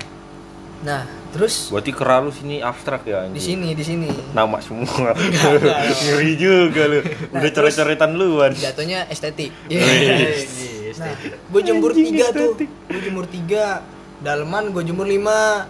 nah 0.82 1.04
terus 1.34 1.67
Berarti 1.67 1.91
kera 1.91 2.17
lu 2.19 2.29
sini 2.29 2.59
abstrak 2.59 3.03
ya 3.03 3.25
di 3.25 3.36
anjing. 3.36 3.57
sini 3.57 3.67
di 3.71 3.81
sini 3.81 4.07
Nama 4.31 4.57
semua. 4.59 4.86
Enggak, 5.17 5.17
enggak. 5.57 5.79
Ngeri 5.99 6.31
juga 6.36 6.81
lu. 6.86 6.99
Nah, 7.01 7.09
Udah 7.36 7.49
coret-coretan 7.51 8.11
luan. 8.13 8.51
jatuhnya 8.53 8.99
estetik 9.07 9.49
Yes, 9.73 10.95
nah 10.95 11.09
gue 11.25 11.61
jemur 11.63 11.89
Anjing, 11.89 12.05
tiga 12.07 12.25
tuh 12.29 12.53
gue 12.61 13.01
jemur 13.01 13.25
tiga 13.25 13.81
daleman 14.19 14.69
gue 14.69 14.84
jemur 14.84 15.03
lima 15.03 15.65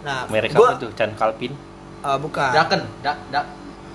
nah 0.00 0.24
Merek 0.26 0.50
gua, 0.50 0.72
apa 0.72 0.80
tuh? 0.80 0.90
Chan 0.92 1.12
Kalpin. 1.12 1.52
eh, 2.00 2.18
bukan 2.18 2.50
Daken, 2.50 2.80
dak, 2.98 3.20
dak. 3.28 3.44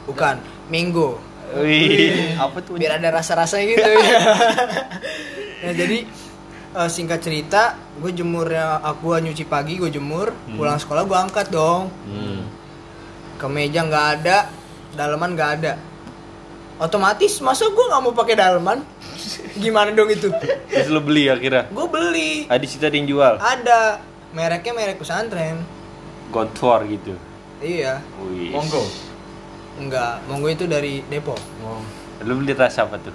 bukan 0.06 0.38
Minggu 0.68 1.18
Wih, 1.58 2.38
apa 2.38 2.60
tuh? 2.60 2.76
biar 2.76 2.96
ada 2.96 3.10
rasa-rasa 3.14 3.58
gitu 3.60 3.82
nah 5.58 5.74
jadi 5.74 6.06
eh, 6.78 6.88
singkat 6.88 7.20
cerita 7.20 7.74
gue 7.96 8.12
jemurnya 8.12 8.78
aku 8.80 9.18
nyuci 9.18 9.44
pagi 9.44 9.76
gue 9.76 9.90
jemur 9.90 10.30
pulang 10.52 10.78
sekolah 10.78 11.04
gue 11.04 11.18
angkat 11.20 11.50
dong 11.50 11.90
Hmm. 12.06 12.46
kemeja 13.36 13.82
nggak 13.82 14.06
ada 14.16 14.38
daleman 14.94 15.34
nggak 15.34 15.52
ada 15.56 15.74
otomatis 16.78 17.38
masa 17.40 17.66
gue 17.68 17.84
nggak 17.84 18.00
mau 18.00 18.14
pakai 18.14 18.36
daleman 18.36 18.86
gimana 19.58 19.90
dong 19.92 20.10
itu 20.10 20.30
Terus 20.70 20.88
lu 20.88 21.02
beli 21.02 21.26
akhirnya. 21.28 21.66
gue 21.68 21.86
beli 21.88 22.46
ada 22.46 22.62
yang 22.94 23.08
jual. 23.08 23.34
ada 23.36 23.98
mereknya 24.30 24.74
merek 24.74 24.98
pesantren 24.98 25.58
Godfor 26.28 26.86
gitu. 26.86 27.18
iya 27.58 27.98
Wih. 28.20 28.54
Monggo. 28.54 28.86
enggak 29.78 30.22
monggo 30.26 30.48
itu 30.48 30.66
dari 30.66 31.02
Depok 31.04 31.40
Oh. 31.60 31.82
Lu 32.20 32.34
beli 32.36 32.54
rasa 32.54 32.82
apa 32.84 32.98
tuh? 32.98 33.14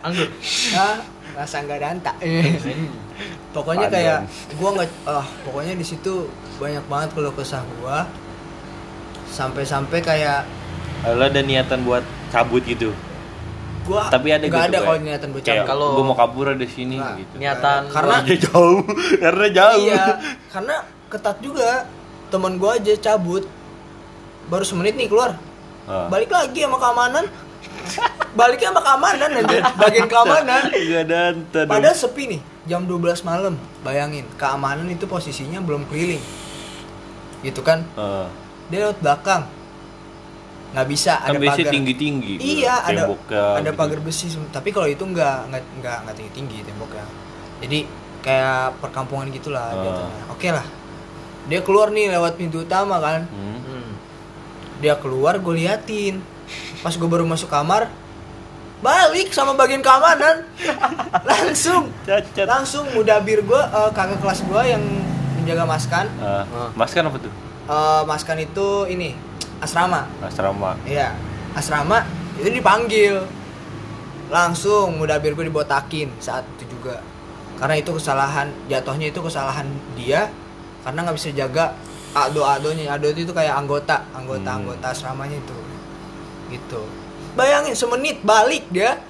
Anggur. 0.00 0.28
ah 0.74 0.96
rasa 1.34 1.56
nggak 1.60 1.78
danta 1.78 2.12
pokoknya 3.50 3.86
kayak 3.88 4.18
gua 4.54 4.70
nggak 4.72 4.88
ah 5.04 5.26
pokoknya 5.42 5.74
di 5.74 5.82
situ 5.82 6.30
banyak 6.56 6.84
banget 6.84 7.10
kalau 7.12 7.30
kesah 7.30 7.62
gua 7.76 8.06
sampai-sampai 9.28 9.98
kayak 10.00 10.46
Lu 11.06 11.20
ada 11.20 11.36
niatan 11.38 11.84
buat 11.84 12.00
cabut 12.28 12.64
gitu. 12.64 12.94
gua 13.84 14.08
Tapi 14.08 14.32
ada 14.32 14.40
nggak 14.42 14.56
gitu, 14.62 14.70
ada 14.70 14.78
kalau 14.80 14.98
niatan 14.98 15.28
Kayak 15.28 15.34
bercanda 15.36 15.64
Kalau- 15.66 15.92
gua 15.92 16.04
mau 16.06 16.16
kabur 16.16 16.46
ada 16.48 16.64
sini 16.64 16.96
Nggak. 16.96 17.14
gitu. 17.18 17.34
Niatan 17.36 17.80
Karena- 17.86 18.20
Karena 18.22 18.36
jauh, 18.40 18.80
karena 19.18 19.46
jauh. 19.50 19.80
iya 19.82 20.04
karena 20.48 20.74
ketat 21.06 21.36
juga 21.38 21.84
teman 22.26 22.56
gua 22.56 22.70
aja 22.74 22.94
cabut 22.96 23.44
baru 24.44 24.62
semenit 24.62 24.94
nih 24.94 25.06
keluar 25.06 25.36
Ah. 25.84 26.08
balik 26.08 26.28
lagi 26.28 26.64
sama 26.64 26.80
keamanan 26.80 27.28
baliknya 28.34 28.74
sama 28.74 28.82
keamanan 28.82 29.30
nanti 29.30 29.56
bagian 29.78 30.06
keamanan 30.10 30.62
anta 30.68 31.60
dong. 31.64 31.70
Padahal 31.70 31.96
sepi 31.96 32.22
nih, 32.36 32.40
jam 32.66 32.82
12 32.84 33.22
malam. 33.22 33.54
Bayangin, 33.86 34.26
keamanan 34.34 34.86
itu 34.90 35.06
posisinya 35.06 35.62
belum 35.62 35.86
keliling. 35.86 36.22
Gitu 37.46 37.60
kan? 37.62 37.86
Ah. 37.94 38.26
Dia 38.72 38.88
lewat 38.88 38.98
belakang. 39.00 39.46
Nggak 40.74 40.88
bisa 40.90 41.12
kan 41.22 41.30
ada 41.30 41.38
pagar. 41.38 41.70
tinggi-tinggi. 41.70 42.34
Iya, 42.42 42.74
ada 42.82 43.02
ada 43.06 43.62
gitu. 43.62 43.78
pagar 43.78 43.98
besi. 44.02 44.26
Tapi 44.50 44.74
kalau 44.74 44.90
itu 44.90 45.06
nggak 45.06 45.36
nggak 45.54 45.62
nggak 45.78 45.96
nggak 46.02 46.14
tinggi-tinggi 46.18 46.58
temboknya. 46.66 47.06
Jadi 47.62 47.78
kayak 48.26 48.82
perkampungan 48.82 49.30
gitulah 49.30 49.70
Ah. 49.70 49.78
jatuhnya. 49.78 50.22
Oke 50.34 50.48
lah. 50.50 50.66
Dia 51.46 51.60
keluar 51.62 51.94
nih 51.94 52.10
lewat 52.10 52.34
pintu 52.34 52.66
utama 52.66 52.98
kan. 52.98 53.30
Hmm. 53.30 53.60
Hmm. 53.62 53.90
Dia 54.82 54.98
keluar 54.98 55.38
gue 55.38 55.54
liatin. 55.62 56.33
Pas 56.78 56.92
gue 56.92 57.06
baru 57.06 57.22
masuk 57.22 57.46
kamar, 57.46 57.88
balik 58.78 59.30
sama 59.30 59.52
bagian 59.52 59.80
keamanan. 59.80 60.44
Langsung 61.24 61.88
Cacat. 62.02 62.44
langsung 62.44 62.84
mudabir 62.90 63.40
gue 63.40 63.62
kakak 63.90 64.18
kelas 64.18 64.40
gue 64.42 64.62
yang 64.66 64.82
menjaga 65.34 65.64
maskan 65.64 66.06
Ah, 66.16 66.44
Ah. 66.46 66.68
Mas 66.72 66.90
kan 66.90 67.02
apa 67.02 67.16
tuh? 67.18 67.32
Eh, 67.64 68.02
maskan 68.04 68.36
itu 68.38 68.68
ini 68.86 69.16
asrama 69.56 70.04
Asrama. 70.20 70.76
iya 70.84 71.16
asrama 71.52 72.04
itu 72.36 72.50
dipanggil 72.50 73.24
langsung 74.26 74.98
mudabir 74.98 75.32
gue 75.32 75.46
dibotakin 75.46 76.12
saat 76.18 76.44
itu 76.54 76.68
juga 76.70 77.00
karena 77.54 77.78
itu 77.78 77.88
kesalahan 77.90 78.50
jatuhnya 78.66 79.08
itu 79.08 79.20
kesalahan 79.20 79.64
dia 79.94 80.28
karena 80.82 81.00
nggak 81.02 81.16
bisa 81.16 81.30
jaga 81.32 81.72
ado 82.12 82.42
adonya 82.42 82.92
ado 82.92 83.08
itu 83.08 83.30
kayak 83.30 83.54
anggota 83.54 84.04
anggota 84.10 84.50
Hmm. 84.50 84.58
anggota 84.60 84.86
asramanya 84.90 85.38
itu 85.38 85.56
gitu. 86.54 86.82
Bayangin 87.34 87.74
semenit 87.74 88.22
balik 88.22 88.62
dia 88.70 89.02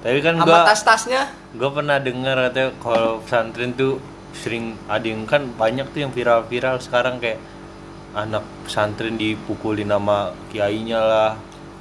Tapi 0.00 0.20
kan 0.20 0.36
gua 0.40 0.64
tas-tasnya. 0.64 1.28
gua 1.52 1.70
pernah 1.72 1.96
dengar 2.00 2.36
katanya 2.48 2.72
kalau 2.80 3.20
pesantren 3.20 3.72
tuh 3.72 4.00
sering 4.32 4.74
ada 4.88 5.04
yang 5.04 5.24
kan 5.24 5.46
banyak 5.54 5.86
tuh 5.92 6.04
yang 6.04 6.12
viral-viral 6.12 6.82
sekarang 6.82 7.22
kayak 7.22 7.38
anak 8.12 8.42
pesantren 8.64 9.14
dipukulin 9.14 9.88
sama 9.88 10.32
kiainya 10.50 10.98
lah 10.98 11.32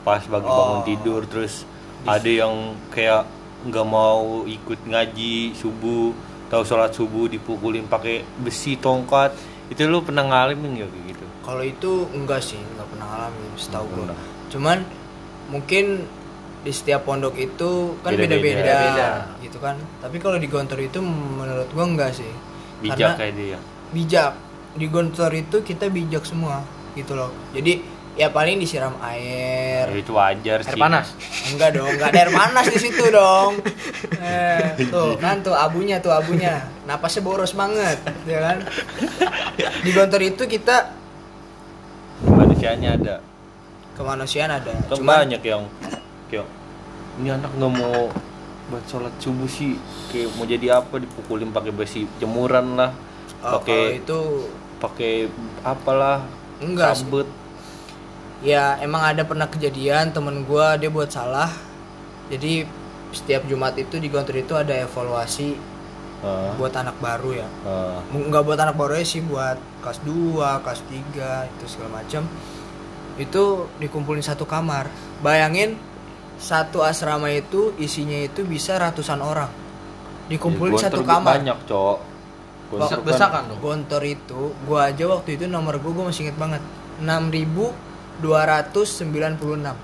pas 0.03 0.21
bagi 0.23 0.45
bangun 0.45 0.81
Oh. 0.81 0.85
tidur 0.85 1.21
terus 1.25 1.63
ada 2.03 2.27
yang 2.27 2.75
kayak 2.91 3.23
nggak 3.63 3.87
mau 3.87 4.43
ikut 4.43 4.79
ngaji 4.83 5.55
subuh 5.55 6.11
tahu 6.51 6.61
sholat 6.61 6.93
subuh 6.93 7.25
dipukulin 7.25 7.87
pakai 7.87 8.21
besi 8.37 8.77
tongkat. 8.77 9.33
Itu 9.71 9.89
lu 9.89 10.05
pernah 10.05 10.21
ngalamin 10.21 10.77
nggak 10.77 10.89
kayak 10.91 11.05
gitu? 11.09 11.25
Kalau 11.41 11.63
itu 11.65 11.91
enggak 12.13 12.45
sih, 12.45 12.61
enggak 12.61 12.87
pernah 12.93 13.07
ngalamin 13.09 13.51
setahu 13.57 13.85
gue. 13.89 14.05
Cuman 14.53 14.85
mungkin 15.49 16.05
di 16.63 16.71
setiap 16.71 17.03
pondok 17.03 17.35
itu 17.35 17.97
kan 18.05 18.13
Beda-beda. 18.13 18.37
beda-beda 18.39 18.75
Beda. 18.85 19.09
gitu 19.41 19.57
kan. 19.57 19.75
Tapi 19.99 20.17
kalau 20.21 20.37
di 20.37 20.45
Gontor 20.45 20.79
itu 20.79 21.01
menurut 21.01 21.67
gua 21.73 21.85
enggak 21.89 22.13
sih. 22.13 22.29
bijak 22.79 23.17
Karena 23.17 23.19
kayak 23.19 23.33
dia 23.33 23.57
bijak. 23.89 24.33
Di 24.77 24.85
Gontor 24.87 25.31
itu 25.33 25.57
kita 25.65 25.89
bijak 25.89 26.23
semua 26.23 26.61
gitu 26.93 27.17
loh. 27.17 27.33
Jadi 27.51 27.81
ya 28.13 28.29
paling 28.29 28.61
disiram 28.61 28.93
air. 29.01 29.89
ya, 29.89 29.97
itu 29.97 30.13
wajar 30.13 30.61
Air 30.61 30.69
sih 30.69 30.77
panas. 30.77 31.07
Enggak 31.49 31.73
dong, 31.73 31.89
enggak 31.89 32.13
ada 32.13 32.19
air 32.21 32.31
panas 32.31 32.65
di 32.69 32.79
situ 32.79 33.03
dong. 33.09 33.53
Eh, 34.23 34.79
tuh 34.87 35.19
kan 35.19 35.43
tuh 35.43 35.51
abunya 35.51 35.99
tuh 35.99 36.15
abunya. 36.15 36.63
Napasnya 36.87 37.27
boros 37.27 37.51
banget, 37.51 37.99
ya 38.23 38.39
kan? 38.39 38.57
Di 39.83 39.91
Gontor 39.91 40.23
itu 40.23 40.47
kita 40.47 40.95
manusianya 42.23 42.95
ada 42.95 43.15
kemanusiaan 43.93 44.51
ada. 44.51 44.73
kan 44.89 44.97
Cuman 44.97 45.29
banyak 45.29 45.41
yang 45.45 45.63
kayak 46.29 46.47
ini 47.21 47.29
anak 47.29 47.51
nggak 47.53 47.73
mau 47.77 48.09
buat 48.73 48.83
sholat 48.89 49.13
subuh 49.19 49.45
sih 49.45 49.77
kayak 50.09 50.33
mau 50.39 50.47
jadi 50.47 50.81
apa 50.81 50.97
dipukulin 50.97 51.51
pakai 51.51 51.69
besi 51.75 52.07
jemuran 52.17 52.79
lah 52.79 52.95
oh, 53.43 53.59
pakai 53.59 54.01
itu 54.01 54.19
pakai 54.79 55.27
apalah 55.61 56.23
enggak 56.63 56.95
sabut 56.97 57.27
Ya 58.43 58.75
emang 58.83 58.99
ada 58.99 59.23
pernah 59.23 59.47
kejadian 59.47 60.11
temen 60.11 60.43
gua 60.43 60.75
dia 60.75 60.91
buat 60.91 61.07
salah. 61.07 61.47
Jadi 62.27 62.67
setiap 63.15 63.47
Jumat 63.47 63.71
itu 63.79 63.95
di 64.03 64.11
Gontor 64.11 64.35
itu 64.35 64.51
ada 64.51 64.75
evaluasi 64.75 65.55
Ah, 66.23 66.51
buat 66.55 66.71
anak 66.71 66.99
baru 67.03 67.35
ya. 67.39 67.47
ah. 67.67 67.99
Enggak 68.11 68.43
buat 68.47 68.55
anak 68.55 68.75
baru 68.79 68.95
ya 68.95 69.03
sih 69.03 69.19
buat 69.19 69.59
kelas 69.83 69.99
2, 70.07 70.63
kelas 70.63 70.81
3 70.87 71.51
itu 71.51 71.63
segala 71.67 71.99
macam. 72.03 72.23
Itu 73.15 73.69
dikumpulin 73.77 74.21
satu 74.21 74.43
kamar. 74.43 74.89
Bayangin 75.21 75.77
satu 76.35 76.81
asrama 76.81 77.29
itu 77.29 77.71
isinya 77.77 78.17
itu 78.17 78.43
bisa 78.43 78.75
ratusan 78.75 79.21
orang. 79.21 79.49
Dikumpulin 80.27 80.75
Ya, 80.75 80.89
satu 80.89 81.03
kamar. 81.03 81.39
banyak 81.39 81.57
cok 81.67 81.97
Gontor 82.73 83.05
Besar, 83.05 83.29
kan-. 83.29 83.53
Gontor 83.61 84.01
itu 84.01 84.49
gua 84.65 84.89
aja 84.89 85.05
waktu 85.05 85.37
itu 85.37 85.45
nomor 85.45 85.77
gua 85.77 85.91
gua 85.93 86.05
masih 86.09 86.25
inget 86.25 86.37
banget. 86.41 86.57
6296. 86.97 89.77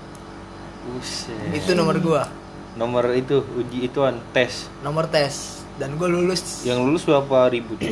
Buset. 0.80 1.54
Itu 1.54 1.76
nomor 1.76 2.00
gua. 2.00 2.24
nomor 2.72 3.12
itu 3.12 3.44
uji 3.58 3.84
ituan 3.84 4.22
tes 4.30 4.70
Nomor 4.80 5.10
tes 5.10 5.58
dan 5.74 5.98
gua 5.98 6.06
lulus 6.06 6.62
yang 6.62 6.78
lulus 6.78 7.02
berapa 7.02 7.50
ribu 7.50 7.74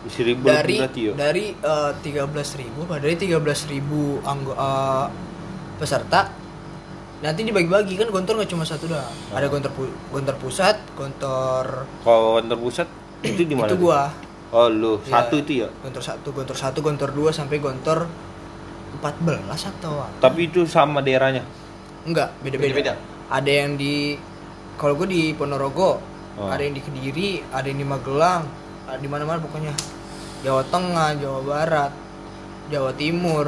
dari 0.00 0.32
berarti 0.80 1.00
ya 1.02 1.12
dari 1.12 1.44
tiga 2.00 2.24
belas 2.24 2.56
ribu 2.56 2.88
dari 2.88 3.14
tiga 3.14 3.36
belas 3.36 3.60
ribu 3.64 4.16
anggo 4.24 4.52
eh, 4.52 5.06
peserta 5.76 6.32
nanti 7.20 7.44
dibagi-bagi. 7.44 7.94
Kan 7.94 8.08
gontor 8.08 8.40
nggak 8.40 8.48
cuma 8.48 8.64
satu 8.64 8.88
doang. 8.88 9.12
Ada 9.30 9.46
gontor 9.46 9.68
pu- 9.70 9.92
gontor 10.08 10.40
pusat 10.40 10.80
gontor 10.94 11.84
kalau 12.00 12.40
kantor 12.40 12.58
pusat 12.58 12.88
itu 13.20 13.44
di 13.44 13.52
mana 13.52 13.68
itu 13.68 13.76
gua. 13.76 14.08
Oh 14.50 14.66
lu 14.66 14.98
Iya. 15.00 15.20
satu 15.20 15.34
itu 15.38 15.52
ya? 15.62 15.68
Gontor 15.84 16.00
satu 16.00 16.28
gontor 16.32 16.56
satu 16.56 16.78
gontor 16.80 17.12
dua 17.12 17.30
sampai 17.30 17.60
gontor 17.60 18.08
empat 18.90 19.14
belas 19.20 19.62
atau 19.62 20.02
apa? 20.02 20.16
tapi 20.18 20.48
itu 20.48 20.64
sama 20.64 20.98
daerahnya? 20.98 21.44
Enggak 22.02 22.32
beda-beda. 22.40 22.72
Beda-beda. 22.72 22.94
ada 23.28 23.50
yang 23.52 23.76
di 23.76 24.16
kalau 24.74 24.96
gue 24.96 25.06
di 25.06 25.22
Ponorogo 25.32 26.00
Oh. 26.34 26.48
ada 26.48 26.62
yang 26.62 26.72
di 26.72 26.80
Kediri 26.80 27.44
ada 27.52 27.68
yang 27.68 27.78
di 27.78 27.84
Magelang 27.84 28.48
ada 28.90 28.98
di 28.98 29.06
mana-mana 29.06 29.38
pokoknya 29.38 29.72
Jawa 30.40 30.62
Tengah 30.66 31.14
Jawa 31.16 31.40
Barat 31.40 31.92
Jawa 32.68 32.90
Timur 32.94 33.46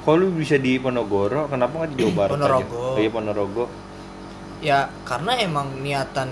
Kalau 0.00 0.20
lu 0.20 0.36
bisa 0.36 0.60
di 0.60 0.76
Ponorogo, 0.76 1.48
kenapa 1.48 1.80
nggak 1.80 1.90
di 1.90 1.96
Jawa 1.96 2.12
Barat 2.14 2.32
Ponorogo. 2.36 2.60
aja? 2.60 2.92
Oh, 2.92 2.96
iya 2.96 3.10
Ponorogo. 3.10 3.64
ya 4.60 4.78
karena 5.04 5.32
emang 5.38 5.80
niatan 5.80 6.28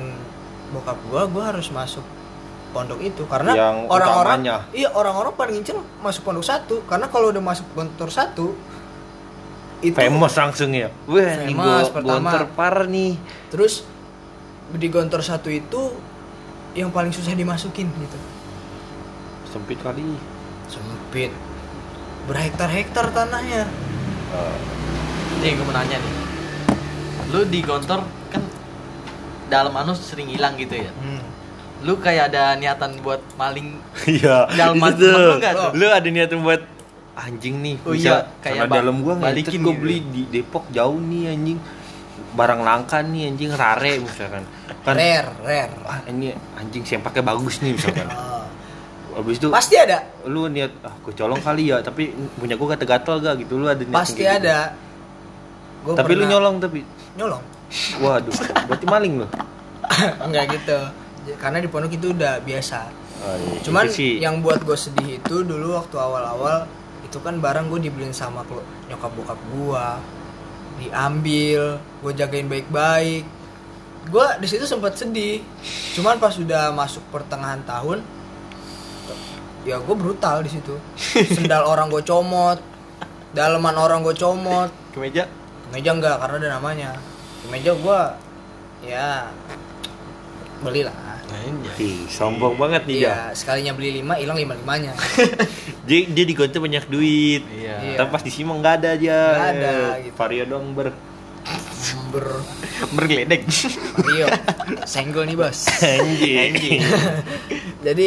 bokap 0.71 0.97
gua 1.07 1.29
gua 1.29 1.45
harus 1.53 1.69
masuk 1.69 2.05
pondok 2.73 3.01
itu 3.01 3.29
karena 3.29 3.53
orang-orang 3.85 4.41
iya 4.73 4.89
orang-orang 4.89 5.33
paling 5.37 5.61
incer 5.61 5.77
masuk 6.01 6.25
pondok 6.25 6.41
satu 6.43 6.81
karena 6.85 7.09
kalau 7.09 7.29
udah 7.29 7.41
masuk 7.41 7.69
gontor 7.73 8.09
satu 8.09 8.57
itu 9.83 9.93
Famous 9.93 10.33
langsung 10.33 10.71
ya. 10.71 10.89
Wah, 11.05 11.27
gua 11.27 11.43
Famous 11.43 11.89
pertama. 11.91 12.29
gontor 12.31 12.43
parah 12.55 12.87
nih. 12.87 13.19
terus 13.51 13.83
di 14.73 14.89
gontor 14.89 15.21
satu 15.21 15.51
itu 15.51 15.93
yang 16.73 16.89
paling 16.89 17.11
susah 17.11 17.33
dimasukin 17.33 17.89
gitu 17.89 18.19
Sempit 19.45 19.77
kali. 19.79 20.17
sempit 20.65 21.29
berhektar-hektar 22.25 23.13
tanahnya 23.13 23.69
Nih 25.39 25.53
gue 25.53 25.65
mau 25.65 25.75
nanya 25.75 25.99
nih. 25.99 26.15
Lu 27.29 27.43
di 27.45 27.61
Gontor 27.61 28.01
kan 28.31 28.41
dalam 29.49 29.75
anus 29.75 30.01
sering 30.01 30.31
hilang 30.31 30.55
gitu 30.55 30.79
ya. 30.79 30.89
hmm. 30.95 31.21
Lu 31.83 31.99
kayak 31.99 32.31
ada 32.31 32.55
niatan 32.55 33.03
buat 33.03 33.21
maling 33.35 33.77
Iya. 34.09 34.49
Dalam 34.49 34.79
tuh. 34.95 35.13
lu? 35.13 35.37
Lu 35.75 35.87
ada 35.91 36.09
niatan 36.09 36.41
buat 36.41 36.63
anjing 37.13 37.61
nih 37.61 37.77
Oh 37.85 37.93
bisa 37.93 38.25
iya, 38.25 38.41
kayak 38.41 38.73
dalam 38.73 39.05
gua 39.05 39.13
balikin 39.13 39.61
gua 39.61 39.77
gitu. 39.77 39.83
beli 39.85 39.99
di 40.01 40.23
Depok 40.33 40.65
jauh 40.73 40.97
nih 40.97 41.29
anjing 41.29 41.59
barang 42.33 42.61
langka 42.61 43.01
nih 43.01 43.29
anjing 43.29 43.53
rare 43.53 44.01
misalkan. 44.01 44.45
Kan 44.83 44.95
rare 44.97 45.31
rare. 45.41 45.75
Ah 45.85 46.01
ini 46.09 46.33
anjing 46.57 46.83
sempaknya 46.83 47.23
bagus 47.25 47.61
nih 47.61 47.77
misalkan. 47.77 48.09
Ah. 49.13 49.21
habis 49.21 49.37
itu 49.37 49.53
pasti 49.53 49.77
ada? 49.77 50.09
lu 50.25 50.49
niat 50.49 50.73
ah 50.89 50.97
gue 51.05 51.13
colong 51.13 51.37
kali 51.37 51.69
ya 51.69 51.85
tapi 51.85 52.17
punya 52.33 52.57
gua 52.57 52.73
gatel-gatel 52.73 53.21
gak? 53.21 53.35
Gitu 53.45 53.61
lu 53.61 53.69
ada 53.69 53.85
niat 53.85 53.93
pasti 53.93 54.25
gitu? 54.25 54.33
ada. 54.33 54.73
Gua 55.85 55.93
tapi 55.93 56.17
lu 56.17 56.25
pernah- 56.25 56.31
nyolong 56.33 56.57
tapi? 56.57 56.81
Nyolong. 57.21 57.45
Waduh 58.01 58.33
berarti 58.73 58.87
maling 58.89 59.21
lu? 59.21 59.27
Enggak 60.25 60.57
gitu. 60.57 60.79
Karena 61.37 61.61
di 61.61 61.69
pondok 61.69 61.93
itu 61.93 62.09
udah 62.09 62.41
biasa. 62.41 62.89
Oh, 63.23 63.37
iya. 63.37 63.61
cuman 63.63 63.85
Itu 63.87 63.95
sih. 63.95 64.13
yang 64.19 64.41
buat 64.41 64.65
gue 64.65 64.75
sedih 64.75 65.21
itu 65.21 65.37
dulu 65.45 65.79
waktu 65.79 65.95
awal-awal 65.95 66.67
itu 67.05 67.21
kan 67.21 67.39
barang 67.39 67.69
gue 67.69 67.87
dibeliin 67.87 68.11
sama 68.11 68.43
nyokap 68.89 69.13
bokap 69.13 69.39
gue 69.39 69.85
diambil 70.83 71.79
gue 72.03 72.13
jagain 72.19 72.51
baik-baik. 72.51 73.23
Gue 74.11 74.27
di 74.43 74.47
situ 74.51 74.67
sempat 74.67 74.99
sedih. 74.99 75.43
Cuman 75.95 76.19
pas 76.19 76.35
sudah 76.35 76.75
masuk 76.75 77.03
pertengahan 77.15 77.63
tahun 77.63 78.03
ya 79.63 79.79
gue 79.79 79.95
brutal 79.95 80.43
di 80.43 80.51
situ. 80.51 80.75
Sendal 81.39 81.63
orang 81.63 81.87
gue 81.87 82.03
comot 82.03 82.73
daleman 83.33 83.77
orang 83.77 84.05
gue 84.05 84.15
comot. 84.17 84.71
Kemeja. 84.93 85.25
meja 85.73 85.97
enggak 85.97 86.21
karena 86.21 86.37
ada 86.37 86.49
namanya. 86.61 86.91
Meja 87.49 87.73
gue 87.73 88.01
ya 88.85 89.33
belilah. 90.61 90.95
Ih, 91.81 92.05
sombong 92.13 92.61
banget 92.61 92.85
nih 92.85 93.09
ya 93.09 93.09
Iya, 93.09 93.17
sekalinya 93.33 93.73
beli 93.73 94.05
lima 94.05 94.21
hilang 94.21 94.37
lima 94.37 94.53
limanya. 94.53 94.93
dia 95.83 96.07
dia 96.07 96.25
di 96.25 96.35
konten 96.35 96.59
banyak 96.59 96.87
duit 96.87 97.43
Iya. 97.49 97.75
Iya. 97.83 97.97
tapi 97.99 98.09
pas 98.11 98.23
di 98.23 98.31
Simong 98.31 98.63
nggak 98.63 98.75
ada 98.83 98.89
aja 98.95 99.19
Nggak 99.35 99.51
ada, 99.51 99.75
gitu. 99.99 100.15
Vario 100.15 100.45
dong 100.47 100.67
ber 100.73 100.89
Ber 102.15 102.39
Bergeledek. 102.95 103.43
Mario, 103.99 104.31
senggol 104.87 105.27
nih 105.27 105.35
bos. 105.35 105.67
anjing 105.83 106.79
Jadi 107.87 108.07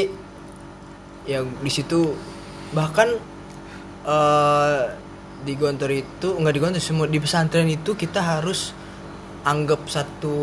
ya 1.26 1.44
di 1.44 1.72
situ 1.74 2.16
bahkan 2.72 3.12
eh 4.06 4.82
di 5.44 5.54
Gontor 5.54 5.92
itu 5.92 6.32
nggak 6.32 6.54
di 6.54 6.62
Gontor 6.62 6.80
semua 6.80 7.06
di 7.06 7.20
pesantren 7.20 7.68
itu 7.68 7.94
kita 7.94 8.24
harus 8.24 8.72
anggap 9.44 9.84
satu 9.86 10.34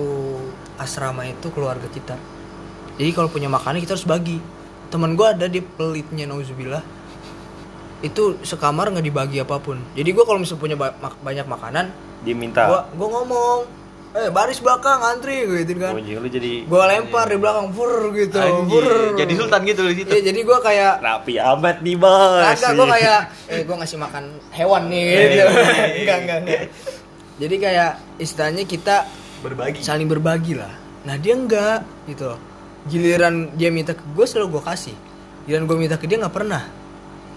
asrama 0.76 1.24
itu 1.24 1.48
keluarga 1.48 1.88
kita. 1.88 2.14
Jadi 3.00 3.10
kalau 3.10 3.32
punya 3.32 3.48
makanan 3.48 3.80
kita 3.80 3.96
harus 3.96 4.04
bagi. 4.04 4.36
Temen 4.92 5.16
gue 5.16 5.24
ada 5.24 5.48
di 5.48 5.64
pelitnya 5.64 6.28
nauzubillah 6.28 6.84
itu 8.02 8.42
sekamar 8.42 8.90
nggak 8.90 9.02
dibagi 9.04 9.38
apa 9.38 9.56
pun. 9.56 9.78
Jadi 9.94 10.10
gue 10.10 10.22
kalau 10.22 10.38
misalnya 10.38 10.60
punya 10.60 10.76
ba- 10.76 10.96
mak- 10.98 11.22
banyak 11.22 11.46
makanan, 11.46 11.84
diminta. 12.20 12.66
gua 12.66 12.80
gua 12.92 13.08
ngomong 13.16 13.58
eh 14.12 14.28
baris 14.28 14.60
belakang 14.60 15.00
antri 15.00 15.40
gitu 15.40 15.80
kan. 15.80 15.96
Lu 15.96 16.28
jadi 16.28 16.66
gua 16.66 16.84
lempar 16.84 17.30
di 17.30 17.38
belakang 17.38 17.72
fur 17.72 18.12
gitu 18.12 18.36
Anjir, 18.36 18.68
fur. 18.68 18.84
Jadi 19.16 19.32
sultan 19.32 19.60
gitu 19.64 19.82
di 19.86 19.94
situ. 19.96 20.10
Iya, 20.12 20.22
jadi 20.28 20.40
gua 20.42 20.58
kayak 20.60 20.92
rapi 21.00 21.34
amat 21.38 21.76
nih 21.80 21.96
bos. 21.96 22.44
Kagak 22.44 22.70
gua 22.76 22.86
kayak 22.92 23.18
eh 23.54 23.60
gua 23.62 23.76
ngasih 23.80 23.98
makan 23.98 24.24
hewan 24.50 24.82
nih 24.90 25.06
gitu. 25.32 25.44
enggak 26.02 26.18
enggak 26.20 26.38
enggak 26.44 26.60
jadi 27.32 27.54
kayak 27.58 27.90
istilahnya 28.18 28.64
kita 28.68 28.96
Berbagi. 29.40 29.80
saling 29.80 30.06
berbagi 30.06 30.54
lah. 30.54 30.70
Nah 31.02 31.16
dia 31.16 31.32
enggak 31.32 31.80
gitu. 32.04 32.36
Giliran 32.82 33.54
dia 33.54 33.70
minta 33.70 33.94
ke 33.94 34.02
gue 34.04 34.26
selalu 34.26 34.58
gue 34.58 34.62
kasih. 34.62 34.96
Giliran 35.46 35.64
gue 35.64 35.76
minta 35.78 35.96
ke 35.96 36.04
dia 36.04 36.18
nggak 36.18 36.34
pernah 36.34 36.81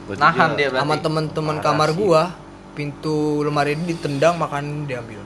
Nahan 0.07 0.53
dia 0.53 0.69
berarti. 0.69 0.81
sama 0.81 0.95
teman-teman 0.97 1.57
kamar 1.59 1.89
sih. 1.89 1.97
gua 1.97 2.21
pintu 2.71 3.15
lemari 3.41 3.73
ini 3.73 3.89
ditendang 3.89 4.35
makan 4.35 4.85
diambil 4.85 5.23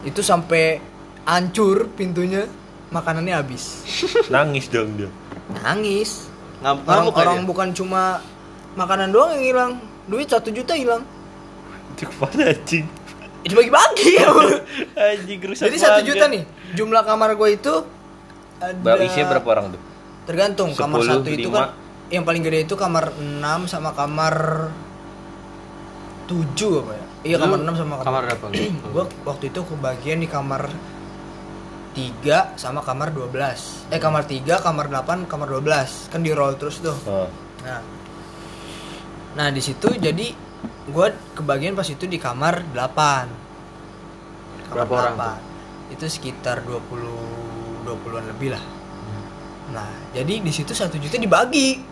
itu 0.00 0.20
sampai 0.20 0.76
hancur 1.24 1.88
pintunya 1.90 2.44
makanannya 2.88 3.32
habis 3.32 3.84
Nangis 4.28 4.66
dong 4.66 4.92
dia. 4.94 5.08
nangis 5.56 6.28
Ngam- 6.58 6.82
orang 6.82 7.02
ngamuk 7.02 7.14
orang 7.16 7.36
aja. 7.36 7.46
bukan 7.46 7.68
cuma 7.72 8.02
makanan 8.74 9.08
doang 9.08 9.30
yang 9.32 9.44
hilang 9.46 9.72
duit 10.04 10.26
satu 10.26 10.50
juta 10.50 10.72
hilang 10.72 11.00
Itu 11.94 12.04
ke 12.04 12.14
mana 12.16 12.50
anjing? 12.50 12.86
itu 13.38 13.54
bagi-bagi 13.54 14.12
Anjing 14.98 15.40
rusak 15.40 15.64
jadi 15.64 15.78
satu 15.78 16.00
juta 16.02 16.24
nih 16.26 16.42
jumlah 16.74 17.02
kamar 17.02 17.32
gue 17.32 17.48
itu 17.54 17.74
ada 18.58 18.98
Isinya 18.98 19.32
berapa 19.32 19.48
orang 19.48 19.66
tuh? 19.72 19.80
tergantung 20.24 20.68
kamar 20.74 20.98
10, 21.00 21.08
satu 21.14 21.28
itu 21.30 21.48
5. 21.48 21.54
kan 21.54 21.68
yang 22.08 22.24
paling 22.24 22.40
gede 22.40 22.64
itu 22.64 22.74
kamar 22.74 23.12
6 23.16 23.68
sama 23.68 23.92
kamar 23.92 24.68
7 26.28 26.80
apa 26.84 26.92
ya? 26.92 27.04
Iya 27.24 27.36
Lu 27.36 27.42
kamar 27.44 27.58
6 27.64 27.80
sama 27.80 27.94
kamar, 28.00 28.04
Kamar 28.04 28.22
berapa? 28.28 28.46
gue 28.94 29.04
waktu 29.24 29.44
itu 29.48 29.60
kebagian 29.64 30.18
di 30.20 30.28
kamar 30.28 30.68
3 31.96 32.54
sama 32.54 32.80
kamar 32.84 33.10
12 33.10 33.90
eh 33.90 33.98
kamar 33.98 34.22
3 34.22 34.44
kamar 34.60 34.86
8 34.86 35.26
kamar 35.26 35.48
12 35.50 36.12
kan 36.12 36.20
di 36.22 36.30
roll 36.30 36.54
terus 36.56 36.78
tuh. 36.78 36.94
Oh. 37.04 37.26
nah. 37.64 37.82
Nah 39.34 39.48
di 39.50 39.60
situ 39.60 39.88
jadi 39.92 40.26
gue 40.88 41.06
kebagian 41.34 41.72
pas 41.72 41.86
itu 41.86 42.04
di 42.04 42.16
kamar 42.16 42.64
8 42.72 42.72
kamar 44.68 44.84
Berapa 44.84 44.92
orang 44.94 45.16
8. 45.90 45.96
itu 45.96 46.04
sekitar 46.06 46.60
20 46.64 47.84
20-an 47.88 48.24
lebih 48.28 48.52
lah. 48.52 48.60
Nah 49.72 49.88
jadi 50.12 50.44
di 50.44 50.52
situ 50.52 50.76
satu 50.76 51.00
juta 51.00 51.16
dibagi 51.16 51.87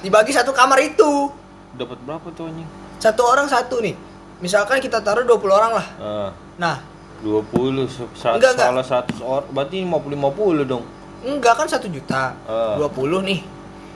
dibagi 0.00 0.30
satu 0.30 0.50
kamar 0.50 0.78
itu 0.80 1.30
Dapat 1.72 1.98
berapa 2.02 2.26
tuh 2.32 2.46
anjing? 2.46 2.68
satu 2.96 3.22
orang 3.22 3.46
satu 3.46 3.78
nih 3.78 3.94
misalkan 4.38 4.78
kita 4.78 4.98
taruh 4.98 5.22
20 5.22 5.48
orang 5.50 5.72
lah 5.74 5.86
Ah, 5.96 6.30
nah 6.56 6.76
20 7.18 7.42
se- 7.86 8.04
sa- 8.12 8.34
Enggak, 8.34 8.52
enggak. 8.54 8.68
salah 8.68 8.84
100 8.84 9.18
orang 9.18 9.48
berarti 9.50 9.76
50 9.80 10.12
50 10.12 10.64
dong. 10.64 10.84
enggak 11.22 11.54
kan 11.54 11.66
satu 11.66 11.86
juta 11.86 12.36
Ah. 12.44 12.76
20 12.76 13.20
nih 13.22 13.40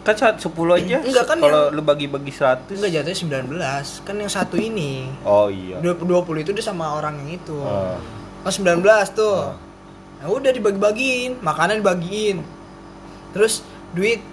Kan 0.01 0.17
saat 0.17 0.41
10 0.41 0.49
aja. 0.73 0.97
Enggak, 0.99 1.29
kan 1.29 1.37
Kalau 1.37 1.69
yang- 1.69 1.77
lu 1.77 1.83
bagi-bagi 1.83 2.33
100. 2.33 2.73
enggak 2.73 2.89
jatuhnya 2.91 3.19
19 3.21 4.01
kan 4.01 4.17
yang 4.17 4.33
satu 4.33 4.57
ini 4.57 5.05
Oh 5.23 5.47
iya. 5.47 5.77
20 5.77 6.09
20 6.09 6.41
itu 6.41 6.51
dia 6.51 6.65
sama 6.65 6.97
orang 6.97 7.21
yang 7.21 7.37
itu 7.37 7.53
Ah. 7.61 8.01
Oh 8.41 8.49
19 8.49 8.81
tuh. 9.13 9.53
Nah 10.17 10.27
udah 10.27 10.49
dibagi-bagiin, 10.49 11.37
makanan 11.39 11.85
dibagiin. 11.85 12.41
Terus 13.31 13.61
duit 13.93 14.25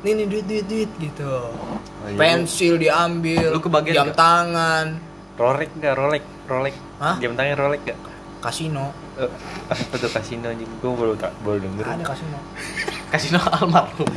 nih 0.00 0.12
nih 0.14 0.26
duit 0.26 0.44
duit 0.44 0.64
duit 0.66 0.90
gitu. 0.98 1.30
Oh, 1.48 1.78
iya. 2.04 2.16
Pensil 2.16 2.74
diambil, 2.76 3.48
Lu 3.50 3.58
kebagian 3.58 3.94
jam 3.94 4.06
nggak? 4.06 4.18
tangan, 4.18 4.86
Rolex 5.34 5.68
enggak? 5.74 5.94
Rolex, 5.94 6.22
Rolex. 6.46 6.74
Hah? 6.98 7.16
Jam 7.18 7.32
tangan 7.34 7.56
Rolex 7.56 7.80
enggak? 7.82 7.98
kasino. 8.36 8.92
Eh, 9.16 9.26
apa 9.72 9.94
tuh 9.96 10.06
kasino 10.08 10.46
anjing? 10.46 10.70
Gua 10.78 10.92
baru 10.94 11.14
tak 11.16 11.32
baru 11.40 11.58
denger. 11.58 11.84
Ada 11.84 12.04
kasino. 12.04 12.38
Kasino 13.12 13.38
almarhum. 13.40 14.10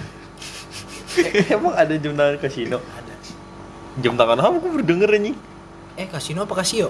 Emang 1.54 1.74
ada 1.74 1.94
jam 1.94 2.14
tangan 2.14 2.38
kasino? 2.38 2.78
Ada. 2.82 3.14
Jam 3.98 4.14
tangan 4.14 4.38
apa? 4.38 4.56
Gua 4.58 4.70
baru 4.70 4.86
denger 4.86 5.10
anjing. 5.14 5.38
Eh 5.96 6.08
kasino 6.08 6.44
apa 6.44 6.54
kasio? 6.56 6.90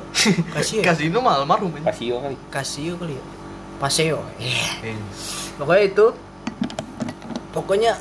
Kasio. 0.51 0.79
ya? 0.79 0.91
Kasino 0.91 1.17
mah 1.19 1.39
almarhum 1.39 1.71
ini. 1.71 1.85
Kasio 1.85 2.15
kali. 2.19 2.35
kasio 2.49 2.93
kali 2.95 3.13
ya. 3.15 3.23
Paseo. 3.79 4.19
Iya. 4.35 4.91
Eh, 4.91 4.97
Pokoknya 5.55 5.83
itu 5.85 6.05
pokoknya 7.49 7.91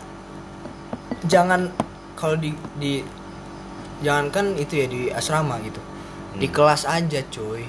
jangan 1.25 1.71
kalau 2.15 2.35
di 2.35 2.53
di 2.77 3.03
jangankan 4.01 4.55
itu 4.55 4.75
ya 4.79 4.87
di 4.87 5.01
asrama 5.11 5.59
gitu. 5.63 5.81
Di 6.39 6.47
Hmm. 6.47 6.55
kelas 6.55 6.83
aja, 6.85 7.21
cuy. 7.29 7.67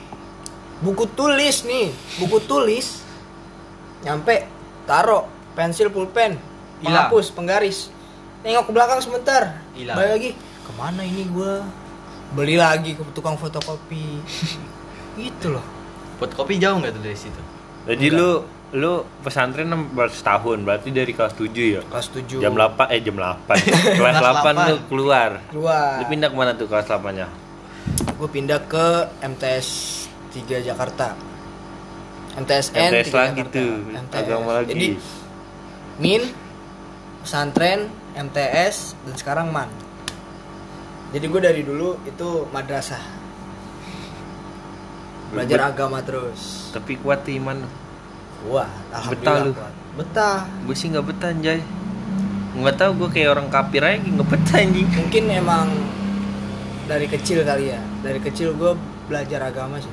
Buku 0.79 1.09
tulis 1.11 1.67
nih, 1.67 1.91
buku 2.17 2.39
tulis 2.45 3.03
nyampe 3.99 4.47
taruh 4.87 5.27
pensil 5.51 5.91
pulpen, 5.91 6.39
penghapus, 6.79 7.35
penggaris. 7.35 7.91
Nengok 8.39 8.69
ke 8.69 8.71
belakang 8.71 8.99
sebentar. 9.03 9.59
Hilang. 9.75 9.99
Balik 9.99 10.11
lagi. 10.15 10.31
Ke 10.39 10.71
mana 10.79 11.01
ini 11.03 11.27
gua? 11.27 11.65
Beli 12.31 12.55
lagi 12.55 12.95
ke 12.95 13.03
tukang 13.11 13.35
fotokopi. 13.35 14.23
gitu 15.19 15.51
loh. 15.51 15.65
buat 16.19 16.35
kopi 16.35 16.59
jauh 16.59 16.75
nggak 16.79 16.99
tuh 16.99 17.03
dari 17.03 17.15
situ? 17.15 17.41
Jadi 17.87 18.11
lu 18.11 18.43
lu 18.69 19.01
pesantren 19.25 19.73
baru 19.97 20.13
setahun 20.13 20.61
berarti 20.61 20.93
dari 20.93 21.09
kelas 21.09 21.33
7 21.33 21.49
ya? 21.57 21.81
Kelas 21.89 22.07
7. 22.13 22.37
Jam 22.37 22.53
8 22.53 22.93
eh 22.93 23.01
jam 23.01 23.17
8. 23.17 23.49
kelas 23.99 24.15
8 24.21 24.67
lu 24.69 24.75
keluar. 24.85 25.41
Keluar. 25.49 25.97
Lu 26.01 26.05
pindah 26.05 26.29
ke 26.29 26.35
mana 26.37 26.51
tuh 26.53 26.69
kelas 26.69 26.85
8 26.85 27.17
nya? 27.17 27.27
gue 28.19 28.27
pindah 28.27 28.59
ke 28.67 28.87
MTS 29.23 29.67
3 30.35 30.67
Jakarta 30.67 31.15
MTSN 32.35 32.91
MTS 32.91 33.07
3 33.09 33.15
lagi 33.15 33.41
Jakarta. 33.47 33.55
tuh, 33.55 33.73
MTS. 33.95 34.19
agama 34.19 34.49
lagi. 34.59 34.69
jadi 34.75 34.87
Min 35.99 36.21
pesantren 37.23 37.79
MTS 38.15 38.99
dan 39.07 39.13
sekarang 39.15 39.47
MAN 39.55 39.71
jadi 41.15 41.25
gue 41.31 41.41
dari 41.41 41.61
dulu 41.63 41.95
itu 42.03 42.29
madrasah 42.51 42.99
belajar 45.31 45.71
agama 45.71 46.01
terus 46.03 46.73
Tapi 46.75 46.97
kuat 46.99 47.23
iman. 47.29 47.61
Wah 48.45 48.69
alhamdulillah 48.89 49.43
lu? 49.43 49.51
kuat. 49.53 49.73
betah 49.95 50.39
Gue 50.63 50.73
sih 50.73 50.87
nggak 50.87 51.05
betah 51.05 51.29
anjay. 51.29 51.59
Nggak 52.51 52.75
tahu 52.77 52.91
gue 52.97 53.09
kayak 53.11 53.29
orang 53.31 53.47
kafir 53.47 53.81
aja 53.81 53.99
nggak 53.99 54.27
betah 54.27 54.57
anjing. 54.57 54.87
mungkin 54.89 55.23
emang 55.27 55.67
dari 56.85 57.05
kecil 57.05 57.43
kali 57.43 57.69
ya 57.69 57.81
dari 57.99 58.17
kecil 58.17 58.53
gue 58.53 58.71
belajar 59.05 59.43
agama 59.45 59.77
sih 59.77 59.91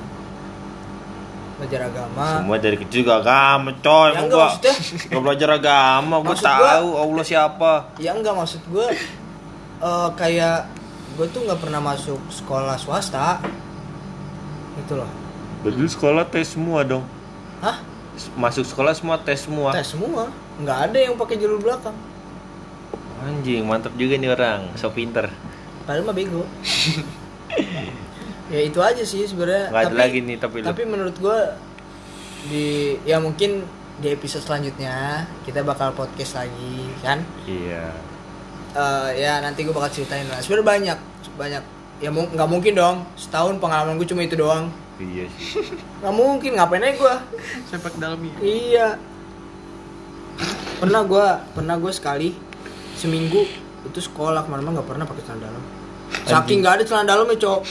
belajar 1.55 1.89
agama 1.89 2.25
Semua 2.39 2.57
dari 2.57 2.77
kecil 2.77 3.01
gak 3.01 3.19
agama 3.19 3.69
coy. 3.75 4.07
Ya 4.07 4.19
enggak, 4.19 4.29
gua 4.31 4.45
maksudnya- 4.47 4.77
gak 5.09 5.21
belajar 5.21 5.49
agama. 5.51 6.15
Gue 6.19 6.27
gua- 6.29 6.45
tahu 6.45 6.87
Allah 6.95 7.25
siapa. 7.25 7.71
ya 7.97 8.11
enggak 8.13 8.35
maksud 8.35 8.61
gue 8.63 8.87
eh, 9.79 10.09
kayak 10.13 10.57
gue 11.13 11.25
tuh 11.27 11.41
nggak 11.43 11.59
pernah 11.59 11.81
masuk 11.83 12.21
sekolah 12.31 12.77
swasta 12.77 13.41
itu 14.75 14.93
loh 14.93 15.09
Berarti 15.59 15.85
sekolah 15.87 16.23
tes 16.23 16.45
semua 16.47 16.81
dong. 16.81 17.01
hah 17.59 17.81
Masuk 18.33 18.63
sekolah 18.63 18.91
semua 18.91 19.15
tes 19.17 19.39
semua. 19.39 19.69
tes 19.71 19.87
semua 19.87 20.29
nggak 20.57 20.79
ada 20.85 20.97
yang 20.99 21.13
pakai 21.13 21.35
jalur 21.35 21.57
belakang 21.57 21.93
Anjing, 23.19 23.61
mantap 23.63 23.93
juga 23.93 24.13
nih 24.13 24.29
orang. 24.29 24.69
So 24.73 24.89
pinter. 24.89 25.29
padahal 25.83 26.03
mah 26.03 26.13
bego 26.13 26.43
ya 28.47 28.59
itu 28.61 28.79
aja 28.79 29.01
sih 29.01 29.23
sebenarnya 29.23 29.67
Nggak 29.67 29.81
ada 29.81 29.89
Tapi- 29.89 29.99
lagi 29.99 30.19
nih 30.21 30.37
tapi 30.37 30.55
lu. 30.57 30.65
tapi 30.65 30.81
menurut 30.83 31.15
gue 31.15 31.39
di 32.45 32.67
ya 33.03 33.17
mungkin 33.17 33.63
di 33.97 34.07
episode 34.09 34.41
selanjutnya 34.41 35.25
kita 35.43 35.61
bakal 35.61 35.91
podcast 35.91 36.37
lagi 36.37 36.75
kan 37.01 37.23
Iya. 37.43 37.91
Eh, 38.69 39.09
ya 39.17 39.39
nanti 39.39 39.61
gue 39.61 39.71
bakal 39.71 39.89
ceritain 39.89 40.27
lah 40.27 40.37
sebenarnya 40.37 40.67
banyak 40.67 40.97
banyak 41.35 41.63
ya 41.97 42.09
nggak 42.09 42.45
mungkin 42.47 42.73
dong 42.73 42.97
setahun 43.15 43.57
pengalaman 43.57 43.95
gue 43.95 44.05
cuma 44.05 44.21
itu 44.21 44.35
doang 44.35 44.69
Iya 44.97 45.25
sih. 45.29 45.61
nggak 46.01 46.13
mungkin 46.13 46.51
ngapain 46.57 46.81
aja 46.81 46.95
gue 46.97 47.15
Sepak 47.69 47.93
dalam 48.01 48.17
ini. 48.21 48.37
iya. 48.41 48.97
Pernah 50.77 51.01
gue 51.05 51.27
pernah 51.53 51.75
gue 51.77 51.91
sekali 51.93 52.29
seminggu 52.97 53.45
itu 53.85 53.99
sekolah 54.01 54.41
ke 54.45 54.49
mana-mana 54.49 54.81
nggak 54.81 54.89
pernah 54.89 55.05
pakai 55.05 55.23
celana 55.25 55.41
dalam. 55.49 55.63
Saking 56.25 56.57
nggak 56.65 56.73
ada 56.81 56.83
celana 56.85 57.05
dalam 57.05 57.25
ya 57.29 57.37
cok. 57.37 57.61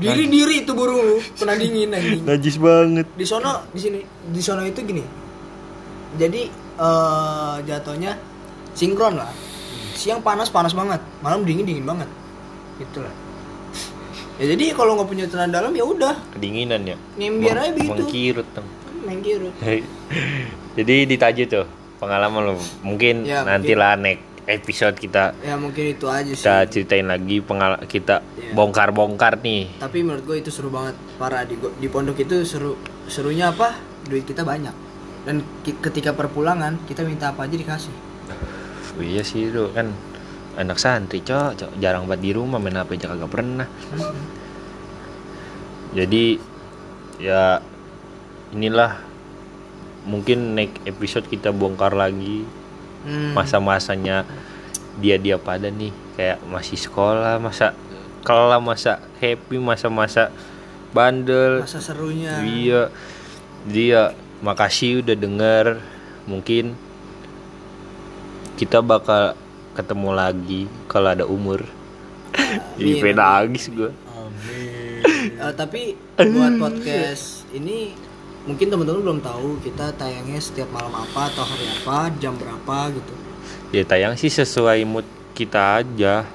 Diri 0.00 0.24
diri 0.32 0.54
itu 0.64 0.72
burung 0.74 1.00
lu 1.04 1.16
kena 1.38 1.54
dingin 1.54 1.94
anjing. 1.94 2.22
Najis 2.28 2.56
banget. 2.58 3.06
di 3.14 3.24
sono 3.26 3.68
di 3.70 3.80
sini 3.80 4.00
di 4.26 4.40
sono 4.42 4.62
itu 4.66 4.82
gini. 4.82 5.02
Jadi 6.18 6.42
eh 6.78 7.56
jatuhnya 7.62 8.18
sinkron 8.74 9.14
lah. 9.18 9.30
Siang 9.94 10.18
panas 10.24 10.50
panas 10.50 10.74
banget. 10.74 10.98
Malam 11.22 11.46
dingin 11.46 11.62
dingin 11.66 11.86
banget. 11.86 12.10
Itulah 12.82 13.29
ya 14.40 14.46
jadi 14.48 14.64
kalau 14.72 14.96
nggak 14.96 15.06
punya 15.06 15.24
celana 15.26 15.52
dalam 15.52 15.70
ya 15.70 15.84
udah 15.84 16.16
Kedinginan 16.32 16.80
ya. 16.82 16.96
Nyember 17.14 17.52
aja 17.54 17.70
begitu. 17.70 17.92
Mengkirut 17.94 18.48
dong. 18.50 18.66
main 19.00 19.20
kirut 19.20 19.52
Jadi 20.76 20.94
ditaji 21.04 21.44
tuh 21.46 21.66
pengalaman 21.96 22.42
lo. 22.46 22.54
Mungkin 22.80 23.22
Ya, 23.22 23.42
nantilah 23.42 23.94
next 23.94 24.24
episode 24.46 24.96
kita 24.96 25.30
ya 25.38 25.54
mungkin 25.54 25.94
itu 25.94 26.10
aja 26.10 26.26
sih 26.26 26.34
kita 26.36 26.66
ceritain 26.66 27.06
lagi 27.06 27.38
pengal 27.38 27.78
kita 27.84 28.18
Iya. 28.34 28.50
bongkar-bongkar 28.50 29.38
nih. 29.38 29.78
tapi 29.78 30.02
menurut 30.02 30.26
gue 30.26 30.36
itu 30.38 30.50
seru 30.50 30.68
banget 30.68 30.98
parah 31.14 31.44
di 31.44 31.54
di 31.54 31.86
pondok 31.86 32.18
itu 32.18 32.42
seru 32.42 32.74
serunya 33.06 33.48
apa 33.48 33.78
duit 34.02 34.24
kita 34.24 34.42
banyak 34.42 34.74
dan 35.22 35.44
ketika 35.62 36.10
perpulangan 36.10 36.82
kita 36.82 37.04
minta 37.04 37.30
apa 37.30 37.46
aja 37.46 37.54
dikasih 37.54 37.94
Oh, 38.90 39.04
iya 39.04 39.22
sih 39.22 39.46
itu 39.46 39.70
kan 39.70 39.94
anak 40.60 40.76
santri 40.76 41.24
cok, 41.24 41.56
cok. 41.56 41.72
jarang 41.80 42.04
banget 42.04 42.20
di 42.28 42.30
rumah 42.36 42.60
main 42.60 42.76
HP 42.76 43.00
aja 43.00 43.16
kagak 43.16 43.32
pernah. 43.32 43.68
Jadi 45.96 46.38
ya 47.18 47.58
inilah 48.52 49.00
mungkin 50.04 50.56
next 50.56 50.80
episode 50.84 51.26
kita 51.28 51.50
bongkar 51.52 51.92
lagi 51.92 52.44
Hmm. 53.00 53.32
masa-masanya 53.32 54.28
dia 55.00 55.16
dia 55.16 55.40
pada 55.40 55.72
nih 55.72 55.88
kayak 56.20 56.36
masih 56.52 56.76
sekolah 56.76 57.40
masa 57.40 57.72
kelam 58.20 58.60
masa 58.60 59.00
happy 59.24 59.56
masa-masa 59.56 60.28
bandel 60.92 61.64
masa 61.64 61.80
serunya 61.80 62.44
iya 62.44 62.92
dia 63.64 64.12
makasih 64.44 65.00
udah 65.00 65.16
denger 65.16 65.66
mungkin 66.28 66.76
kita 68.60 68.84
bakal 68.84 69.32
ketemu 69.72 70.10
lagi 70.10 70.60
kalau 70.86 71.08
ada 71.08 71.24
umur. 71.24 71.62
Amin, 72.78 72.96
Ih, 72.96 73.12
nangis 73.12 73.66
gue 73.68 73.90
Eh, 75.40 75.54
tapi 75.56 75.96
buat 76.16 76.52
podcast 76.54 77.48
ini 77.50 77.96
mungkin 78.44 78.68
teman-teman 78.68 79.00
belum 79.00 79.20
tahu 79.20 79.56
kita 79.60 79.96
tayangnya 79.96 80.36
setiap 80.36 80.68
malam 80.68 80.92
apa 80.92 81.32
atau 81.32 81.42
hari 81.42 81.64
apa 81.66 82.12
jam 82.20 82.36
berapa 82.36 82.92
gitu. 82.92 83.14
Ya 83.72 83.82
tayang 83.82 84.14
sih 84.14 84.28
sesuai 84.28 84.84
mood 84.84 85.08
kita 85.32 85.80
aja. 85.80 86.28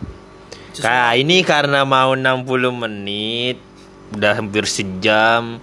Sesuai- 0.73 0.81
Kayak 0.81 1.13
ini 1.21 1.37
karena 1.45 1.85
mau 1.85 2.17
60 2.17 2.73
menit 2.73 3.61
udah 4.11 4.33
hampir 4.35 4.65
sejam. 4.65 5.61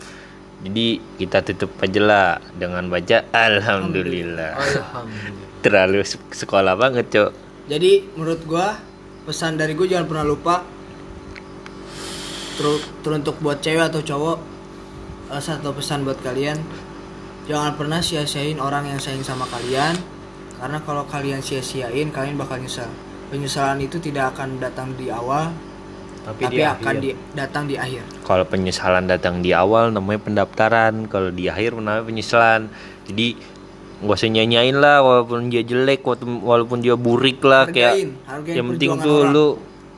Jadi 0.62 0.86
kita 1.18 1.42
tutup 1.42 1.74
aja 1.82 2.00
lah 2.00 2.30
dengan 2.54 2.86
baca. 2.86 3.26
Alhamdulillah. 3.28 4.54
Alhamdulillah. 4.54 5.50
terlalu 5.58 6.02
se- 6.02 6.18
sekolah 6.32 6.74
banget 6.74 7.06
cok 7.08 7.30
jadi 7.72 8.04
menurut 8.12 8.44
gua 8.44 8.76
pesan 9.24 9.56
dari 9.56 9.72
gua 9.72 9.88
jangan 9.88 10.04
pernah 10.04 10.26
lupa 10.28 10.60
ter- 12.60 12.84
teruntuk 13.00 13.40
buat 13.40 13.64
cewek 13.64 13.88
atau 13.88 14.04
cowok 14.04 14.38
eh, 15.32 15.40
satu 15.40 15.72
pesan 15.72 16.04
buat 16.04 16.20
kalian 16.20 16.60
jangan 17.48 17.72
pernah 17.74 18.04
sia-siain 18.04 18.60
orang 18.60 18.92
yang 18.92 19.00
sayang 19.00 19.24
sama 19.24 19.48
kalian 19.48 19.96
karena 20.60 20.78
kalau 20.84 21.08
kalian 21.08 21.40
sia-siain 21.40 22.12
kalian 22.12 22.36
bakal 22.36 22.60
nyesal 22.60 22.86
penyesalan 23.32 23.80
itu 23.80 23.96
tidak 23.98 24.36
akan 24.36 24.60
datang 24.60 24.92
di 24.94 25.08
awal 25.08 25.48
Tapi, 26.22 26.46
tapi, 26.46 26.54
di 26.54 26.62
akan 26.62 26.94
akhir. 26.94 27.02
di- 27.02 27.18
datang 27.34 27.64
di 27.66 27.74
akhir. 27.74 28.02
Kalau 28.22 28.46
penyesalan 28.46 29.10
datang 29.10 29.42
di 29.42 29.50
awal 29.50 29.90
namanya 29.90 30.22
pendaftaran. 30.22 31.10
Kalau 31.10 31.34
di 31.34 31.50
akhir 31.50 31.74
namanya 31.74 32.06
penyesalan. 32.06 32.70
Jadi 33.10 33.34
nggak 34.02 34.18
usah 34.18 34.30
nyanyain 34.30 34.74
lah 34.74 34.98
walaupun 34.98 35.46
dia 35.46 35.62
jelek 35.62 36.02
walaupun- 36.02 36.82
dia 36.82 36.98
burik 36.98 37.38
lah 37.46 37.70
Hargain, 37.70 37.74
kayak 37.74 37.94
hargain 38.26 38.54
yang 38.58 38.66
penting 38.74 38.90
tuh 38.98 39.18
orang. 39.22 39.30
lu 39.30 39.46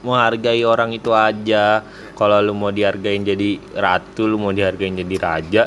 menghargai 0.04 0.62
orang 0.68 0.92
itu 0.92 1.10
aja. 1.16 1.80
Kalau 2.12 2.38
lu 2.44 2.52
mau 2.52 2.68
dihargain 2.68 3.24
jadi 3.24 3.56
ratu 3.72 4.28
lu 4.28 4.36
mau 4.36 4.52
dihargain 4.52 4.92
jadi 4.92 5.16
raja 5.16 5.62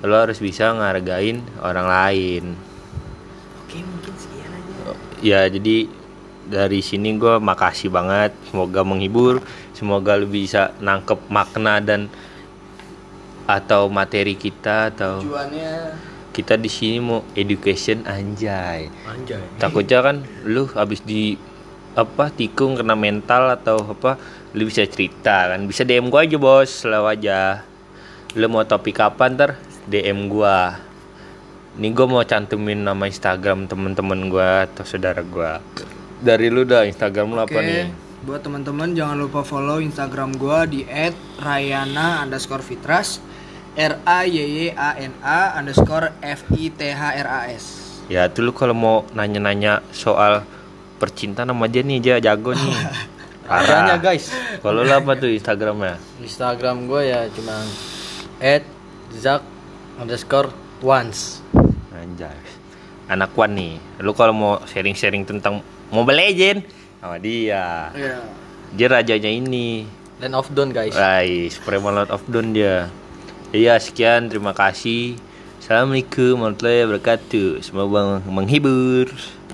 lu 0.00 0.14
harus 0.16 0.40
bisa 0.40 0.72
ngehargain 0.72 1.44
orang 1.60 1.86
lain. 1.86 2.44
Oke 3.60 3.84
mungkin 3.84 4.12
sekian 4.16 4.50
aja. 4.50 4.92
Ya 5.20 5.40
jadi 5.52 5.92
dari 6.48 6.80
sini 6.80 7.20
gue 7.20 7.36
makasih 7.36 7.92
banget. 7.92 8.32
Semoga 8.48 8.80
menghibur 8.80 9.44
semoga 9.76 10.16
lu 10.16 10.24
bisa 10.24 10.72
nangkep 10.80 11.28
makna 11.28 11.84
dan 11.84 12.08
atau 13.46 13.86
materi 13.86 14.34
kita 14.34 14.90
atau 14.90 15.22
tujuannya 15.22 15.72
kita 16.36 16.60
di 16.60 16.68
sini 16.68 17.00
mau 17.00 17.24
education 17.32 18.04
anjay. 18.04 18.92
Anjay. 19.08 19.40
takutnya 19.56 20.04
kan 20.04 20.20
lu 20.44 20.68
habis 20.76 21.00
di 21.00 21.40
apa 21.96 22.28
tikung 22.28 22.76
kena 22.76 22.92
mental 22.92 23.48
atau 23.56 23.80
apa 23.80 24.20
lu 24.52 24.68
bisa 24.68 24.84
cerita 24.84 25.48
kan. 25.48 25.64
Bisa 25.64 25.88
DM 25.88 26.12
gua 26.12 26.28
aja 26.28 26.36
bos 26.36 26.84
selalu 26.84 27.06
aja. 27.08 27.64
Lu 28.36 28.52
mau 28.52 28.68
topik 28.68 29.00
apa 29.00 29.32
ntar 29.32 29.56
DM 29.88 30.28
gua. 30.28 30.76
Ini 31.80 31.88
gua 31.96 32.04
mau 32.04 32.20
cantumin 32.20 32.84
nama 32.84 33.08
Instagram 33.08 33.64
temen-temen 33.64 34.28
gua 34.28 34.68
atau 34.68 34.84
saudara 34.84 35.24
gua. 35.24 35.64
Dari 36.20 36.52
lu 36.52 36.68
dah 36.68 36.84
Instagram 36.84 37.32
lu 37.32 37.40
apa 37.40 37.56
Oke, 37.56 37.64
nih? 37.64 37.88
buat 38.28 38.44
teman-teman 38.44 38.92
jangan 38.92 39.16
lupa 39.16 39.40
follow 39.40 39.80
Instagram 39.80 40.36
gua 40.36 40.68
di 40.68 40.84
@rayana_fitras 41.40 43.24
R 43.76 43.94
A 44.02 44.24
Y 44.24 44.40
Y 44.40 44.66
A 44.72 44.96
N 44.96 45.12
A 45.20 45.56
underscore 45.56 46.16
F 46.18 46.48
I 46.50 46.68
T 46.68 46.80
H 46.88 46.96
R 47.16 47.28
A 47.28 47.40
S. 47.52 47.64
ya 48.08 48.26
tuh 48.26 48.42
lu 48.42 48.52
kalau 48.52 48.72
mau 48.72 48.96
nanya-nanya 49.12 49.84
soal 49.90 50.42
percintaan 50.96 51.50
sama 51.50 51.66
aja 51.66 51.80
nih 51.80 52.00
aja 52.00 52.32
jago 52.32 52.50
nih 52.50 52.72
Caranya 53.44 53.94
Parah. 53.98 53.98
guys. 54.00 54.32
kalau 54.58 54.80
lu 54.80 54.90
apa 54.90 55.12
tuh 55.14 55.28
Instagramnya 55.28 56.00
Instagram 56.18 56.86
gue 56.86 57.02
ya 57.04 57.28
cuma 57.30 57.56
at 58.40 58.64
zak 59.12 59.40
underscore 59.96 60.50
once. 60.80 61.40
Anjay. 61.90 62.36
Anak 63.08 63.32
Wan 63.32 63.54
nih. 63.54 63.80
Lu 64.02 64.12
kalau 64.12 64.34
mau 64.34 64.52
sharing-sharing 64.66 65.24
tentang 65.24 65.64
Mobile 65.88 66.20
Legend 66.20 66.58
sama 67.00 67.16
dia. 67.16 67.88
Iya. 67.96 68.18
Dia 68.74 68.86
rajanya 68.90 69.30
ini. 69.30 69.88
Land 70.20 70.36
of 70.36 70.52
Dawn 70.52 70.68
guys. 70.68 70.92
Rai, 70.92 71.48
Supreme 71.48 71.86
Lord 71.86 72.12
of 72.12 72.20
Dawn 72.28 72.52
dia. 72.52 72.92
Iya, 73.56 73.80
sekian 73.80 74.28
terima 74.28 74.52
kasih. 74.52 75.16
Assalamualaikum 75.64 76.44
warahmatullahi 76.44 76.84
wabarakatuh. 76.84 77.64
Semoga 77.64 78.20
menghibur. 78.28 79.08